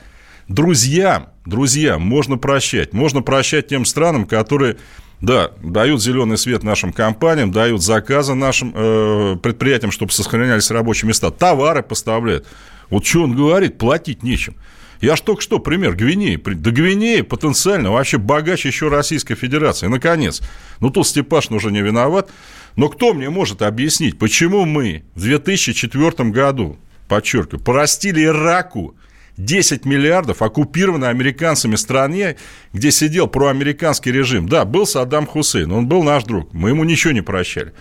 Друзьям, 0.49 1.29
друзьям 1.45 2.01
можно 2.01 2.37
прощать, 2.37 2.91
можно 2.91 3.21
прощать 3.21 3.67
тем 3.67 3.85
странам, 3.85 4.25
которые 4.25 4.77
да, 5.21 5.51
дают 5.61 6.01
зеленый 6.01 6.39
свет 6.39 6.63
нашим 6.63 6.91
компаниям, 6.91 7.51
дают 7.51 7.83
заказы 7.83 8.33
нашим 8.33 8.73
э, 8.75 9.35
предприятиям, 9.43 9.91
чтобы 9.91 10.11
сохранялись 10.11 10.71
рабочие 10.71 11.07
места, 11.07 11.29
товары 11.29 11.83
поставляют. 11.83 12.47
Вот 12.89 13.05
что 13.05 13.23
он 13.23 13.35
говорит, 13.35 13.77
платить 13.77 14.23
нечем. 14.23 14.55
Я 15.01 15.15
ж 15.15 15.21
только 15.21 15.43
что 15.43 15.59
пример 15.59 15.95
Гвинеи. 15.95 16.35
До 16.35 16.71
Гвинеи 16.71 17.21
потенциально 17.21 17.91
вообще 17.91 18.17
богаче 18.17 18.69
еще 18.69 18.89
Российской 18.89 19.35
Федерации. 19.35 19.85
Наконец. 19.85 20.41
Ну, 20.79 20.89
тут 20.89 21.07
Степашин 21.07 21.55
уже 21.55 21.71
не 21.71 21.81
виноват. 21.81 22.29
Но 22.75 22.89
кто 22.89 23.13
мне 23.13 23.29
может 23.29 23.61
объяснить, 23.61 24.17
почему 24.17 24.65
мы 24.65 25.03
в 25.13 25.21
2004 25.21 26.29
году, 26.31 26.77
подчеркиваю, 27.07 27.63
простили 27.63 28.25
Ираку 28.25 28.95
10 29.39 29.85
миллиардов 29.85 30.41
оккупированной 30.41 31.09
американцами 31.09 31.75
стране, 31.75 32.35
где 32.73 32.91
сидел 32.91 33.27
проамериканский 33.27 34.11
режим. 34.11 34.49
Да, 34.49 34.65
был 34.65 34.85
Саддам 34.85 35.25
Хусейн, 35.25 35.71
он 35.71 35.87
был 35.87 36.03
наш 36.03 36.25
друг, 36.25 36.53
мы 36.53 36.69
ему 36.69 36.83
ничего 36.83 37.13
не 37.13 37.21
прощали. 37.21 37.73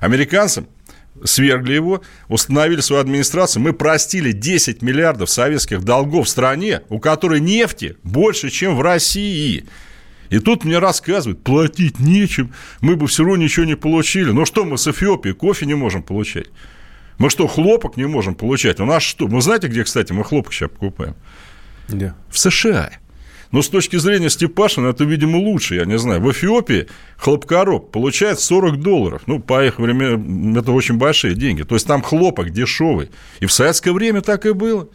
Американцам 0.00 0.66
свергли 1.22 1.74
его, 1.74 2.02
установили 2.28 2.80
свою 2.80 3.00
администрацию, 3.00 3.62
мы 3.62 3.72
простили 3.72 4.32
10 4.32 4.82
миллиардов 4.82 5.30
советских 5.30 5.84
долгов 5.84 6.26
в 6.26 6.30
стране, 6.30 6.82
у 6.88 6.98
которой 6.98 7.40
нефти 7.40 7.96
больше, 8.02 8.50
чем 8.50 8.76
в 8.76 8.82
России. 8.82 9.66
И 10.30 10.40
тут 10.40 10.64
мне 10.64 10.80
рассказывают, 10.80 11.44
платить 11.44 12.00
нечем, 12.00 12.52
мы 12.80 12.96
бы 12.96 13.06
все 13.06 13.22
равно 13.22 13.44
ничего 13.44 13.64
не 13.64 13.76
получили. 13.76 14.32
Ну 14.32 14.44
что 14.44 14.64
мы 14.64 14.78
с 14.78 14.88
Эфиопией 14.88 15.34
кофе 15.36 15.64
не 15.64 15.74
можем 15.74 16.02
получать? 16.02 16.48
Мы 17.18 17.30
что, 17.30 17.46
хлопок 17.46 17.96
не 17.96 18.06
можем 18.06 18.34
получать? 18.34 18.80
У 18.80 18.84
нас 18.84 19.02
что? 19.02 19.26
Вы 19.26 19.40
знаете, 19.40 19.68
где, 19.68 19.84
кстати, 19.84 20.12
мы 20.12 20.24
хлопок 20.24 20.52
сейчас 20.52 20.70
покупаем? 20.70 21.14
Где? 21.88 22.14
В 22.30 22.38
США. 22.38 22.90
Но 23.52 23.62
с 23.62 23.68
точки 23.68 23.96
зрения 23.96 24.30
Степашина 24.30 24.88
это, 24.88 25.04
видимо, 25.04 25.36
лучше, 25.36 25.76
я 25.76 25.84
не 25.84 25.96
знаю. 25.96 26.20
В 26.20 26.30
Эфиопии 26.32 26.88
хлопкороб 27.18 27.92
получает 27.92 28.40
40 28.40 28.80
долларов. 28.80 29.22
Ну, 29.26 29.38
по 29.38 29.64
их 29.64 29.78
времени 29.78 30.58
это 30.58 30.72
очень 30.72 30.96
большие 30.96 31.36
деньги. 31.36 31.62
То 31.62 31.76
есть, 31.76 31.86
там 31.86 32.02
хлопок 32.02 32.50
дешевый. 32.50 33.10
И 33.38 33.46
в 33.46 33.52
советское 33.52 33.92
время 33.92 34.22
так 34.22 34.44
и 34.46 34.52
было. 34.52 34.88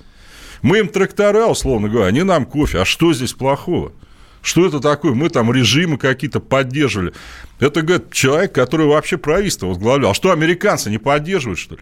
Мы 0.61 0.79
им 0.79 0.89
трактора, 0.89 1.45
условно 1.45 1.87
говоря, 1.87 2.07
они 2.07 2.23
нам 2.23 2.45
кофе. 2.45 2.79
А 2.79 2.85
что 2.85 3.13
здесь 3.13 3.31
плохого? 3.31 3.93
Что 4.41 4.65
это 4.67 4.81
такое? 4.81 5.13
Мы 5.13 5.29
там 5.29 5.53
режимы 5.53 5.97
какие-то 5.97 6.41
поддерживали. 6.41 7.13
Это, 7.59 7.81
говорит, 7.81 8.11
человек, 8.11 8.53
который 8.53 8.87
вообще 8.87 9.17
правительство 9.17 9.67
возглавлял. 9.67 10.11
А 10.11 10.13
что, 10.13 10.31
американцы 10.31 10.89
не 10.89 10.97
поддерживают, 10.97 11.59
что 11.59 11.75
ли? 11.75 11.81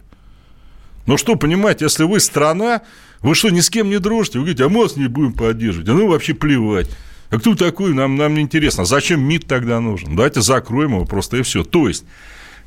Ну 1.08 1.18
что, 1.18 1.36
понимаете, 1.36 1.86
если 1.86 2.04
вы 2.04 2.20
страна, 2.20 2.82
вы 3.22 3.34
что, 3.34 3.50
ни 3.50 3.62
с 3.62 3.70
кем 3.70 3.90
не 3.90 3.98
дружите? 3.98 4.40
Вы 4.40 4.46
говорите, 4.46 4.66
а 4.66 4.70
мы 4.70 4.82
вас 4.84 4.98
не 4.98 5.08
будем 5.08 5.34
поддерживать. 5.34 5.90
А 5.90 5.94
ну 5.94 6.08
вообще 6.08 6.34
плевать. 6.34 6.90
А 7.30 7.40
кто 7.40 7.56
такой, 7.56 7.94
нам, 7.94 8.18
нам 8.18 8.36
не 8.36 8.42
интересно. 8.42 8.86
Зачем 8.86 9.22
МИД 9.22 9.48
тогда 9.48 9.80
нужен? 9.80 10.16
Давайте 10.16 10.42
закроем 10.42 10.92
его 10.92 11.06
просто 11.06 11.38
и 11.38 11.42
все. 11.42 11.64
То 11.64 11.88
есть, 11.88 12.04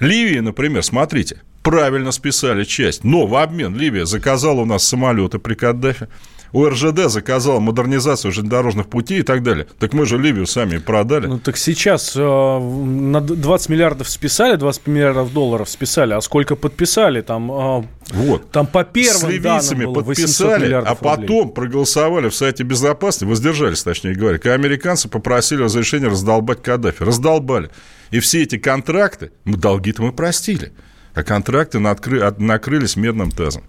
Ливия, 0.00 0.40
например, 0.40 0.83
смотрите, 0.83 1.42
правильно 1.62 2.12
списали 2.12 2.64
часть, 2.64 3.05
но 3.05 3.26
в 3.26 3.37
обмен 3.37 3.76
Ливия 3.76 4.07
заказала 4.07 4.61
у 4.62 4.66
нас 4.66 4.87
самолеты 4.87 5.38
при 5.38 5.55
Каддафе, 5.55 6.09
ОРЖД 6.52 7.08
заказал 7.08 7.60
модернизацию 7.60 8.32
железнодорожных 8.32 8.88
путей 8.88 9.20
и 9.20 9.22
так 9.22 9.42
далее. 9.42 9.66
Так 9.78 9.92
мы 9.92 10.06
же 10.06 10.18
Ливию 10.18 10.46
сами 10.46 10.78
продали. 10.78 11.26
Ну, 11.26 11.38
так 11.38 11.56
сейчас 11.56 12.14
э, 12.16 12.20
на 12.20 13.20
20 13.20 13.68
миллиардов 13.68 14.08
списали, 14.08 14.56
20 14.56 14.86
миллиардов 14.86 15.32
долларов 15.32 15.68
списали, 15.68 16.14
а 16.14 16.20
сколько 16.20 16.56
подписали? 16.56 17.20
Там, 17.20 17.50
э, 17.50 17.84
вот. 18.12 18.50
там 18.50 18.66
по 18.66 18.84
первым 18.84 19.30
С 19.30 19.32
ливийцами 19.32 19.84
было 19.84 20.02
подписали, 20.02 20.72
а 20.72 20.94
потом 20.94 21.40
рублей. 21.40 21.54
проголосовали 21.54 22.28
в 22.28 22.34
сайте 22.34 22.64
безопасности, 22.64 23.24
воздержались, 23.24 23.82
точнее 23.82 24.14
говоря, 24.14 24.38
когда 24.38 24.54
американцы 24.54 25.08
попросили 25.08 25.62
разрешения 25.62 26.08
раздолбать 26.08 26.62
Каддафи. 26.62 27.02
Раздолбали. 27.02 27.70
И 28.10 28.18
все 28.18 28.42
эти 28.42 28.58
контракты, 28.58 29.30
долги-то 29.44 30.02
мы 30.02 30.12
простили, 30.12 30.72
а 31.14 31.22
контракты 31.22 31.78
накры, 31.78 32.34
накрылись 32.38 32.96
медным 32.96 33.30
тазом. 33.30 33.62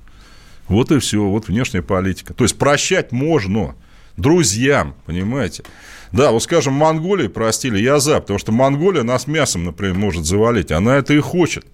Вот 0.71 0.89
и 0.93 0.99
все, 0.99 1.21
вот 1.21 1.49
внешняя 1.49 1.81
политика. 1.81 2.33
То 2.33 2.45
есть 2.45 2.57
прощать 2.57 3.11
можно 3.11 3.75
друзьям, 4.15 4.95
понимаете? 5.05 5.63
Да, 6.13 6.31
вот 6.31 6.43
скажем, 6.43 6.73
Монголии 6.73 7.27
простили, 7.27 7.77
я 7.77 7.99
за, 7.99 8.21
потому 8.21 8.39
что 8.39 8.53
Монголия 8.53 9.03
нас 9.03 9.27
мясом, 9.27 9.65
например, 9.65 9.95
может 9.95 10.25
завалить, 10.25 10.71
она 10.71 10.95
это 10.95 11.13
и 11.13 11.19
хочет. 11.19 11.65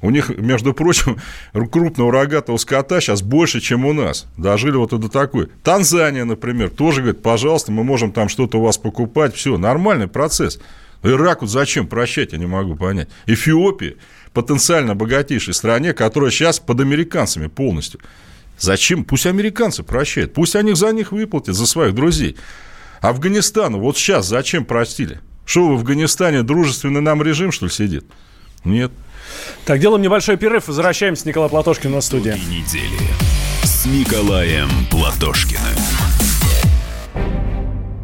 У 0.00 0.08
них, 0.08 0.30
между 0.30 0.72
прочим, 0.72 1.18
крупного 1.70 2.10
рогатого 2.10 2.56
скота 2.56 3.02
сейчас 3.02 3.20
больше, 3.20 3.60
чем 3.60 3.84
у 3.84 3.92
нас. 3.92 4.26
Дожили 4.38 4.76
вот 4.76 4.98
до 4.98 5.10
такой. 5.10 5.48
Танзания, 5.62 6.24
например, 6.24 6.70
тоже 6.70 7.02
говорит, 7.02 7.20
пожалуйста, 7.20 7.70
мы 7.70 7.84
можем 7.84 8.12
там 8.12 8.30
что-то 8.30 8.58
у 8.58 8.62
вас 8.62 8.78
покупать. 8.78 9.34
Все, 9.34 9.58
нормальный 9.58 10.08
процесс. 10.08 10.58
Ирак 11.02 11.42
вот 11.42 11.50
зачем 11.50 11.86
прощать, 11.86 12.32
я 12.32 12.38
не 12.38 12.46
могу 12.46 12.76
понять. 12.76 13.08
Эфиопия, 13.26 13.96
потенциально 14.32 14.94
богатейшей 14.94 15.54
стране, 15.54 15.92
которая 15.92 16.30
сейчас 16.30 16.58
под 16.58 16.80
американцами 16.80 17.46
полностью. 17.46 18.00
Зачем? 18.58 19.04
Пусть 19.04 19.26
американцы 19.26 19.82
прощают, 19.82 20.34
пусть 20.34 20.56
они 20.56 20.74
за 20.74 20.92
них 20.92 21.12
выплатят, 21.12 21.54
за 21.54 21.66
своих 21.66 21.94
друзей. 21.94 22.36
Афганистану 23.00 23.80
вот 23.80 23.96
сейчас 23.96 24.26
зачем 24.26 24.64
простили? 24.64 25.20
Что 25.44 25.68
в 25.68 25.72
Афганистане 25.72 26.42
дружественный 26.42 27.00
нам 27.00 27.22
режим, 27.22 27.50
что 27.50 27.66
ли, 27.66 27.72
сидит? 27.72 28.04
Нет. 28.64 28.92
Так, 29.64 29.80
делаем 29.80 30.02
небольшой 30.02 30.36
перерыв, 30.36 30.68
возвращаемся. 30.68 31.26
Николай 31.26 31.48
Платошкин 31.48 31.90
на 31.90 32.00
студии. 32.00 32.30
недели 32.48 33.10
с 33.64 33.86
Николаем 33.86 34.68
Платошкиным. 34.90 35.60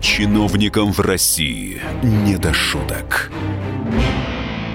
Чиновникам 0.00 0.92
в 0.92 1.00
России 1.00 1.80
не 2.02 2.36
до 2.36 2.52
шуток. 2.52 3.30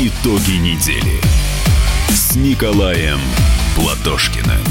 Итоги 0.00 0.52
недели 0.52 1.20
с 2.08 2.36
Николаем 2.36 3.18
Платошкиным. 3.74 4.62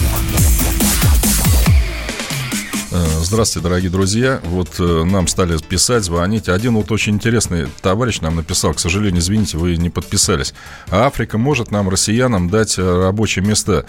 Э, 2.93 3.05
здравствуйте, 3.23 3.67
дорогие 3.67 3.89
друзья. 3.89 4.39
Вот 4.45 4.79
э, 4.79 5.03
нам 5.03 5.27
стали 5.27 5.57
писать, 5.57 6.05
звонить. 6.05 6.47
Один 6.47 6.75
вот 6.75 6.93
очень 6.93 7.15
интересный 7.15 7.67
товарищ 7.81 8.21
нам 8.21 8.37
написал, 8.37 8.73
к 8.73 8.79
сожалению, 8.79 9.19
извините, 9.19 9.57
вы 9.57 9.75
не 9.75 9.89
подписались. 9.89 10.53
А 10.91 11.07
Африка 11.07 11.37
может 11.37 11.71
нам, 11.71 11.89
россиянам, 11.89 12.49
дать 12.49 12.79
э, 12.79 12.81
рабочие 12.81 13.43
места 13.43 13.85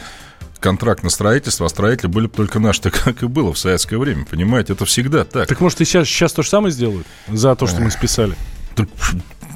контракт 0.59 1.05
на 1.05 1.11
строительство, 1.11 1.66
а 1.66 1.68
строители 1.68 2.09
были 2.09 2.27
бы 2.27 2.33
только 2.33 2.59
наши, 2.59 2.81
так 2.83 3.01
как 3.01 3.22
и 3.22 3.29
было 3.29 3.53
в 3.53 3.59
советское 3.61 3.98
время, 3.98 4.24
понимаете? 4.29 4.72
Это 4.72 4.85
всегда 4.87 5.24
так. 5.24 5.46
Так 5.46 5.61
может 5.61 5.81
и 5.83 5.85
сейчас, 5.85 6.09
сейчас 6.09 6.33
то 6.33 6.42
же 6.42 6.48
самое 6.48 6.72
сделают 6.72 7.07
за 7.29 7.55
то, 7.55 7.68
что 7.68 7.81
мы 7.81 7.92
списали? 7.92 8.35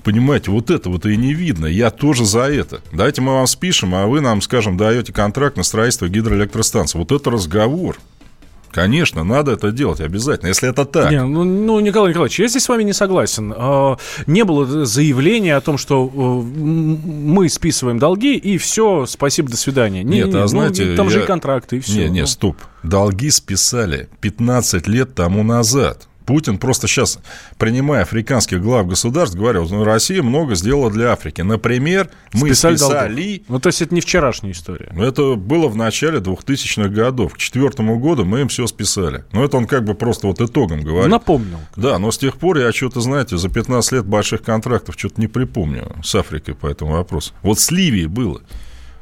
Понимаете, 0.04 0.50
вот 0.50 0.70
это 0.70 0.90
вот 0.90 1.06
и 1.06 1.16
не 1.16 1.32
видно. 1.32 1.66
Я 1.66 1.90
тоже 1.90 2.24
за 2.24 2.42
это. 2.42 2.80
Давайте 2.92 3.20
мы 3.20 3.34
вам 3.34 3.46
спишем, 3.46 3.94
а 3.94 4.06
вы 4.06 4.20
нам, 4.20 4.40
скажем, 4.42 4.76
даете 4.76 5.12
контракт 5.12 5.56
на 5.56 5.62
строительство 5.62 6.08
гидроэлектростанции. 6.08 6.98
Вот 6.98 7.12
это 7.12 7.30
разговор. 7.30 7.96
Конечно, 8.72 9.22
надо 9.22 9.52
это 9.52 9.70
делать 9.70 10.00
обязательно, 10.00 10.48
если 10.48 10.68
это 10.70 10.86
так. 10.86 11.10
Не, 11.10 11.22
ну, 11.22 11.44
ну, 11.44 11.78
Николай 11.80 12.10
Николаевич, 12.10 12.40
я 12.40 12.48
здесь 12.48 12.64
с 12.64 12.68
вами 12.68 12.82
не 12.84 12.94
согласен. 12.94 13.52
А, 13.54 13.98
не 14.26 14.44
было 14.44 14.86
заявления 14.86 15.56
о 15.56 15.60
том, 15.60 15.76
что 15.76 16.06
э, 16.06 16.18
мы 16.18 17.50
списываем 17.50 17.98
долги, 17.98 18.34
и 18.34 18.56
все, 18.56 19.04
спасибо, 19.04 19.50
до 19.50 19.58
свидания. 19.58 20.02
Не, 20.02 20.22
Нет, 20.22 20.34
а 20.34 20.40
ну, 20.40 20.46
знаете... 20.46 20.96
Там 20.96 21.08
я... 21.08 21.12
же 21.12 21.22
и 21.22 21.26
контракты, 21.26 21.76
и 21.76 21.80
все. 21.80 22.04
Не, 22.04 22.08
не, 22.08 22.20
ну. 22.22 22.26
стоп. 22.26 22.56
Долги 22.82 23.30
списали 23.30 24.08
15 24.20 24.88
лет 24.88 25.14
тому 25.14 25.42
назад. 25.42 26.08
Путин 26.24 26.58
просто 26.58 26.86
сейчас, 26.86 27.18
принимая 27.58 28.02
африканских 28.02 28.62
глав 28.62 28.86
государств, 28.86 29.36
говорил, 29.36 29.66
ну, 29.68 29.84
Россия 29.84 30.22
много 30.22 30.54
сделала 30.54 30.90
для 30.90 31.12
Африки. 31.12 31.42
Например, 31.42 32.08
мы 32.32 32.48
списали... 32.48 32.76
списали... 32.76 33.42
Ну, 33.48 33.58
то 33.60 33.68
есть, 33.68 33.82
это 33.82 33.94
не 33.94 34.00
вчерашняя 34.00 34.52
история. 34.52 34.92
Это 34.96 35.34
было 35.34 35.68
в 35.68 35.76
начале 35.76 36.18
2000-х 36.18 36.88
годов. 36.88 37.34
К 37.34 37.38
четвертому 37.38 37.98
году 37.98 38.24
мы 38.24 38.40
им 38.40 38.48
все 38.48 38.66
списали. 38.66 39.24
Но 39.32 39.44
это 39.44 39.56
он 39.56 39.66
как 39.66 39.84
бы 39.84 39.94
просто 39.94 40.26
вот 40.26 40.40
итогом 40.40 40.82
говорит. 40.82 41.10
Напомнил. 41.10 41.58
Да, 41.76 41.98
но 41.98 42.10
с 42.10 42.18
тех 42.18 42.36
пор 42.36 42.58
я 42.58 42.72
что-то, 42.72 43.00
знаете, 43.00 43.36
за 43.36 43.48
15 43.48 43.92
лет 43.92 44.06
больших 44.06 44.42
контрактов 44.42 44.94
что-то 44.98 45.20
не 45.20 45.26
припомню 45.26 45.96
с 46.02 46.14
Африкой 46.14 46.54
по 46.54 46.66
этому 46.66 46.92
вопросу. 46.92 47.32
Вот 47.42 47.58
с 47.58 47.70
Ливией 47.70 48.06
было. 48.06 48.40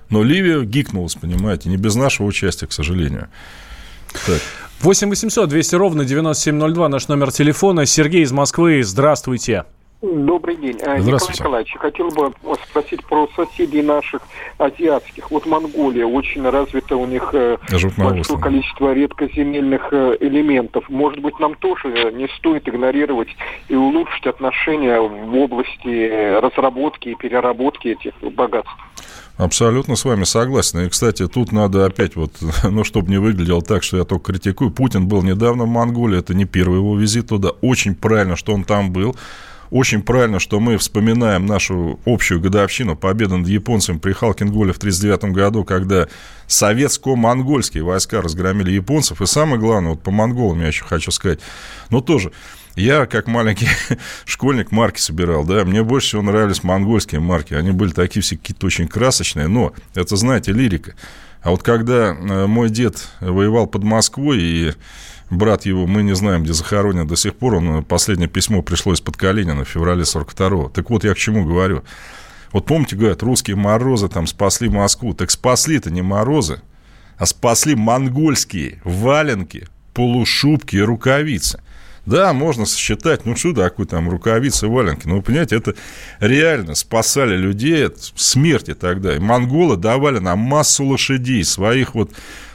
Но 0.08 0.24
Ливия 0.24 0.64
гикнулась, 0.64 1.14
понимаете, 1.14 1.68
не 1.68 1.76
без 1.76 1.94
нашего 1.94 2.26
участия, 2.26 2.66
к 2.66 2.72
сожалению. 2.72 3.28
Так. 4.26 4.42
8 4.82 5.10
800 5.10 5.48
200 5.48 5.74
ровно 5.74 6.04
9702 6.06 6.88
наш 6.88 7.08
номер 7.08 7.30
телефона. 7.32 7.84
Сергей 7.84 8.22
из 8.22 8.32
Москвы, 8.32 8.82
здравствуйте. 8.82 9.66
Добрый 10.00 10.56
день. 10.56 10.78
А, 10.80 10.98
Здравствуйте. 10.98 11.42
Николай 11.42 11.64
Николаевич, 11.64 11.76
хотел 11.78 12.08
бы 12.08 12.32
спросить 12.70 13.04
про 13.04 13.28
соседей 13.36 13.82
наших 13.82 14.22
азиатских. 14.56 15.30
Вот 15.30 15.44
Монголия, 15.44 16.06
очень 16.06 16.48
развита 16.48 16.96
у 16.96 17.04
них 17.04 17.28
э, 17.34 17.58
большое 17.98 18.40
количество 18.40 18.94
редкоземельных 18.94 19.88
э, 19.92 20.16
элементов. 20.20 20.88
Может 20.88 21.20
быть, 21.20 21.38
нам 21.38 21.54
тоже 21.56 22.12
не 22.14 22.28
стоит 22.38 22.66
игнорировать 22.66 23.28
и 23.68 23.74
улучшить 23.74 24.26
отношения 24.26 24.98
в 24.98 25.36
области 25.36 26.40
разработки 26.40 27.10
и 27.10 27.14
переработки 27.14 27.88
этих 27.88 28.14
богатств? 28.22 28.72
Абсолютно 29.40 29.96
с 29.96 30.04
вами 30.04 30.24
согласен. 30.24 30.80
И, 30.80 30.88
кстати, 30.88 31.26
тут 31.26 31.50
надо 31.50 31.86
опять 31.86 32.14
вот, 32.14 32.32
ну, 32.62 32.84
чтобы 32.84 33.10
не 33.10 33.18
выглядело 33.18 33.62
так, 33.62 33.82
что 33.82 33.96
я 33.96 34.04
только 34.04 34.32
критикую. 34.32 34.70
Путин 34.70 35.08
был 35.08 35.22
недавно 35.22 35.64
в 35.64 35.68
Монголии, 35.68 36.18
это 36.18 36.34
не 36.34 36.44
первый 36.44 36.76
его 36.76 36.96
визит 36.96 37.28
туда. 37.28 37.50
Очень 37.62 37.94
правильно, 37.94 38.36
что 38.36 38.52
он 38.52 38.64
там 38.64 38.92
был. 38.92 39.16
Очень 39.70 40.02
правильно, 40.02 40.40
что 40.40 40.58
мы 40.58 40.76
вспоминаем 40.78 41.46
нашу 41.46 42.00
общую 42.04 42.40
годовщину 42.40 42.96
победы 42.96 43.36
над 43.36 43.46
японцами 43.46 43.98
при 43.98 44.12
Халкинголе 44.12 44.72
в 44.72 44.78
1939 44.78 45.34
году, 45.34 45.64
когда 45.64 46.08
советско-монгольские 46.48 47.84
войска 47.84 48.20
разгромили 48.20 48.72
японцев. 48.72 49.22
И 49.22 49.26
самое 49.26 49.60
главное, 49.60 49.90
вот 49.90 50.02
по 50.02 50.10
монголам 50.10 50.60
я 50.60 50.66
еще 50.66 50.84
хочу 50.84 51.12
сказать, 51.12 51.38
но 51.88 52.00
тоже 52.00 52.32
я, 52.74 53.06
как 53.06 53.28
маленький 53.28 53.68
школьник, 54.24 54.72
марки 54.72 54.98
собирал, 54.98 55.44
да, 55.44 55.64
мне 55.64 55.84
больше 55.84 56.08
всего 56.08 56.22
нравились 56.22 56.64
монгольские 56.64 57.20
марки. 57.20 57.54
Они 57.54 57.70
были 57.70 57.92
такие 57.92 58.22
все 58.22 58.36
какие-то 58.36 58.66
очень 58.66 58.88
красочные, 58.88 59.46
но 59.46 59.72
это, 59.94 60.16
знаете, 60.16 60.52
лирика. 60.52 60.94
А 61.42 61.50
вот 61.50 61.62
когда 61.62 62.14
э, 62.14 62.46
мой 62.46 62.70
дед 62.70 63.08
воевал 63.20 63.66
под 63.66 63.84
Москвой, 63.84 64.38
и 64.40 64.72
брат 65.30 65.64
его, 65.64 65.86
мы 65.86 66.02
не 66.02 66.14
знаем, 66.14 66.42
где 66.42 66.52
захоронен 66.52 67.06
до 67.06 67.16
сих 67.16 67.36
пор, 67.36 67.54
он, 67.54 67.78
э, 67.78 67.82
последнее 67.82 68.28
письмо 68.28 68.62
пришло 68.62 68.92
из-под 68.92 69.16
Калинина 69.16 69.64
в 69.64 69.68
феврале 69.68 70.02
42-го. 70.02 70.68
Так 70.68 70.90
вот, 70.90 71.04
я 71.04 71.14
к 71.14 71.18
чему 71.18 71.44
говорю. 71.44 71.82
Вот 72.52 72.66
помните, 72.66 72.96
говорят, 72.96 73.22
русские 73.22 73.56
морозы 73.56 74.08
там 74.08 74.26
спасли 74.26 74.68
Москву. 74.68 75.14
Так 75.14 75.30
спасли-то 75.30 75.90
не 75.90 76.02
морозы, 76.02 76.60
а 77.16 77.26
спасли 77.26 77.76
монгольские 77.76 78.80
валенки, 78.84 79.68
полушубки 79.94 80.76
и 80.76 80.80
рукавицы. 80.80 81.60
Да, 82.06 82.32
можно 82.32 82.64
сосчитать, 82.64 83.26
ну 83.26 83.36
что 83.36 83.52
такое 83.52 83.86
там 83.86 84.08
рукавицы, 84.08 84.66
валенки. 84.66 85.06
Но 85.06 85.16
вы 85.16 85.22
понимаете, 85.22 85.56
это 85.56 85.74
реально 86.18 86.74
спасали 86.74 87.36
людей 87.36 87.86
от 87.86 87.98
смерти 88.16 88.74
тогда. 88.74 89.14
И 89.14 89.18
монголы 89.18 89.76
давали 89.76 90.18
нам 90.18 90.38
массу 90.38 90.84
лошадей, 90.84 91.44
своих 91.44 91.94
вот 91.94 92.10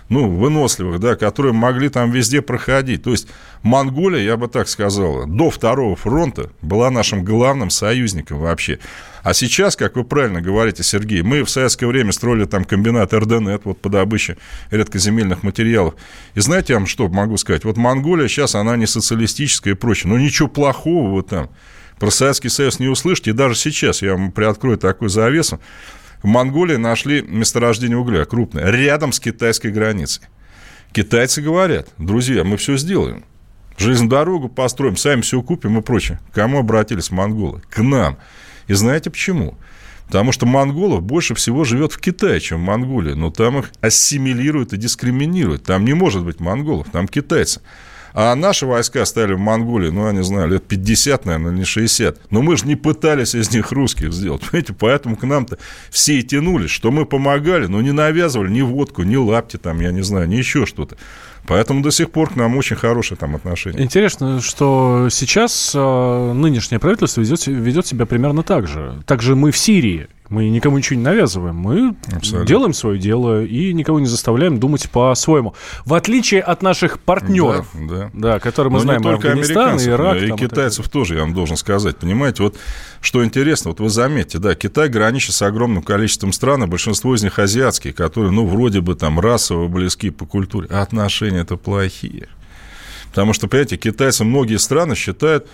ну, 0.10 0.30
выносливых, 0.30 1.00
да, 1.00 1.16
которые 1.16 1.54
могли 1.54 1.90
там 1.90 2.12
везде 2.12 2.42
проходить. 2.42 3.04
То 3.04 3.12
есть 3.12 3.28
Монголия, 3.64 4.22
я 4.22 4.38
бы 4.38 4.48
так 4.48 4.68
сказал, 4.68 5.26
до 5.26 5.50
Второго 5.50 5.96
фронта 5.96 6.52
была 6.62 6.92
нашим 6.92 7.24
главным 7.24 7.70
союзником 7.70 8.40
вообще. 8.40 8.80
А 9.24 9.34
сейчас, 9.34 9.76
как 9.76 9.96
вы 9.96 10.04
правильно 10.04 10.42
говорите, 10.42 10.84
Сергей, 10.84 11.24
мы 11.24 11.44
в 11.44 11.50
советское 11.50 11.88
время 11.88 12.12
строили 12.12 12.46
там 12.46 12.64
комбинат 12.64 13.12
РДНет 13.12 13.66
вот 13.66 13.82
по 13.82 13.90
добыче 13.90 14.38
редкоземельных 14.70 15.42
материалов. 15.42 15.96
И 16.36 16.40
знаете, 16.42 16.74
я 16.74 16.80
вам 16.80 16.86
что 16.86 17.08
могу 17.08 17.38
сказать? 17.38 17.64
Вот 17.64 17.76
Монголия 17.76 18.28
сейчас, 18.28 18.54
она 18.54 18.78
не 18.78 18.86
социалистическая 18.86 19.72
и 19.72 19.76
прочее, 19.76 20.14
но 20.14 20.20
ничего 20.20 20.48
плохого 20.48 21.10
вот 21.10 21.30
там. 21.30 21.50
Про 22.00 22.12
Советский 22.12 22.50
Союз 22.50 22.80
не 22.80 22.88
услышите, 22.88 23.32
и 23.32 23.34
даже 23.34 23.56
сейчас 23.56 24.02
я 24.02 24.12
вам 24.12 24.32
приоткрою 24.32 24.78
такую 24.78 25.10
завесу. 25.10 25.60
В 26.26 26.28
Монголии 26.28 26.78
нашли 26.78 27.22
месторождение 27.22 28.00
угля 28.00 28.26
крупное, 28.26 28.72
рядом 28.72 29.12
с 29.12 29.20
китайской 29.20 29.68
границей. 29.68 30.24
Китайцы 30.92 31.40
говорят, 31.40 31.90
друзья, 32.00 32.44
мы 32.44 32.58
все 32.58 32.78
сделаем. 32.78 33.24
Железную 33.78 34.10
дорогу 34.10 34.50
построим, 34.50 34.98
сами 34.98 35.22
все 35.22 35.40
купим 35.44 35.78
и 35.78 35.84
прочее. 35.84 36.20
К 36.32 36.34
кому 36.34 36.58
обратились 36.58 37.12
монголы? 37.12 37.62
К 37.70 37.84
нам. 37.84 38.18
И 38.66 38.74
знаете 38.74 39.12
почему? 39.12 39.56
Потому 40.08 40.32
что 40.32 40.48
монголов 40.48 41.04
больше 41.04 41.36
всего 41.36 41.64
живет 41.64 41.94
в 41.94 42.00
Китае, 42.00 42.40
чем 42.40 42.62
в 42.62 42.66
Монголии. 42.66 43.14
Но 43.14 43.30
там 43.30 43.60
их 43.60 43.72
ассимилируют 43.82 44.74
и 44.74 44.78
дискриминируют. 44.78 45.66
Там 45.66 45.86
не 45.86 45.94
может 45.94 46.26
быть 46.26 46.40
монголов, 46.40 46.88
там 46.92 47.08
китайцы. 47.08 47.62
А 48.18 48.34
наши 48.34 48.66
войска 48.66 49.04
стали 49.04 49.34
в 49.34 49.40
Монголии, 49.40 49.90
ну, 49.90 50.08
я 50.08 50.14
не 50.14 50.24
знаю, 50.24 50.48
лет 50.48 50.66
50, 50.66 51.26
наверное, 51.26 51.52
не 51.52 51.66
60. 51.66 52.32
Но 52.32 52.42
мы 52.42 52.56
же 52.56 52.66
не 52.66 52.78
пытались 52.78 53.36
из 53.36 53.52
них 53.52 53.74
русских 53.74 54.14
сделать. 54.14 54.42
Понимаете, 54.50 54.74
поэтому 54.74 55.18
к 55.18 55.24
нам-то 55.24 55.58
все 55.90 56.20
и 56.20 56.24
тянулись, 56.24 56.72
что 56.72 56.92
мы 56.92 57.06
помогали, 57.06 57.66
но 57.66 57.82
не 57.82 57.92
навязывали 57.92 58.50
ни 58.50 58.62
водку, 58.62 59.04
ни 59.04 59.18
лапти, 59.18 59.58
там, 59.58 59.82
я 59.82 59.92
не 59.92 60.02
знаю, 60.02 60.30
ни 60.30 60.36
еще 60.36 60.66
что-то. 60.66 60.96
Поэтому 61.46 61.84
до 61.84 61.92
сих 61.92 62.10
пор 62.10 62.30
к 62.32 62.38
нам 62.38 62.56
очень 62.56 62.78
хорошие 62.78 63.18
там 63.18 63.36
отношения. 63.36 63.84
Интересно, 63.84 64.42
что 64.42 65.10
сейчас 65.12 65.74
э, 65.76 66.32
нынешнее 66.34 66.80
правительство 66.80 67.20
ведет, 67.20 67.46
ведет 67.48 67.86
себя 67.86 68.06
примерно 68.06 68.44
так 68.44 68.66
же. 68.66 69.04
Также 69.06 69.36
мы 69.36 69.52
в 69.52 69.58
Сирии 69.58 70.08
мы 70.30 70.50
никому 70.50 70.78
ничего 70.78 70.98
не 70.98 71.04
навязываем. 71.04 71.56
Мы 71.56 71.96
Абсолютно. 72.08 72.48
делаем 72.48 72.74
свое 72.74 73.00
дело 73.00 73.44
и 73.44 73.74
никого 73.74 74.00
не 74.00 74.08
заставляем 74.08 74.60
думать 74.60 74.90
по-своему. 74.90 75.54
В 75.86 75.94
отличие 75.94 76.42
от 76.42 76.62
наших 76.62 77.00
партнеров, 77.00 77.68
да, 77.74 77.96
да. 77.96 78.10
Да, 78.14 78.40
которые 78.40 78.72
мы 78.72 78.78
Но 78.80 78.84
знаем, 78.84 79.02
не 79.02 79.04
только 79.04 79.30
Афганистан, 79.30 79.80
Ирак. 79.80 80.18
И 80.18 80.32
китайцев 80.32 80.88
и 80.88 80.90
тоже, 80.90 81.16
я 81.16 81.22
вам 81.22 81.34
должен 81.34 81.58
сказать. 81.58 81.98
Понимаете, 81.98 82.44
вот 82.44 82.58
что 83.02 83.24
интересно, 83.24 83.70
вот 83.70 83.80
вы 83.80 83.90
заметьте, 83.90 84.40
да, 84.40 84.56
Китай 84.56 84.90
граничит 84.90 85.36
с 85.36 85.42
огромным 85.42 85.84
количеством 85.84 86.32
стран, 86.34 86.64
и 86.64 86.68
большинство 86.68 87.14
из 87.14 87.24
них 87.24 87.38
азиатские, 87.38 87.94
которые, 87.94 88.32
ну, 88.32 88.48
вроде 88.48 88.82
бы 88.82 88.96
там 88.96 89.20
расово 89.20 89.68
близки 89.68 90.10
по 90.10 90.26
культуре, 90.26 90.68
а 90.72 90.82
отношения-то 90.82 91.58
плохие. 91.58 92.30
Потому 93.10 93.34
что, 93.34 93.48
понимаете, 93.48 93.78
китайцы 93.78 94.24
многие 94.24 94.58
страны 94.58 94.96
считают 94.96 95.48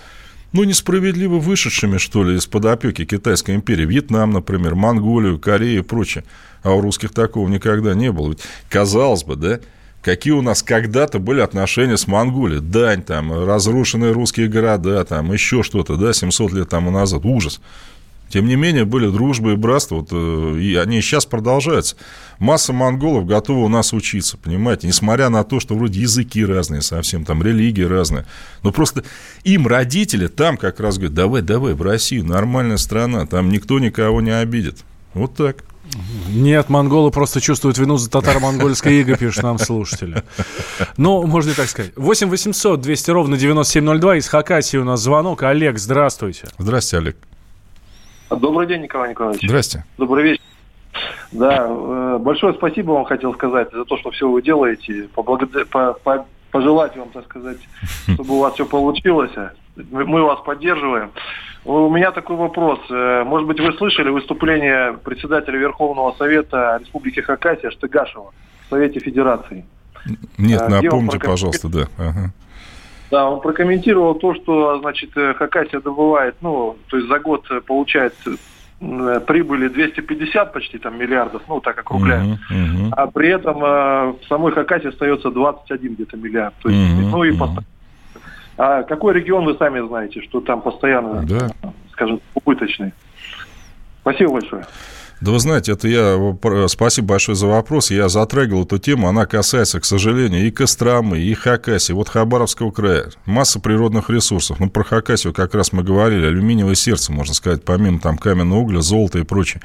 ну, 0.53 0.63
несправедливо 0.63 1.39
вышедшими, 1.39 1.97
что 1.97 2.23
ли, 2.23 2.35
из-под 2.35 2.65
опеки 2.65 3.05
Китайской 3.05 3.55
империи. 3.55 3.85
Вьетнам, 3.85 4.31
например, 4.31 4.75
Монголию, 4.75 5.39
Корею 5.39 5.79
и 5.79 5.83
прочее. 5.83 6.23
А 6.63 6.73
у 6.73 6.81
русских 6.81 7.11
такого 7.11 7.47
никогда 7.47 7.93
не 7.93 8.11
было. 8.11 8.29
Ведь, 8.29 8.41
казалось 8.69 9.23
бы, 9.23 9.35
да, 9.35 9.59
какие 10.01 10.33
у 10.33 10.41
нас 10.41 10.61
когда-то 10.61 11.19
были 11.19 11.39
отношения 11.39 11.97
с 11.97 12.07
Монголией. 12.07 12.61
Дань, 12.61 13.01
там, 13.01 13.45
разрушенные 13.45 14.11
русские 14.11 14.47
города, 14.47 15.03
там, 15.05 15.31
еще 15.31 15.63
что-то, 15.63 15.95
да, 15.95 16.13
700 16.13 16.51
лет 16.53 16.69
тому 16.69 16.91
назад. 16.91 17.25
Ужас. 17.25 17.61
Тем 18.31 18.47
не 18.47 18.55
менее, 18.55 18.85
были 18.85 19.09
дружбы 19.09 19.53
и 19.53 19.55
братства, 19.55 19.95
вот, 19.95 20.07
э, 20.11 20.57
и 20.59 20.75
они 20.75 21.01
сейчас 21.01 21.25
продолжаются. 21.25 21.97
Масса 22.39 22.71
монголов 22.71 23.25
готова 23.25 23.65
у 23.65 23.67
нас 23.67 23.91
учиться, 23.91 24.37
понимаете, 24.37 24.87
несмотря 24.87 25.29
на 25.29 25.43
то, 25.43 25.59
что 25.59 25.75
вроде 25.75 25.99
языки 25.99 26.45
разные 26.45 26.81
совсем, 26.81 27.25
там 27.25 27.43
религии 27.43 27.83
разные. 27.83 28.25
Но 28.63 28.71
просто 28.71 29.03
им 29.43 29.67
родители 29.67 30.27
там 30.27 30.55
как 30.55 30.79
раз 30.79 30.95
говорят, 30.95 31.13
давай, 31.13 31.41
давай, 31.41 31.73
в 31.73 31.81
Россию, 31.81 32.25
нормальная 32.25 32.77
страна, 32.77 33.25
там 33.25 33.49
никто 33.49 33.79
никого 33.79 34.21
не 34.21 34.31
обидит. 34.31 34.77
Вот 35.13 35.35
так. 35.35 35.57
Нет, 36.29 36.69
монголы 36.69 37.11
просто 37.11 37.41
чувствуют 37.41 37.77
вину 37.77 37.97
за 37.97 38.09
татаро-монгольское 38.09 38.93
иго, 38.93 39.17
пишут 39.17 39.43
нам 39.43 39.59
слушатели. 39.59 40.23
Ну, 40.95 41.27
можно 41.27 41.51
и 41.51 41.53
так 41.53 41.67
сказать. 41.67 41.91
8 41.97 42.29
800 42.29 42.79
200 42.79 43.11
ровно 43.11 43.37
9702. 43.37 44.17
Из 44.17 44.27
Хакасии 44.29 44.77
у 44.77 44.85
нас 44.85 45.01
звонок. 45.01 45.43
Олег, 45.43 45.77
здравствуйте. 45.77 46.47
Здравствуйте, 46.57 46.97
Олег. 46.97 47.17
Добрый 48.35 48.67
день, 48.67 48.81
Николай 48.81 49.09
Николаевич. 49.09 49.41
Здрасте. 49.43 49.83
Добрый 49.97 50.23
вечер. 50.23 50.41
Да, 51.31 51.65
э, 51.67 52.17
большое 52.19 52.53
спасибо 52.53 52.91
вам 52.91 53.05
хотел 53.05 53.33
сказать 53.33 53.71
за 53.71 53.85
то, 53.85 53.97
что 53.97 54.11
все 54.11 54.29
вы 54.29 54.41
делаете. 54.41 55.07
Поблагод... 55.13 55.49
По, 55.69 55.93
по, 55.93 56.25
пожелать 56.51 56.95
вам, 56.97 57.09
так 57.09 57.25
сказать, 57.25 57.57
чтобы 58.13 58.35
у 58.35 58.39
вас 58.39 58.53
все 58.53 58.65
получилось. 58.65 59.31
Мы 59.75 60.23
вас 60.23 60.39
поддерживаем. 60.45 61.11
У 61.63 61.89
меня 61.89 62.11
такой 62.11 62.35
вопрос. 62.35 62.79
Э, 62.89 63.23
может 63.23 63.47
быть, 63.47 63.59
вы 63.59 63.73
слышали 63.73 64.09
выступление 64.09 64.93
председателя 64.93 65.57
Верховного 65.57 66.15
Совета 66.17 66.77
Республики 66.81 67.19
Хакасия 67.19 67.69
Штыгашева 67.71 68.33
в 68.65 68.69
Совете 68.69 68.99
Федерации? 68.99 69.65
Нет, 70.37 70.61
э, 70.61 70.67
напомните, 70.67 71.19
пожалуйста, 71.19 71.69
да. 71.69 71.87
Ага. 71.97 72.33
Да, 73.11 73.29
он 73.29 73.41
прокомментировал 73.41 74.15
то, 74.15 74.33
что, 74.33 74.79
значит, 74.79 75.11
Хакасия 75.13 75.81
добывает, 75.81 76.35
ну, 76.41 76.77
то 76.87 76.95
есть 76.95 77.09
за 77.09 77.19
год 77.19 77.45
получает 77.67 78.15
э, 78.79 79.19
прибыли 79.27 79.67
250 79.67 80.53
почти 80.53 80.77
там 80.77 80.97
миллиардов, 80.97 81.41
ну, 81.49 81.59
так 81.59 81.75
как 81.75 81.91
рубля. 81.91 82.23
Uh-huh, 82.23 82.37
uh-huh. 82.49 82.89
А 82.93 83.07
при 83.07 83.27
этом 83.27 83.57
э, 83.63 84.13
в 84.13 84.19
самой 84.29 84.53
Хакасии 84.53 84.87
остается 84.87 85.29
21 85.29 85.95
где-то 85.95 86.15
миллиард. 86.15 86.53
То 86.63 86.69
есть, 86.69 86.81
uh-huh, 86.81 87.09
ну 87.09 87.23
и 87.25 87.31
uh-huh. 87.31 87.63
А 88.57 88.83
какой 88.83 89.13
регион 89.13 89.45
вы 89.45 89.55
сами 89.55 89.85
знаете, 89.85 90.21
что 90.21 90.39
там 90.39 90.61
постоянно, 90.61 91.25
да. 91.25 91.49
скажем, 91.91 92.21
убыточный? 92.33 92.93
Спасибо 94.01 94.33
большое. 94.33 94.65
Да 95.21 95.31
вы 95.31 95.39
знаете, 95.39 95.73
это 95.73 95.87
я... 95.87 96.17
Спасибо 96.67 97.09
большое 97.09 97.35
за 97.35 97.45
вопрос. 97.45 97.91
Я 97.91 98.09
затрагивал 98.09 98.63
эту 98.63 98.79
тему. 98.79 99.07
Она 99.07 99.27
касается, 99.27 99.79
к 99.79 99.85
сожалению, 99.85 100.47
и 100.47 100.49
Костромы, 100.49 101.19
и 101.19 101.33
Хакасии. 101.35 101.93
Вот 101.93 102.09
Хабаровского 102.09 102.71
края. 102.71 103.11
Масса 103.25 103.59
природных 103.59 104.09
ресурсов. 104.09 104.59
Ну, 104.59 104.67
про 104.71 104.83
Хакасию 104.83 105.31
как 105.31 105.53
раз 105.53 105.73
мы 105.73 105.83
говорили. 105.83 106.25
Алюминиевое 106.25 106.73
сердце, 106.73 107.11
можно 107.11 107.35
сказать, 107.35 107.63
помимо 107.63 107.99
там 107.99 108.17
каменного 108.17 108.59
угля, 108.61 108.81
золота 108.81 109.19
и 109.19 109.23
прочее. 109.23 109.61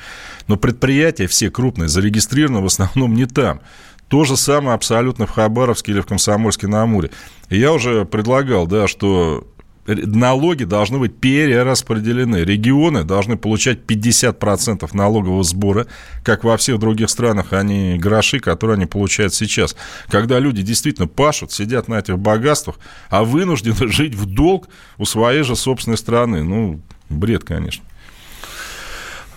Но 0.47 0.59
предприятия 0.59 1.27
все 1.27 1.51
крупные 1.51 1.89
зарегистрированы 1.89 2.61
в 2.61 2.67
основном 2.67 3.15
не 3.15 3.25
там. 3.25 3.61
То 4.09 4.25
же 4.25 4.37
самое 4.37 4.75
абсолютно 4.75 5.27
в 5.27 5.31
Хабаровске 5.31 5.93
или 5.93 6.01
в 6.01 6.07
Комсомольске-на-Амуре. 6.07 7.11
И 7.49 7.59
я 7.59 7.73
уже 7.73 8.05
предлагал, 8.05 8.67
да, 8.67 8.87
что 8.87 9.47
налоги 9.87 10.65
должны 10.65 10.99
быть 10.99 11.17
перераспределены. 11.17 12.39
Регионы 12.39 13.05
должны 13.05 13.37
получать 13.37 13.81
50% 13.87 14.89
налогового 14.93 15.45
сбора, 15.45 15.87
как 16.25 16.45
во 16.45 16.57
всех 16.57 16.79
других 16.79 17.11
странах, 17.11 17.53
а 17.53 17.63
не 17.63 17.99
гроши, 17.99 18.41
которые 18.41 18.77
они 18.77 18.87
получают 18.87 19.35
сейчас. 19.35 19.77
Когда 20.09 20.39
люди 20.39 20.63
действительно 20.63 21.07
пашут, 21.07 21.53
сидят 21.53 21.89
на 21.89 21.99
этих 21.99 22.19
богатствах, 22.19 22.79
а 23.11 23.25
вынуждены 23.25 23.77
жить 23.93 24.15
в 24.15 24.27
долг 24.27 24.69
у 24.99 25.05
своей 25.05 25.43
же 25.43 25.57
собственной 25.57 25.99
страны. 25.99 26.43
Ну, 26.43 26.81
бред, 27.09 27.45
конечно. 27.45 27.85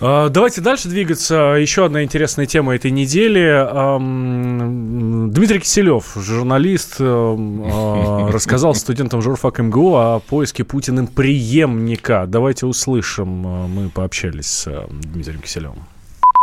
А, 0.02 0.30
давайте 0.30 0.62
дальше 0.62 0.88
двигаться. 0.88 1.58
Еще 1.60 1.86
одна 1.86 2.04
интересная 2.04 2.46
тема 2.46 2.76
этой 2.76 2.92
недели. 2.92 3.68
Дмитрий 5.30 5.60
Киселев, 5.60 6.14
журналист, 6.16 6.98
а, 7.00 8.30
рассказал 8.32 8.76
студентам 8.76 9.22
журфак 9.22 9.60
МГУ 9.60 9.96
о 9.96 10.20
поиске 10.20 10.64
Путиным 10.64 11.08
преемника. 11.08 12.26
Давайте 12.28 12.66
услышим. 12.66 13.28
Мы 13.28 13.90
пообщались 13.90 14.48
с 14.48 14.88
Дмитрием 14.90 15.42
Киселевым. 15.42 15.86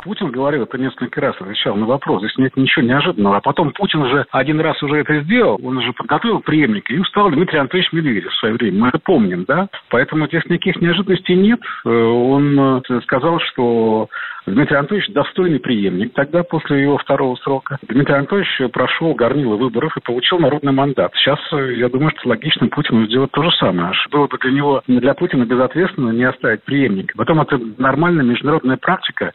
Путин 0.07 0.31
говорил 0.31 0.63
это 0.63 0.79
несколько 0.79 1.21
раз, 1.21 1.35
отвечал 1.41 1.75
на 1.75 1.85
вопрос. 1.85 2.23
Здесь 2.23 2.39
нет 2.39 2.57
ничего 2.57 2.85
неожиданного. 2.87 3.39
А 3.39 3.41
потом 3.41 3.73
Путин 3.73 4.03
уже 4.03 4.25
один 4.31 4.61
раз 4.61 4.81
уже 4.81 4.99
это 4.99 5.21
сделал, 5.23 5.59
он 5.61 5.79
уже 5.79 5.93
подготовил 5.93 6.39
преемника, 6.39 6.95
им 6.95 7.05
стал 7.07 7.29
Дмитрий 7.31 7.59
Анатольевич 7.59 7.93
Медведев 7.93 8.31
в 8.31 8.39
свое 8.39 8.55
время. 8.55 8.83
Мы 8.83 8.89
это 8.89 9.01
помним, 9.01 9.45
да? 9.49 9.69
Поэтому 9.91 10.29
здесь 10.29 10.45
никаких 10.45 10.81
неожиданностей 10.81 11.35
нет. 11.35 11.59
Э, 11.85 11.89
он 11.89 12.83
э, 12.89 13.01
сказал, 13.03 13.41
что 13.41 14.09
Дмитрий 14.47 14.77
Анатольевич 14.77 15.13
достойный 15.13 15.59
преемник. 15.59 16.13
Тогда, 16.15 16.45
после 16.45 16.83
его 16.83 16.99
второго 16.99 17.35
срока, 17.37 17.79
Дмитрий 17.89 18.15
Анатольевич 18.15 18.73
прошел 18.73 19.13
горнило 19.15 19.57
выборов 19.57 19.97
и 19.97 20.01
получил 20.01 20.39
народный 20.39 20.73
мандат. 20.73 21.13
Сейчас, 21.17 21.41
э, 21.53 21.75
я 21.75 21.89
думаю, 21.89 22.13
что 22.17 22.29
логично 22.29 22.69
Путину 22.69 23.07
сделать 23.07 23.33
то 23.33 23.43
же 23.43 23.51
самое. 23.59 23.93
Было 24.13 24.29
бы 24.29 24.39
для 24.39 24.53
него, 24.53 24.83
для 24.87 25.15
Путина 25.15 25.45
безответственно 25.45 26.11
не 26.11 26.25
оставить 26.25 26.63
преемника. 26.63 27.15
Потом 27.17 27.41
это 27.41 27.59
нормальная 27.79 28.25
международная 28.25 28.77
практика. 28.77 29.33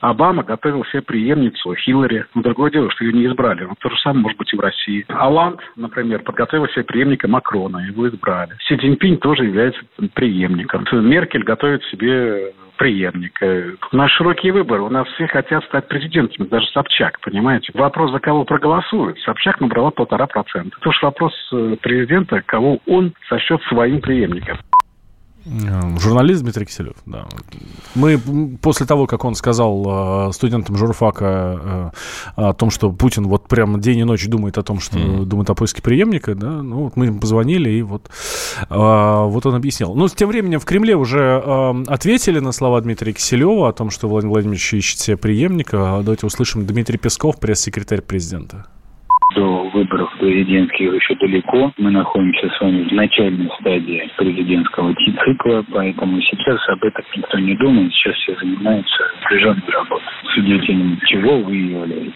Обама 0.00 0.42
готовил 0.42 0.84
себе 0.86 1.02
преемницу 1.02 1.74
Хиллари. 1.74 2.26
Но 2.34 2.42
другое 2.42 2.70
дело, 2.70 2.90
что 2.90 3.04
ее 3.04 3.12
не 3.12 3.26
избрали. 3.26 3.64
Но 3.64 3.74
то 3.78 3.90
же 3.90 3.96
самое 3.98 4.22
может 4.22 4.38
быть 4.38 4.52
и 4.52 4.56
в 4.56 4.60
России. 4.60 5.04
Аланд, 5.08 5.60
например, 5.76 6.22
подготовил 6.22 6.66
себе 6.68 6.84
преемника 6.84 7.28
Макрона. 7.28 7.78
Его 7.78 8.08
избрали. 8.08 8.54
Си 8.66 8.76
Цзиньпинь 8.76 9.18
тоже 9.18 9.44
является 9.44 9.80
преемником. 10.14 10.86
Меркель 10.92 11.44
готовит 11.44 11.82
себе 11.84 12.52
преемника. 12.76 13.76
У 13.92 13.96
нас 13.96 14.10
широкий 14.10 14.50
выбор. 14.50 14.80
У 14.80 14.88
нас 14.88 15.06
все 15.14 15.26
хотят 15.28 15.64
стать 15.64 15.86
президентами, 15.88 16.46
даже 16.48 16.66
Собчак, 16.68 17.20
понимаете. 17.20 17.70
Вопрос, 17.74 18.10
за 18.10 18.18
кого 18.18 18.44
проголосуют. 18.44 19.18
Собчак 19.20 19.60
набрала 19.60 19.90
полтора 19.90 20.26
процента. 20.26 20.76
Это 20.80 20.88
уж 20.88 21.02
вопрос 21.02 21.32
э, 21.52 21.76
президента, 21.80 22.42
кого 22.42 22.80
он 22.86 23.12
сочтет 23.28 23.62
своим 23.68 24.00
преемником. 24.00 24.58
Э, 25.44 25.98
журналист 25.98 26.42
Дмитрий 26.42 26.66
Киселев, 26.66 26.94
да. 27.06 27.26
Мы 27.94 28.18
после 28.60 28.86
того, 28.86 29.06
как 29.06 29.24
он 29.24 29.34
сказал 29.34 30.28
э, 30.28 30.32
студентам 30.32 30.76
журфака 30.76 31.24
э, 31.26 31.90
о 32.36 32.52
том, 32.52 32.70
что 32.70 32.92
Путин 32.92 33.26
вот 33.26 33.48
прямо 33.48 33.78
день 33.78 33.98
и 33.98 34.04
ночь 34.04 34.26
думает 34.26 34.58
о 34.58 34.62
том, 34.62 34.80
что 34.80 34.98
mm. 34.98 35.24
думает 35.24 35.50
о 35.50 35.54
поиске 35.54 35.82
преемника, 35.82 36.34
да, 36.34 36.62
ну 36.62 36.84
вот 36.84 36.96
мы 36.96 37.06
им 37.06 37.18
позвонили, 37.18 37.70
и 37.70 37.82
вот, 37.82 38.10
вот 38.68 39.46
он 39.46 39.54
объяснил. 39.54 39.94
Но 39.94 40.08
тем 40.08 40.28
временем 40.28 40.60
в 40.60 40.64
Кремле 40.64 40.96
уже 40.96 41.38
ответили 41.88 42.38
на 42.38 42.52
слова 42.52 42.80
Дмитрия 42.80 43.12
Киселева 43.12 43.68
о 43.68 43.72
том, 43.72 43.90
что 43.90 44.08
Владимир 44.08 44.34
Владимирович 44.34 44.74
ищет 44.74 45.00
себе 45.00 45.16
преемника. 45.16 46.00
Давайте 46.02 46.26
услышим 46.26 46.66
Дмитрий 46.66 46.98
Песков, 46.98 47.38
пресс-секретарь 47.38 48.02
президента 48.02 48.66
президентских 50.22 50.94
еще 50.94 51.16
далеко. 51.16 51.72
Мы 51.78 51.90
находимся 51.90 52.48
с 52.56 52.60
вами 52.60 52.88
в 52.88 52.92
начальной 52.92 53.50
стадии 53.58 54.08
президентского 54.16 54.94
цикла, 54.94 55.64
поэтому 55.72 56.20
сейчас 56.22 56.60
об 56.68 56.84
этом 56.84 57.04
никто 57.16 57.38
не 57.40 57.56
думает. 57.56 57.92
Сейчас 57.92 58.14
все 58.18 58.36
занимаются 58.36 59.02
напряженной 59.20 59.68
работой. 59.68 60.06
Свидетелем 60.32 61.00
чего 61.06 61.40
вы 61.40 61.56
являетесь. 61.56 62.14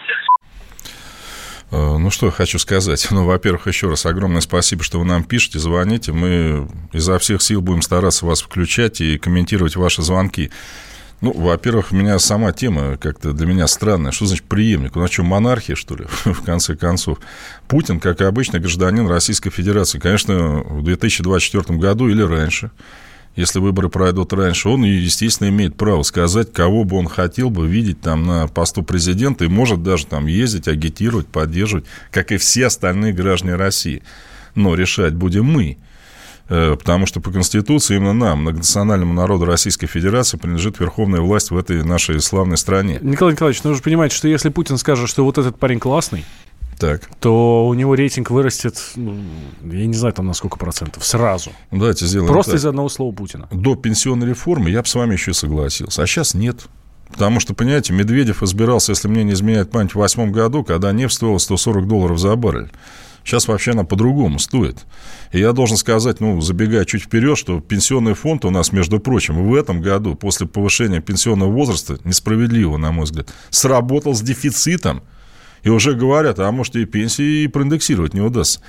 Э, 1.73 1.99
ну, 1.99 2.11
что 2.11 2.27
я 2.27 2.33
хочу 2.33 2.61
сказать. 2.61 3.09
Ну, 3.17 3.25
во-первых, 3.25 3.67
еще 3.67 3.89
раз 3.89 4.07
огромное 4.07 4.41
спасибо, 4.41 4.85
что 4.85 5.01
вы 5.01 5.05
нам 5.05 5.25
пишете, 5.25 5.59
звоните. 5.59 6.13
Мы 6.13 6.69
изо 6.93 7.19
всех 7.19 7.43
сил 7.43 7.61
будем 7.61 7.83
стараться 7.83 8.25
вас 8.25 8.41
включать 8.41 9.01
и 9.01 9.19
комментировать 9.19 9.75
ваши 9.75 10.03
звонки. 10.03 10.51
Ну, 11.23 11.33
во-первых, 11.33 11.93
у 11.93 11.97
меня 11.97 12.19
сама 12.19 12.53
тема 12.53 12.99
как-то 12.99 13.33
для 13.33 13.47
меня 13.47 13.67
странная. 13.67 14.13
Что 14.13 14.27
значит 14.27 14.45
преемник? 14.45 14.97
У 14.97 15.01
нас 15.01 15.11
что, 15.11 15.23
монархия, 15.23 15.75
что 15.75 15.97
ли, 15.97 16.05
в 16.25 16.43
конце 16.43 16.77
концов? 16.77 17.19
Путин, 17.69 18.01
как 18.01 18.21
и 18.21 18.25
обычный 18.25 18.61
гражданин 18.61 19.07
Российской 19.07 19.51
Федерации, 19.51 19.99
конечно, 19.99 20.63
в 20.63 20.83
2024 20.85 21.79
году 21.79 22.09
или 22.09 22.23
раньше, 22.23 22.71
если 23.35 23.59
выборы 23.59 23.91
пройдут 23.91 24.33
раньше, 24.33 24.69
он, 24.71 24.83
естественно, 24.85 25.49
имеет 25.49 25.77
право 25.77 26.03
сказать, 26.03 26.53
кого 26.53 26.85
бы 26.85 26.97
он 26.97 27.07
хотел 27.07 27.51
бы 27.51 27.67
видеть 27.67 28.01
там 28.01 28.25
на 28.25 28.47
посту 28.49 28.83
президента 28.83 29.45
и 29.45 29.49
может 29.49 29.83
даже 29.83 30.07
там 30.07 30.27
ездить, 30.27 30.69
агитировать, 30.69 31.29
поддерживать, 31.29 31.85
как 32.11 32.33
и 32.33 32.39
все 32.39 32.67
остальные 32.67 33.13
граждане 33.13 33.57
России. 33.57 34.03
Но 34.55 34.75
решать 34.75 35.15
будем 35.15 35.45
мы. 35.45 35.77
Э, 36.49 36.77
потому 36.79 37.07
что 37.07 37.21
по 37.21 37.31
Конституции 37.31 37.97
именно 37.97 38.13
нам, 38.13 38.43
многонациональному 38.43 39.13
народу 39.13 39.47
Российской 39.47 39.87
Федерации, 39.87 40.37
принадлежит 40.37 40.79
верховная 40.79 41.21
власть 41.21 41.51
в 41.51 41.59
этой 41.59 41.83
нашей 41.83 42.21
славной 42.21 42.57
стране. 42.57 42.99
Николай 43.03 43.35
Николаевич, 43.35 43.63
ну 43.65 43.71
вы 43.71 43.77
же 43.77 43.83
понимаете, 43.83 44.15
что 44.15 44.29
если 44.29 44.51
Путин 44.51 44.79
скажет, 44.79 45.09
что 45.09 45.25
вот 45.25 45.39
этот 45.39 45.59
парень 45.59 45.81
классный, 45.81 46.25
так. 46.79 47.09
то 47.21 47.67
у 47.67 47.75
него 47.75 47.95
рейтинг 47.95 48.31
вырастет, 48.31 48.81
ну, 48.95 49.17
я 49.65 49.87
не 49.87 49.95
знаю 49.95 50.15
там 50.15 50.27
на 50.27 50.35
сколько 50.35 50.57
процентов, 50.57 51.05
сразу. 51.05 51.51
Давайте 51.71 52.07
сделаем 52.07 52.33
Просто 52.33 52.53
так. 52.53 52.61
из 52.61 52.67
одного 52.67 52.89
слова 52.89 53.13
Путина. 53.13 53.49
До 53.51 53.75
пенсионной 53.75 54.29
реформы 54.29 54.71
я 54.71 54.83
бы 54.83 54.89
с 54.89 54.95
вами 54.95 55.15
еще 55.15 55.35
согласился, 55.35 56.03
а 56.03 56.07
сейчас 56.07 56.35
нет. 56.35 56.67
Потому 57.11 57.41
что, 57.41 57.55
понимаете, 57.55 57.93
Медведев 57.93 58.43
избирался, 58.43 58.93
если 58.93 59.09
мне 59.09 59.23
не 59.23 59.33
изменяет 59.33 59.71
память, 59.71 59.93
в 59.93 59.97
восьмом 59.97 60.33
году, 60.33 60.65
когда 60.65 60.93
нефть 60.93 61.15
стоила 61.15 61.39
140 61.39 61.87
долларов 61.87 62.19
за 62.19 62.35
баррель. 62.35 62.71
Сейчас 63.27 63.49
вообще 63.49 63.73
она 63.73 63.83
по-другому 63.83 64.39
стоит. 64.39 64.87
И 65.33 65.41
я 65.41 65.53
должен 65.53 65.77
сказать, 65.77 66.21
ну, 66.21 66.41
забегая 66.41 66.85
чуть 66.85 67.03
вперед, 67.03 67.37
что 67.37 67.59
пенсионный 67.59 68.15
фонд 68.15 68.45
у 68.45 68.51
нас, 68.51 68.71
между 68.71 69.01
прочим, 69.01 69.49
в 69.49 69.53
этом 69.53 69.83
году, 69.83 70.15
после 70.15 70.47
повышения 70.47 71.01
пенсионного 71.01 71.51
возраста, 71.51 71.99
несправедливо, 72.05 72.77
на 72.77 72.93
мой 72.93 73.05
взгляд, 73.05 73.29
сработал 73.51 74.15
с 74.15 74.21
дефицитом. 74.21 75.03
И 75.65 75.69
уже 75.69 75.95
говорят, 75.95 76.39
а 76.39 76.53
может 76.53 76.77
и 76.77 76.85
пенсии 76.85 77.49
проиндексировать 77.49 78.15
не 78.15 78.21
удастся. 78.21 78.61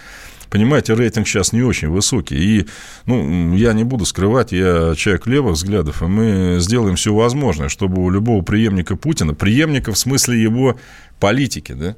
Понимаете, 0.49 0.95
рейтинг 0.95 1.27
сейчас 1.27 1.53
не 1.53 1.61
очень 1.61 1.89
высокий. 1.89 2.35
И, 2.35 2.65
ну, 3.05 3.53
я 3.53 3.73
не 3.73 3.83
буду 3.83 4.05
скрывать, 4.05 4.53
я 4.53 4.95
человек 4.95 5.27
левых 5.27 5.53
взглядов, 5.53 6.01
и 6.01 6.05
мы 6.05 6.57
сделаем 6.59 6.95
все 6.95 7.13
возможное, 7.13 7.69
чтобы 7.69 8.03
у 8.03 8.09
любого 8.09 8.41
преемника 8.41 8.95
Путина, 8.95 9.35
преемника 9.35 9.91
в 9.91 9.99
смысле 9.99 10.41
его 10.41 10.79
политики, 11.19 11.73
да, 11.73 11.95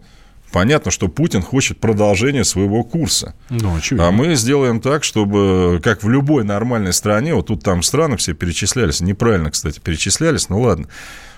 Понятно, 0.52 0.90
что 0.90 1.08
Путин 1.08 1.42
хочет 1.42 1.80
продолжения 1.80 2.44
своего 2.44 2.84
курса. 2.84 3.36
Ну, 3.50 3.76
очевидно. 3.76 4.08
А 4.08 4.12
мы 4.12 4.36
сделаем 4.36 4.82
так, 4.82 5.04
чтобы, 5.04 5.80
как 5.84 6.04
в 6.04 6.10
любой 6.10 6.44
нормальной 6.44 6.94
стране, 6.94 7.36
вот 7.36 7.48
тут 7.48 7.64
там 7.64 7.84
страны 7.84 8.18
все 8.18 8.34
перечислялись, 8.34 9.02
неправильно, 9.02 9.52
кстати, 9.52 9.80
перечислялись, 9.80 10.50
ну 10.50 10.62
ладно, 10.62 10.88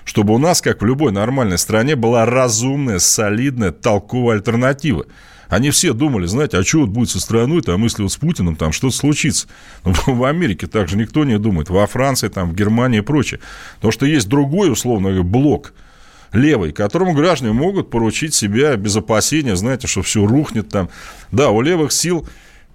чтобы 0.04 0.34
у 0.34 0.38
нас, 0.38 0.62
как 0.62 0.80
в 0.80 0.86
любой 0.86 1.12
нормальной 1.12 1.58
стране, 1.58 1.94
была 1.94 2.24
разумная, 2.24 2.98
солидная, 2.98 3.70
толковая 3.70 4.36
альтернатива. 4.36 5.04
Они 5.48 5.68
все 5.68 5.92
думали, 5.92 6.24
знаете, 6.24 6.56
а 6.56 6.64
что 6.64 6.80
вот 6.80 6.88
будет 6.88 7.10
со 7.10 7.20
страной, 7.20 7.60
там, 7.60 7.82
если 7.82 8.02
вот 8.02 8.10
с 8.10 8.16
Путиным 8.16 8.56
там 8.56 8.72
что-то 8.72 8.96
случится. 8.96 9.48
Ну, 9.84 9.92
в 10.14 10.24
Америке 10.24 10.66
также 10.66 10.96
никто 10.96 11.24
не 11.24 11.38
думает, 11.38 11.68
во 11.68 11.86
Франции, 11.86 12.28
там, 12.28 12.48
в 12.48 12.54
Германии 12.54 13.00
и 13.00 13.02
прочее. 13.02 13.40
Потому 13.74 13.92
что 13.92 14.06
есть 14.06 14.28
другой, 14.28 14.72
условно, 14.72 15.22
блок 15.22 15.74
левый, 16.32 16.72
которому 16.72 17.12
граждане 17.12 17.52
могут 17.52 17.90
поручить 17.90 18.34
себя 18.34 18.76
без 18.76 18.96
опасения, 18.96 19.56
знаете, 19.56 19.86
что 19.86 20.02
все 20.02 20.26
рухнет 20.26 20.68
там. 20.68 20.88
Да, 21.30 21.50
у 21.50 21.60
левых 21.60 21.92
сил 21.92 22.26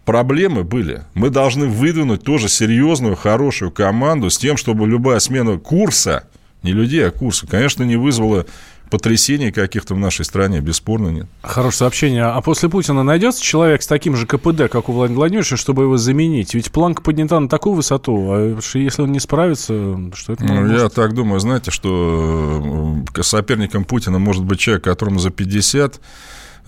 проблемы 0.05 0.63
были. 0.63 1.03
Мы 1.13 1.29
должны 1.29 1.67
выдвинуть 1.67 2.23
тоже 2.23 2.49
серьезную, 2.49 3.15
хорошую 3.15 3.71
команду 3.71 4.29
с 4.29 4.37
тем, 4.37 4.57
чтобы 4.57 4.87
любая 4.87 5.19
смена 5.19 5.57
курса, 5.57 6.27
не 6.63 6.71
людей, 6.71 7.05
а 7.05 7.11
курса, 7.11 7.47
конечно, 7.47 7.83
не 7.83 7.97
вызвала 7.97 8.45
потрясений 8.89 9.51
каких-то 9.51 9.95
в 9.95 9.99
нашей 9.99 10.25
стране, 10.25 10.59
бесспорно 10.59 11.09
нет. 11.09 11.27
Хорошее 11.41 11.79
сообщение. 11.79 12.23
А 12.23 12.41
после 12.41 12.69
Путина 12.69 13.03
найдется 13.03 13.43
человек 13.43 13.81
с 13.81 13.87
таким 13.87 14.15
же 14.15 14.25
КПД, 14.25 14.69
как 14.69 14.89
у 14.89 14.93
Владимира 14.93 15.19
Владимировича, 15.19 15.57
чтобы 15.57 15.83
его 15.83 15.97
заменить? 15.97 16.53
Ведь 16.53 16.71
планка 16.71 17.01
поднята 17.01 17.39
на 17.39 17.49
такую 17.49 17.75
высоту, 17.75 18.31
а 18.31 18.59
если 18.73 19.01
он 19.01 19.11
не 19.11 19.19
справится, 19.19 19.97
что 20.13 20.33
это 20.33 20.43
ну, 20.43 20.77
Я 20.77 20.89
так 20.89 21.13
думаю, 21.13 21.39
знаете, 21.39 21.71
что 21.71 23.03
э, 23.15 23.23
соперником 23.23 23.85
Путина 23.85 24.19
может 24.19 24.43
быть 24.43 24.59
человек, 24.59 24.83
которому 24.83 25.19
за 25.19 25.29
50 25.29 25.67
Э, 25.77 25.99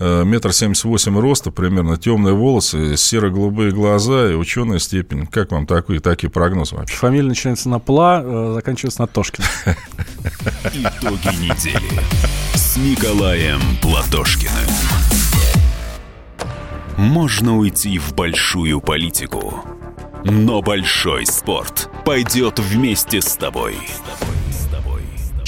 метр 0.00 0.52
семьдесят 0.52 0.84
восемь 0.84 1.18
роста 1.18 1.50
примерно, 1.50 1.96
темные 1.98 2.34
волосы, 2.34 2.96
серо-голубые 2.96 3.70
глаза 3.70 4.30
и 4.30 4.34
ученая 4.34 4.78
степень. 4.78 5.26
Как 5.26 5.52
вам 5.52 5.66
такой, 5.66 5.98
такие 5.98 6.30
прогнозы 6.30 6.74
вообще? 6.74 6.96
Фамилия 6.96 7.28
начинается 7.28 7.68
на 7.68 7.78
Пла, 7.78 8.22
э, 8.24 8.52
заканчивается 8.54 9.02
на 9.02 9.06
Тошкин. 9.06 9.44
Итоги 10.64 11.36
недели 11.36 12.00
с 12.54 12.76
Николаем 12.76 13.60
Платошкиным. 13.82 14.54
Можно 16.96 17.56
уйти 17.58 17.98
в 17.98 18.14
большую 18.14 18.80
политику, 18.80 19.64
но 20.24 20.62
большой 20.62 21.26
спорт 21.26 21.90
пойдет 22.04 22.58
вместе 22.58 23.20
с 23.22 23.36
тобой. 23.36 23.76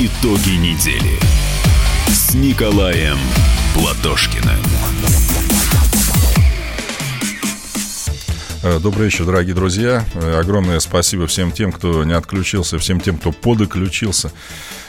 Итоги 0.00 0.50
недели 0.50 1.18
с 2.06 2.32
Николаем 2.32 3.18
Платошкиным. 3.74 4.54
Э, 8.62 8.78
добрый 8.78 9.06
вечер, 9.06 9.24
дорогие 9.24 9.56
друзья. 9.56 10.04
Э, 10.14 10.38
огромное 10.38 10.78
спасибо 10.78 11.26
всем 11.26 11.50
тем, 11.50 11.72
кто 11.72 12.04
не 12.04 12.12
отключился, 12.12 12.78
всем 12.78 13.00
тем, 13.00 13.18
кто 13.18 13.32
подключился. 13.32 14.30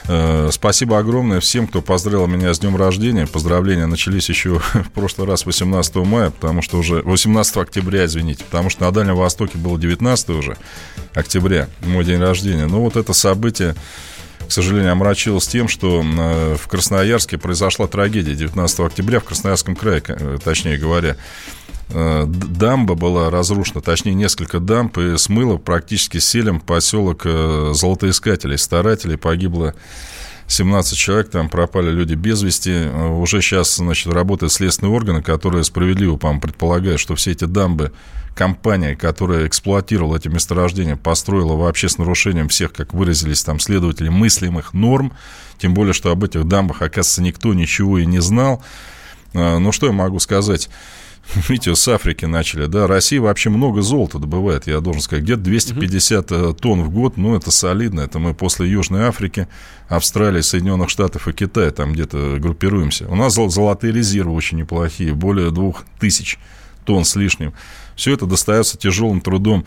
Э, 0.06 0.50
спасибо 0.52 0.96
огромное 0.96 1.40
всем, 1.40 1.66
кто 1.66 1.82
поздравил 1.82 2.28
меня 2.28 2.54
с 2.54 2.60
днем 2.60 2.76
рождения. 2.76 3.26
Поздравления 3.26 3.86
начались 3.86 4.28
еще 4.28 4.60
в 4.74 4.90
прошлый 4.94 5.26
раз 5.26 5.44
18 5.44 5.96
мая, 5.96 6.30
потому 6.30 6.62
что 6.62 6.78
уже 6.78 7.02
18 7.02 7.56
октября, 7.56 8.04
извините, 8.04 8.44
потому 8.44 8.70
что 8.70 8.84
на 8.84 8.92
Дальнем 8.92 9.16
Востоке 9.16 9.58
было 9.58 9.76
19 9.76 10.30
уже 10.30 10.56
октября, 11.14 11.68
мой 11.80 12.04
день 12.04 12.20
рождения. 12.20 12.66
Но 12.66 12.80
вот 12.80 12.94
это 12.94 13.12
событие 13.12 13.74
к 14.50 14.52
сожалению, 14.52 14.90
омрачилась 14.90 15.46
тем, 15.46 15.68
что 15.68 16.02
э, 16.02 16.56
в 16.56 16.66
Красноярске 16.66 17.38
произошла 17.38 17.86
трагедия 17.86 18.34
19 18.34 18.80
октября 18.80 19.20
в 19.20 19.24
Красноярском 19.24 19.76
крае, 19.76 20.02
э, 20.08 20.38
точнее 20.42 20.76
говоря. 20.76 21.16
Э, 21.90 22.24
дамба 22.26 22.96
была 22.96 23.30
разрушена, 23.30 23.80
точнее, 23.80 24.14
несколько 24.14 24.58
дамб, 24.58 24.98
и 24.98 25.16
смыло 25.18 25.56
практически 25.56 26.18
селем 26.18 26.58
поселок 26.58 27.22
золотоискателей, 27.22 28.58
старателей. 28.58 29.16
Погибло 29.16 29.76
17 30.48 30.98
человек, 30.98 31.30
там 31.30 31.48
пропали 31.48 31.92
люди 31.92 32.14
без 32.14 32.42
вести. 32.42 32.88
Уже 32.88 33.42
сейчас, 33.42 33.76
значит, 33.76 34.12
работают 34.12 34.52
следственные 34.52 34.92
органы, 34.92 35.22
которые 35.22 35.62
справедливо, 35.62 36.16
по-моему, 36.16 36.40
предполагают, 36.40 36.98
что 36.98 37.14
все 37.14 37.30
эти 37.30 37.44
дамбы 37.44 37.92
компания, 38.34 38.96
которая 38.96 39.46
эксплуатировала 39.46 40.16
эти 40.16 40.28
месторождения, 40.28 40.96
построила 40.96 41.54
вообще 41.54 41.88
с 41.88 41.98
нарушением 41.98 42.48
всех, 42.48 42.72
как 42.72 42.94
выразились 42.94 43.42
там 43.42 43.60
следователи, 43.60 44.08
мыслимых 44.08 44.72
норм, 44.72 45.12
тем 45.58 45.74
более, 45.74 45.92
что 45.92 46.10
об 46.10 46.24
этих 46.24 46.46
дамбах, 46.46 46.82
оказывается, 46.82 47.22
никто 47.22 47.54
ничего 47.54 47.98
и 47.98 48.06
не 48.06 48.20
знал. 48.20 48.62
А, 49.34 49.58
ну, 49.58 49.72
что 49.72 49.86
я 49.86 49.92
могу 49.92 50.18
сказать? 50.20 50.70
Видите, 51.48 51.74
с 51.74 51.88
Африки 51.88 52.24
начали, 52.24 52.66
да, 52.66 52.86
Россия 52.86 53.20
вообще 53.20 53.50
много 53.50 53.82
золота 53.82 54.18
добывает, 54.18 54.66
я 54.66 54.80
должен 54.80 55.02
сказать, 55.02 55.24
где-то 55.24 55.42
250 55.42 56.30
mm 56.30 56.54
тонн 56.54 56.82
в 56.82 56.90
год, 56.90 57.16
ну, 57.16 57.36
это 57.36 57.50
солидно, 57.50 58.00
это 58.00 58.18
мы 58.18 58.34
после 58.34 58.68
Южной 58.68 59.02
Африки, 59.02 59.48
Австралии, 59.88 60.40
Соединенных 60.40 60.88
Штатов 60.88 61.28
и 61.28 61.32
Китая 61.32 61.70
там 61.70 61.92
где-то 61.92 62.36
группируемся. 62.38 63.06
У 63.08 63.14
нас 63.14 63.34
золотые 63.34 63.92
резервы 63.92 64.34
очень 64.34 64.58
неплохие, 64.58 65.14
более 65.14 65.50
двух 65.50 65.84
тысяч 65.98 66.38
тонн 66.84 67.04
с 67.04 67.16
лишним. 67.16 67.52
Все 68.00 68.14
это 68.14 68.24
достается 68.24 68.78
тяжелым 68.78 69.20
трудом 69.20 69.66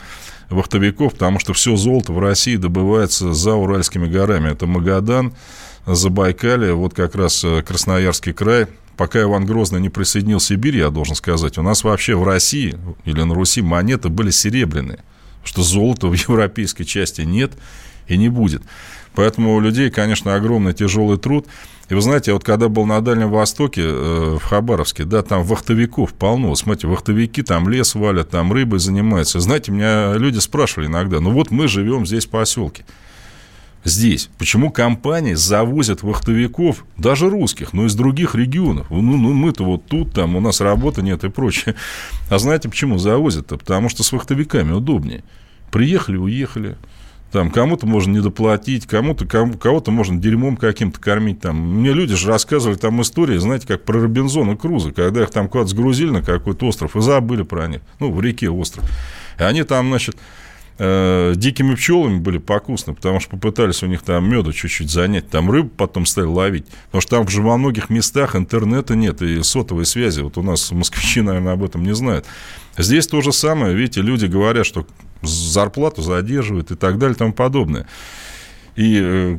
вахтовиков, 0.49 1.13
потому 1.13 1.37
что 1.37 1.53
все 1.53 1.75
золото 1.75 2.13
в 2.13 2.19
России 2.19 2.55
добывается 2.55 3.31
за 3.31 3.53
Уральскими 3.53 4.07
горами. 4.07 4.49
Это 4.49 4.65
Магадан, 4.65 5.35
Забайкалье, 5.85 6.73
вот 6.73 6.95
как 6.95 7.13
раз 7.13 7.43
э, 7.43 7.61
Красноярский 7.61 8.33
край. 8.33 8.65
Пока 8.97 9.21
Иван 9.21 9.45
Грозный 9.45 9.79
не 9.79 9.89
присоединил 9.89 10.39
Сибирь, 10.39 10.77
я 10.77 10.89
должен 10.89 11.13
сказать, 11.13 11.59
у 11.59 11.61
нас 11.61 11.83
вообще 11.83 12.15
в 12.15 12.23
России 12.23 12.75
или 13.05 13.21
на 13.21 13.35
Руси 13.35 13.61
монеты 13.61 14.09
были 14.09 14.31
серебряные, 14.31 15.03
что 15.43 15.61
золота 15.61 16.07
в 16.07 16.13
европейской 16.13 16.85
части 16.85 17.21
нет 17.21 17.51
и 18.07 18.17
не 18.17 18.29
будет. 18.29 18.63
Поэтому 19.15 19.55
у 19.55 19.59
людей, 19.59 19.89
конечно, 19.89 20.35
огромный 20.35 20.73
тяжелый 20.73 21.17
труд. 21.17 21.47
И 21.89 21.93
вы 21.93 22.01
знаете, 22.01 22.33
вот 22.33 22.43
когда 22.43 22.69
был 22.69 22.85
на 22.85 23.01
Дальнем 23.01 23.29
Востоке, 23.29 23.81
э, 23.85 24.37
в 24.39 24.43
Хабаровске, 24.43 25.03
да, 25.03 25.21
там 25.21 25.43
вахтовиков 25.43 26.13
полно. 26.13 26.55
Смотрите, 26.55 26.87
вахтовики 26.87 27.43
там 27.43 27.69
лес 27.69 27.93
валят, 27.95 28.29
там 28.29 28.51
рыбой 28.51 28.79
занимаются. 28.79 29.39
Знаете, 29.39 29.71
меня 29.71 30.13
люди 30.13 30.39
спрашивали 30.39 30.87
иногда, 30.87 31.19
ну 31.19 31.31
вот 31.31 31.51
мы 31.51 31.67
живем 31.67 32.05
здесь 32.05 32.25
в 32.25 32.29
поселке. 32.29 32.85
Здесь. 33.85 34.29
Почему 34.37 34.71
компании 34.71 35.33
завозят 35.33 36.03
вахтовиков, 36.03 36.85
даже 36.97 37.29
русских, 37.29 37.73
но 37.73 37.85
из 37.85 37.95
других 37.95 38.33
регионов? 38.33 38.87
Ну, 38.89 39.01
ну 39.01 39.33
мы-то 39.33 39.65
вот 39.65 39.85
тут, 39.87 40.13
там 40.13 40.37
у 40.37 40.39
нас 40.39 40.61
работы 40.61 41.01
нет 41.01 41.25
и 41.25 41.29
прочее. 41.29 41.75
А 42.29 42.39
знаете, 42.39 42.69
почему 42.69 42.97
завозят-то? 42.97 43.57
Потому 43.57 43.89
что 43.89 44.03
с 44.03 44.11
вахтовиками 44.13 44.71
удобнее. 44.71 45.23
Приехали, 45.69 46.15
уехали. 46.15 46.77
Там 47.33 47.49
кому-то 47.49 47.87
можно 47.87 48.11
недоплатить, 48.11 48.85
кому-то, 48.85 49.25
кому, 49.25 49.57
кого-то 49.57 49.89
можно 49.89 50.21
дерьмом 50.21 50.55
каким-то 50.55 50.99
кормить. 51.01 51.41
Там. 51.41 51.79
Мне 51.79 51.91
люди 51.91 52.13
же 52.15 52.27
рассказывали 52.27 52.77
там 52.77 53.01
истории, 53.01 53.37
знаете, 53.37 53.65
как 53.65 53.83
про 53.83 53.99
Робинзона 53.99 54.55
Круза, 54.55 54.91
когда 54.91 55.23
их 55.23 55.31
там 55.31 55.49
куда-то 55.49 55.71
сгрузили 55.71 56.11
на 56.11 56.21
какой-то 56.21 56.67
остров 56.67 56.95
и 56.95 57.01
забыли 57.01 57.41
про 57.41 57.67
них. 57.67 57.81
Ну, 57.99 58.11
в 58.11 58.21
реке 58.21 58.51
остров. 58.51 58.87
И 59.39 59.41
они 59.41 59.63
там, 59.63 59.87
значит, 59.87 60.15
э, 60.77 61.33
дикими 61.35 61.73
пчелами 61.73 62.19
были 62.19 62.37
покусны, 62.37 62.93
потому 62.93 63.19
что 63.19 63.31
попытались 63.31 63.81
у 63.81 63.87
них 63.87 64.03
там 64.03 64.29
меду 64.29 64.53
чуть-чуть 64.53 64.91
занять, 64.91 65.27
там 65.31 65.49
рыбу 65.49 65.69
потом 65.69 66.05
стали 66.05 66.27
ловить, 66.27 66.67
потому 66.85 67.01
что 67.01 67.17
там 67.17 67.27
же 67.27 67.41
во 67.41 67.57
многих 67.57 67.89
местах 67.89 68.35
интернета 68.35 68.95
нет 68.95 69.23
и 69.23 69.41
сотовой 69.41 69.87
связи, 69.87 70.21
вот 70.21 70.37
у 70.37 70.43
нас 70.43 70.71
москвичи, 70.71 71.21
наверное, 71.21 71.53
об 71.53 71.63
этом 71.63 71.81
не 71.81 71.95
знают. 71.95 72.27
Здесь 72.77 73.07
то 73.07 73.21
же 73.21 73.31
самое, 73.31 73.75
видите, 73.75 74.01
люди 74.01 74.25
говорят, 74.25 74.65
что 74.65 74.87
зарплату 75.21 76.01
задерживают 76.01 76.71
и 76.71 76.75
так 76.75 76.97
далее 76.97 77.15
и 77.15 77.17
тому 77.17 77.33
подобное. 77.33 77.87
И 78.75 78.99
э, 79.01 79.37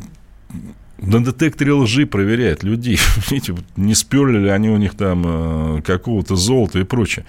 на 0.98 1.24
детекторе 1.24 1.72
лжи 1.72 2.06
проверяют 2.06 2.62
людей. 2.62 2.98
Видите, 3.30 3.54
не 3.76 3.94
сперли 3.94 4.38
ли 4.38 4.48
они 4.48 4.70
у 4.70 4.76
них 4.76 4.94
там 4.96 5.78
э, 5.78 5.82
какого-то 5.82 6.36
золота 6.36 6.78
и 6.78 6.84
прочее. 6.84 7.26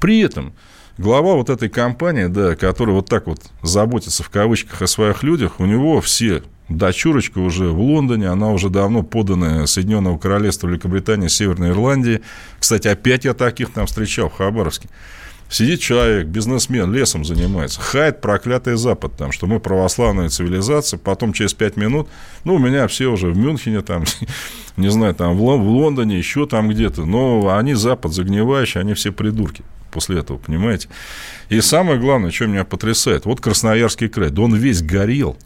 При 0.00 0.20
этом 0.20 0.52
глава 0.96 1.34
вот 1.34 1.50
этой 1.50 1.68
компании, 1.68 2.26
да, 2.26 2.54
которая 2.54 2.94
вот 2.94 3.08
так 3.08 3.26
вот 3.26 3.40
заботится 3.62 4.22
в 4.22 4.30
кавычках 4.30 4.82
о 4.82 4.86
своих 4.86 5.22
людях, 5.22 5.58
у 5.58 5.66
него 5.66 6.00
все 6.00 6.42
дочурочка 6.68 7.38
уже 7.38 7.68
в 7.68 7.80
Лондоне, 7.80 8.28
она 8.28 8.50
уже 8.50 8.70
давно 8.70 9.02
подана 9.02 9.66
Соединенного 9.66 10.18
Королевства, 10.18 10.68
Великобритании, 10.68 11.28
Северной 11.28 11.70
Ирландии. 11.70 12.20
Кстати, 12.58 12.86
опять 12.86 13.24
я 13.24 13.34
таких 13.34 13.72
там 13.72 13.86
встречал 13.86 14.28
в 14.28 14.34
Хабаровске. 14.34 14.88
Сидит 15.50 15.80
человек, 15.80 16.28
бизнесмен, 16.28 16.92
лесом 16.92 17.24
занимается, 17.24 17.80
хает 17.80 18.20
проклятый 18.20 18.76
Запад, 18.76 19.16
там, 19.16 19.32
что 19.32 19.48
мы 19.48 19.58
православная 19.58 20.28
цивилизация, 20.28 20.96
потом 20.96 21.32
через 21.32 21.54
пять 21.54 21.76
минут, 21.76 22.08
ну, 22.44 22.54
у 22.54 22.58
меня 22.58 22.86
все 22.86 23.08
уже 23.08 23.30
в 23.30 23.36
Мюнхене, 23.36 23.82
там, 23.82 24.04
не 24.76 24.90
знаю, 24.90 25.12
там, 25.14 25.36
в 25.36 25.42
Лондоне, 25.42 26.16
еще 26.16 26.46
там 26.46 26.68
где-то, 26.68 27.04
но 27.04 27.56
они 27.56 27.74
Запад 27.74 28.12
загнивающие, 28.12 28.80
они 28.80 28.94
все 28.94 29.10
придурки 29.10 29.64
после 29.90 30.20
этого, 30.20 30.38
понимаете? 30.38 30.88
И 31.48 31.60
самое 31.60 31.98
главное, 31.98 32.30
что 32.30 32.46
меня 32.46 32.64
потрясает, 32.64 33.24
вот 33.24 33.40
Красноярский 33.40 34.08
край, 34.08 34.30
да 34.30 34.42
он 34.42 34.54
весь 34.54 34.82
горел, 34.82 35.36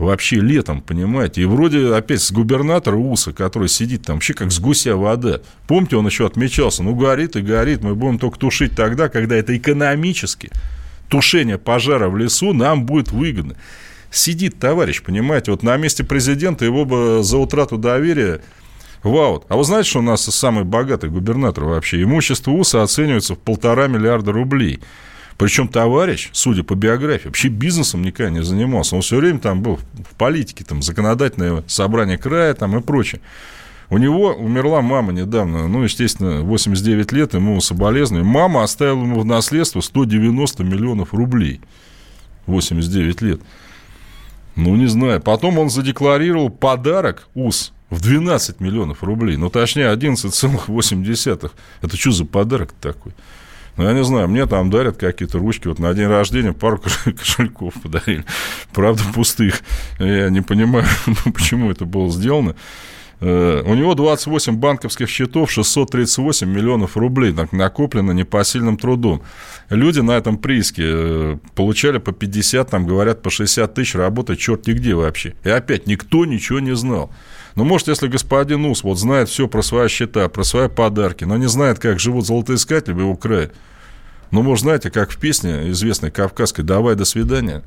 вообще 0.00 0.36
летом, 0.36 0.80
понимаете. 0.80 1.42
И 1.42 1.44
вроде 1.44 1.92
опять 1.94 2.22
с 2.22 2.32
губернатора 2.32 2.96
УСа, 2.96 3.32
который 3.32 3.68
сидит 3.68 4.02
там 4.02 4.16
вообще 4.16 4.34
как 4.34 4.50
с 4.50 4.58
гуся 4.58 4.96
вода. 4.96 5.40
Помните, 5.66 5.96
он 5.96 6.06
еще 6.06 6.26
отмечался, 6.26 6.82
ну 6.82 6.94
горит 6.94 7.36
и 7.36 7.40
горит, 7.40 7.82
мы 7.82 7.94
будем 7.94 8.18
только 8.18 8.38
тушить 8.38 8.74
тогда, 8.74 9.08
когда 9.08 9.36
это 9.36 9.56
экономически. 9.56 10.50
Тушение 11.08 11.58
пожара 11.58 12.08
в 12.08 12.16
лесу 12.16 12.52
нам 12.52 12.86
будет 12.86 13.12
выгодно. 13.12 13.56
Сидит 14.10 14.58
товарищ, 14.58 15.02
понимаете, 15.02 15.52
вот 15.52 15.62
на 15.62 15.76
месте 15.76 16.02
президента 16.02 16.64
его 16.64 16.84
бы 16.84 17.20
за 17.22 17.38
утрату 17.38 17.78
доверия 17.78 18.40
Вау. 19.02 19.42
А 19.48 19.56
вы 19.56 19.64
знаете, 19.64 19.88
что 19.88 20.00
у 20.00 20.02
нас 20.02 20.22
самый 20.22 20.64
богатый 20.64 21.08
губернатор 21.08 21.64
вообще? 21.64 22.02
Имущество 22.02 22.50
УСа 22.50 22.82
оценивается 22.82 23.34
в 23.34 23.38
полтора 23.38 23.86
миллиарда 23.86 24.32
рублей. 24.32 24.80
Причем 25.40 25.68
товарищ, 25.68 26.28
судя 26.32 26.62
по 26.64 26.74
биографии, 26.74 27.28
вообще 27.28 27.48
бизнесом 27.48 28.02
никогда 28.02 28.30
не 28.30 28.42
занимался. 28.42 28.94
Он 28.94 29.00
все 29.00 29.16
время 29.16 29.38
там 29.38 29.62
был 29.62 29.76
в 29.76 30.14
политике, 30.18 30.64
там, 30.64 30.82
законодательное 30.82 31.64
собрание 31.66 32.18
края 32.18 32.52
там, 32.52 32.76
и 32.76 32.82
прочее. 32.82 33.22
У 33.88 33.96
него 33.96 34.34
умерла 34.34 34.82
мама 34.82 35.14
недавно, 35.14 35.66
ну, 35.66 35.82
естественно, 35.82 36.42
89 36.42 37.12
лет, 37.12 37.32
ему 37.32 37.58
соболезную. 37.62 38.22
Мама 38.22 38.64
оставила 38.64 39.02
ему 39.02 39.20
в 39.20 39.24
наследство 39.24 39.80
190 39.80 40.62
миллионов 40.62 41.14
рублей. 41.14 41.62
89 42.44 43.22
лет. 43.22 43.40
Ну, 44.56 44.76
не 44.76 44.88
знаю. 44.88 45.22
Потом 45.22 45.58
он 45.58 45.70
задекларировал 45.70 46.50
подарок 46.50 47.28
УС 47.34 47.72
в 47.88 48.02
12 48.02 48.60
миллионов 48.60 49.02
рублей. 49.02 49.38
Ну, 49.38 49.48
точнее, 49.48 49.90
11,8. 49.90 51.50
Это 51.80 51.96
что 51.96 52.10
за 52.10 52.26
подарок 52.26 52.74
такой? 52.78 53.14
Ну, 53.76 53.84
я 53.84 53.92
не 53.92 54.04
знаю, 54.04 54.28
мне 54.28 54.46
там 54.46 54.70
дарят 54.70 54.96
какие-то 54.96 55.38
ручки. 55.38 55.68
Вот 55.68 55.78
на 55.78 55.92
день 55.94 56.06
рождения 56.06 56.52
пару 56.52 56.78
кошельков 57.18 57.74
подарили. 57.82 58.24
Правда, 58.72 59.02
пустых. 59.14 59.62
Я 59.98 60.30
не 60.30 60.40
понимаю, 60.40 60.86
ну, 61.06 61.32
почему 61.32 61.70
это 61.70 61.84
было 61.84 62.10
сделано. 62.10 62.54
Э, 63.20 63.62
у 63.66 63.74
него 63.74 63.94
28 63.94 64.56
банковских 64.56 65.08
счетов, 65.08 65.50
638 65.50 66.48
миллионов 66.48 66.96
рублей 66.96 67.32
так, 67.32 67.52
накоплено 67.52 68.12
непосильным 68.12 68.78
трудом. 68.78 69.22
Люди 69.68 70.00
на 70.00 70.12
этом 70.12 70.38
прииске 70.38 70.82
э, 70.86 71.36
получали 71.54 71.98
по 71.98 72.12
50, 72.12 72.70
там 72.70 72.86
говорят, 72.86 73.22
по 73.22 73.30
60 73.30 73.74
тысяч, 73.74 73.94
работать 73.94 74.38
черти 74.38 74.70
где 74.70 74.94
вообще. 74.94 75.34
И 75.44 75.50
опять 75.50 75.86
никто 75.86 76.24
ничего 76.24 76.60
не 76.60 76.74
знал. 76.74 77.10
Ну, 77.56 77.64
может, 77.64 77.88
если 77.88 78.08
господин 78.08 78.64
Ус 78.64 78.84
вот 78.84 78.98
знает 78.98 79.28
все 79.28 79.48
про 79.48 79.60
свои 79.60 79.88
счета, 79.88 80.28
про 80.28 80.42
свои 80.42 80.68
подарки, 80.68 81.24
но 81.24 81.36
не 81.36 81.48
знает, 81.48 81.78
как 81.78 82.00
живут 82.00 82.26
золотоискатели 82.26 82.94
в 82.94 83.00
его 83.00 83.16
крае, 83.16 83.50
ну, 84.30 84.42
может, 84.42 84.62
знаете, 84.62 84.90
как 84.90 85.10
в 85.10 85.18
песне 85.18 85.70
известной 85.70 86.10
кавказской 86.10 86.62
«Давай, 86.62 86.94
до 86.94 87.04
свидания». 87.04 87.64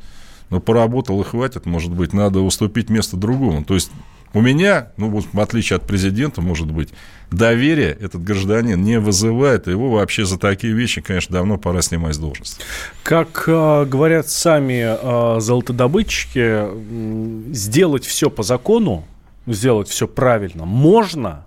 Ну, 0.50 0.60
поработал 0.60 1.20
и 1.20 1.24
хватит, 1.24 1.66
может 1.66 1.92
быть, 1.92 2.14
надо 2.14 2.40
уступить 2.42 2.90
место 2.90 3.18
другому. 3.18 3.64
То 3.64 3.74
есть 3.74 3.92
у 4.34 4.42
меня, 4.42 4.90
ну 4.98 5.22
в 5.22 5.40
отличие 5.40 5.78
от 5.78 5.84
президента, 5.84 6.42
может 6.42 6.72
быть, 6.72 6.90
доверие 7.32 7.98
этот 8.00 8.24
гражданин 8.24 8.82
не 8.82 9.00
вызывает, 9.00 9.68
его 9.68 9.92
вообще 9.92 10.26
за 10.26 10.40
такие 10.40 10.74
вещи, 10.74 11.02
конечно, 11.02 11.34
давно 11.34 11.58
пора 11.58 11.82
снимать 11.82 12.16
с 12.16 12.18
должности. 12.18 12.64
Как 13.04 13.44
э, 13.48 13.86
говорят 13.86 14.30
сами 14.30 15.38
э, 15.38 15.40
золотодобытчики, 15.40 17.54
сделать 17.54 18.06
все 18.06 18.30
по 18.30 18.44
закону, 18.44 19.06
сделать 19.46 19.88
все 19.88 20.08
правильно 20.08 20.66
можно, 20.66 21.46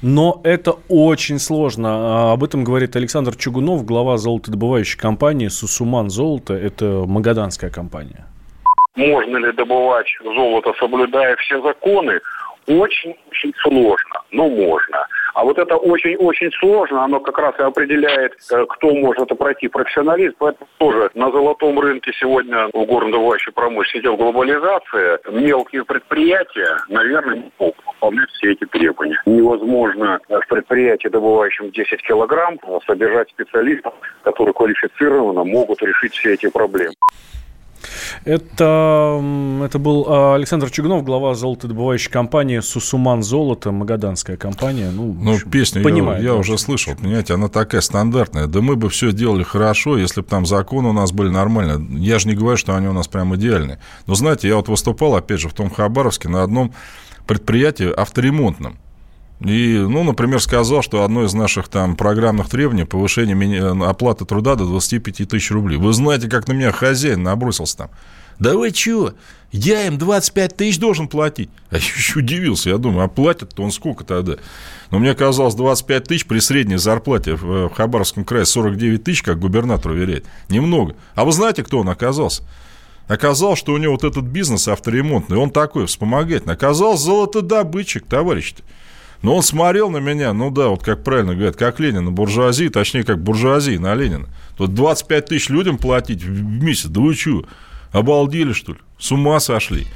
но 0.00 0.40
это 0.44 0.76
очень 0.88 1.38
сложно. 1.38 1.88
А, 1.90 2.32
об 2.32 2.44
этом 2.44 2.64
говорит 2.64 2.96
Александр 2.96 3.36
Чугунов, 3.36 3.84
глава 3.84 4.16
золотодобывающей 4.16 4.98
компании 4.98 5.48
«Сусуман 5.48 6.08
Золото». 6.08 6.54
Это 6.54 7.04
магаданская 7.06 7.70
компания. 7.70 8.24
Можно 8.98 9.36
ли 9.36 9.52
добывать 9.52 10.08
золото, 10.24 10.74
соблюдая 10.80 11.36
все 11.36 11.62
законы? 11.62 12.20
Очень-очень 12.66 13.54
сложно, 13.62 14.22
но 14.32 14.48
можно. 14.48 15.06
А 15.34 15.44
вот 15.44 15.56
это 15.56 15.76
очень-очень 15.76 16.50
сложно, 16.58 17.04
оно 17.04 17.20
как 17.20 17.38
раз 17.38 17.54
и 17.60 17.62
определяет, 17.62 18.32
э, 18.50 18.66
кто 18.68 18.92
может 18.92 19.22
это 19.22 19.36
пройти, 19.36 19.68
профессионалист. 19.68 20.34
Поэтому 20.38 20.68
тоже 20.78 21.10
на 21.14 21.30
золотом 21.30 21.78
рынке 21.78 22.10
сегодня 22.18 22.66
в 22.72 22.84
горнодобывающей 22.86 23.52
промышленности 23.52 23.98
идет 23.98 24.18
глобализация. 24.18 25.20
Мелкие 25.30 25.84
предприятия, 25.84 26.78
наверное, 26.88 27.36
не 27.36 27.52
могут 27.56 27.76
выполнять 27.86 28.30
все 28.32 28.50
эти 28.52 28.64
требования. 28.66 29.22
Невозможно 29.26 30.18
в 30.28 30.48
предприятии, 30.48 31.06
добывающем 31.06 31.70
10 31.70 32.02
килограмм, 32.02 32.58
содержать 32.84 33.30
специалистов, 33.30 33.94
которые 34.24 34.54
квалифицированно 34.54 35.44
могут 35.44 35.80
решить 35.82 36.14
все 36.14 36.34
эти 36.34 36.50
проблемы. 36.50 36.94
Это, 38.24 39.22
это 39.64 39.78
был 39.78 40.06
а, 40.08 40.34
Александр 40.34 40.70
Чугунов, 40.70 41.04
глава 41.04 41.34
золотодобывающей 41.34 42.10
компании 42.10 42.60
«Сусуман 42.60 43.22
Золото», 43.22 43.72
магаданская 43.72 44.36
компания. 44.36 44.90
Ну, 44.90 45.16
ну 45.20 45.34
общем, 45.34 45.50
песню 45.50 45.82
понимаю, 45.82 46.22
я, 46.22 46.30
я 46.30 46.34
уже 46.34 46.58
слышал, 46.58 46.94
понимаете, 46.94 47.34
она 47.34 47.48
такая 47.48 47.80
стандартная. 47.80 48.46
Да 48.46 48.60
мы 48.60 48.76
бы 48.76 48.88
все 48.88 49.12
делали 49.12 49.42
хорошо, 49.42 49.98
если 49.98 50.20
бы 50.20 50.26
там 50.26 50.46
законы 50.46 50.88
у 50.88 50.92
нас 50.92 51.12
были 51.12 51.28
нормальные. 51.28 52.00
Я 52.00 52.18
же 52.18 52.28
не 52.28 52.34
говорю, 52.34 52.56
что 52.56 52.76
они 52.76 52.88
у 52.88 52.92
нас 52.92 53.08
прям 53.08 53.34
идеальные. 53.36 53.78
Но 54.06 54.14
знаете, 54.14 54.48
я 54.48 54.56
вот 54.56 54.68
выступал, 54.68 55.16
опять 55.16 55.40
же, 55.40 55.48
в 55.48 55.54
том 55.54 55.70
Хабаровске 55.70 56.28
на 56.28 56.42
одном 56.42 56.72
предприятии 57.26 57.92
авторемонтном. 57.94 58.78
И, 59.40 59.78
ну, 59.78 60.02
например, 60.02 60.40
сказал, 60.40 60.82
что 60.82 61.04
одно 61.04 61.24
из 61.24 61.32
наших 61.32 61.68
там 61.68 61.94
программных 61.94 62.48
требований 62.48 62.84
повышение 62.84 63.88
оплаты 63.88 64.24
труда 64.24 64.56
до 64.56 64.64
25 64.64 65.28
тысяч 65.28 65.50
рублей. 65.52 65.78
Вы 65.78 65.92
знаете, 65.92 66.28
как 66.28 66.48
на 66.48 66.52
меня 66.52 66.72
хозяин 66.72 67.22
набросился 67.22 67.76
там. 67.76 67.90
Да 68.40 68.56
вы 68.56 68.70
чего? 68.70 69.14
Я 69.50 69.86
им 69.86 69.98
25 69.98 70.56
тысяч 70.56 70.78
должен 70.78 71.08
платить. 71.08 71.50
А 71.70 71.76
я 71.76 71.80
еще 71.80 72.18
удивился. 72.18 72.70
Я 72.70 72.78
думаю, 72.78 73.04
а 73.04 73.08
платят-то 73.08 73.62
он 73.62 73.72
сколько 73.72 74.04
тогда? 74.04 74.36
Но 74.90 74.98
мне 74.98 75.14
казалось, 75.14 75.54
25 75.54 76.04
тысяч 76.04 76.26
при 76.26 76.38
средней 76.40 76.76
зарплате 76.76 77.34
в 77.34 77.70
Хабаровском 77.70 78.24
крае 78.24 78.44
49 78.44 79.02
тысяч, 79.02 79.22
как 79.22 79.38
губернатор 79.38 79.92
уверяет. 79.92 80.26
Немного. 80.48 80.94
А 81.14 81.24
вы 81.24 81.32
знаете, 81.32 81.62
кто 81.62 81.80
он 81.80 81.88
оказался? 81.88 82.42
Оказалось, 83.06 83.58
что 83.58 83.72
у 83.72 83.78
него 83.78 83.92
вот 83.92 84.04
этот 84.04 84.24
бизнес 84.24 84.68
авторемонтный, 84.68 85.38
он 85.38 85.50
такой 85.50 85.86
вспомогательный. 85.86 86.54
Оказался 86.54 87.04
золотодобытчик, 87.04 88.04
товарищ-то. 88.04 88.62
Но 89.22 89.34
он 89.34 89.42
смотрел 89.42 89.90
на 89.90 89.98
меня, 89.98 90.32
ну 90.32 90.50
да, 90.50 90.68
вот 90.68 90.82
как 90.82 91.02
правильно 91.02 91.34
говорят, 91.34 91.56
как 91.56 91.80
Ленин 91.80 92.04
на 92.04 92.10
буржуазии, 92.12 92.68
точнее, 92.68 93.02
как 93.02 93.20
буржуазии 93.20 93.76
на 93.76 93.94
Ленина. 93.94 94.28
Тут 94.56 94.74
25 94.74 95.26
тысяч 95.26 95.48
людям 95.48 95.76
платить 95.78 96.22
в 96.22 96.62
месяц, 96.62 96.86
да 96.86 97.00
вы 97.00 97.14
что, 97.14 97.44
обалдели, 97.90 98.52
что 98.52 98.72
ли? 98.72 98.78
С 98.98 99.10
ума 99.10 99.40
сошли. 99.40 99.86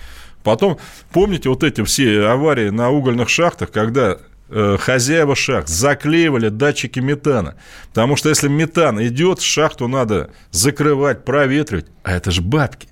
Потом, 0.43 0.79
помните 1.13 1.49
вот 1.49 1.63
эти 1.63 1.85
все 1.85 2.27
аварии 2.27 2.71
на 2.71 2.91
угольных 2.91 3.29
шахтах, 3.29 3.71
когда 3.71 4.19
э, 4.49 4.77
хозяева 4.79 5.37
шахт 5.37 5.69
заклеивали 5.69 6.49
датчики 6.49 6.99
метана. 6.99 7.55
Потому 7.89 8.17
что 8.17 8.29
если 8.29 8.49
метан 8.49 9.01
идет, 9.05 9.41
шахту 9.41 9.87
надо 9.87 10.31
закрывать, 10.51 11.25
проветривать. 11.25 11.87
А 12.03 12.13
это 12.13 12.33
же 12.33 12.43
бабки. 12.43 12.89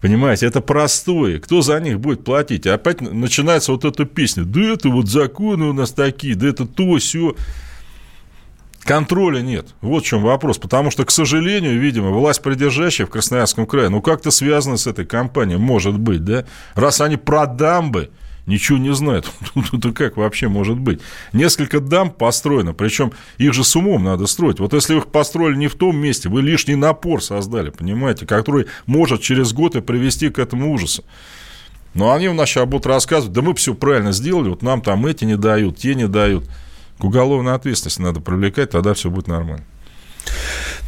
Понимаете, 0.00 0.46
это 0.46 0.60
простое. 0.60 1.40
Кто 1.40 1.60
за 1.60 1.80
них 1.80 1.98
будет 1.98 2.24
платить? 2.24 2.66
А 2.66 2.74
опять 2.74 3.00
начинается 3.00 3.72
вот 3.72 3.84
эта 3.84 4.04
песня. 4.04 4.44
Да 4.44 4.60
это 4.60 4.88
вот 4.90 5.08
законы 5.08 5.66
у 5.66 5.72
нас 5.72 5.90
такие, 5.90 6.36
да 6.36 6.48
это 6.48 6.66
то, 6.66 6.98
все. 6.98 7.34
Контроля 8.84 9.40
нет. 9.40 9.74
Вот 9.80 10.04
в 10.04 10.06
чем 10.06 10.22
вопрос. 10.22 10.58
Потому 10.58 10.90
что, 10.90 11.04
к 11.04 11.10
сожалению, 11.10 11.80
видимо, 11.80 12.10
власть 12.10 12.42
придержащая 12.42 13.06
в 13.06 13.10
Красноярском 13.10 13.66
крае, 13.66 13.88
ну, 13.88 14.00
как-то 14.00 14.30
связана 14.30 14.76
с 14.76 14.86
этой 14.86 15.04
компанией, 15.04 15.58
может 15.58 15.98
быть, 15.98 16.24
да? 16.24 16.44
Раз 16.74 17.00
они 17.00 17.16
про 17.16 17.46
дамбы 17.46 18.10
ничего 18.48 18.78
не 18.78 18.92
знают, 18.92 19.30
то 19.80 19.92
как 19.94 20.16
вообще 20.16 20.48
может 20.48 20.78
быть? 20.78 21.00
Несколько 21.32 21.78
дамб 21.78 22.16
построено, 22.16 22.74
причем 22.74 23.12
их 23.36 23.54
же 23.54 23.62
с 23.62 23.76
умом 23.76 24.02
надо 24.02 24.26
строить. 24.26 24.58
Вот 24.58 24.72
если 24.72 24.94
вы 24.94 25.00
их 25.00 25.06
построили 25.06 25.56
не 25.56 25.68
в 25.68 25.74
том 25.74 25.96
месте, 25.96 26.28
вы 26.28 26.42
лишний 26.42 26.74
напор 26.74 27.22
создали, 27.22 27.70
понимаете, 27.70 28.26
который 28.26 28.66
может 28.86 29.20
через 29.20 29.52
год 29.52 29.76
и 29.76 29.80
привести 29.80 30.30
к 30.30 30.38
этому 30.38 30.72
ужасу. 30.72 31.04
Но 31.94 32.12
они 32.12 32.28
у 32.28 32.34
нас 32.34 32.48
сейчас 32.48 32.66
будут 32.66 32.86
рассказывать, 32.86 33.32
да 33.32 33.42
мы 33.42 33.54
все 33.54 33.74
правильно 33.74 34.12
сделали, 34.12 34.48
вот 34.48 34.62
нам 34.62 34.80
там 34.80 35.06
эти 35.06 35.24
не 35.24 35.36
дают, 35.36 35.78
те 35.78 35.94
не 35.94 36.08
дают. 36.08 36.44
К 36.98 37.04
уголовной 37.04 37.54
ответственности 37.54 38.00
надо 38.00 38.20
привлекать, 38.20 38.70
тогда 38.70 38.92
все 38.94 39.10
будет 39.10 39.28
нормально. 39.28 39.64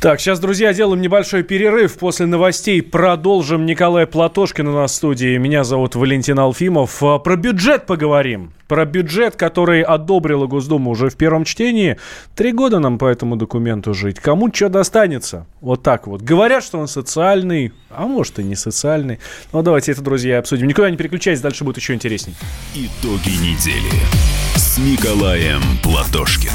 Так, 0.00 0.18
сейчас, 0.18 0.40
друзья, 0.40 0.72
делаем 0.72 1.02
небольшой 1.02 1.42
перерыв. 1.42 1.98
После 1.98 2.24
новостей 2.24 2.80
продолжим. 2.80 3.66
Николай 3.66 4.06
Платошкин 4.06 4.68
у 4.68 4.72
нас 4.72 4.92
в 4.92 4.94
студии. 4.94 5.36
Меня 5.36 5.62
зовут 5.62 5.94
Валентин 5.94 6.38
Алфимов. 6.38 7.02
А, 7.02 7.18
про 7.18 7.36
бюджет 7.36 7.84
поговорим. 7.84 8.54
Про 8.66 8.86
бюджет, 8.86 9.36
который 9.36 9.82
одобрила 9.82 10.46
Госдума 10.46 10.90
уже 10.90 11.10
в 11.10 11.16
первом 11.16 11.44
чтении. 11.44 11.98
Три 12.34 12.52
года 12.52 12.78
нам 12.78 12.96
по 12.96 13.04
этому 13.04 13.36
документу 13.36 13.92
жить. 13.92 14.20
Кому 14.20 14.50
что 14.50 14.70
достанется? 14.70 15.46
Вот 15.60 15.82
так 15.82 16.06
вот. 16.06 16.22
Говорят, 16.22 16.64
что 16.64 16.78
он 16.78 16.88
социальный, 16.88 17.74
а 17.90 18.06
может 18.06 18.38
и 18.38 18.42
не 18.42 18.56
социальный. 18.56 19.18
Но 19.52 19.60
давайте 19.60 19.92
это, 19.92 20.00
друзья, 20.00 20.38
обсудим. 20.38 20.66
Никуда 20.66 20.88
не 20.88 20.96
переключайтесь, 20.96 21.42
дальше 21.42 21.64
будет 21.64 21.76
еще 21.76 21.92
интересней. 21.92 22.34
Итоги 22.74 23.36
недели 23.36 23.90
с 24.54 24.78
Николаем 24.78 25.60
Платошкиным. 25.82 26.54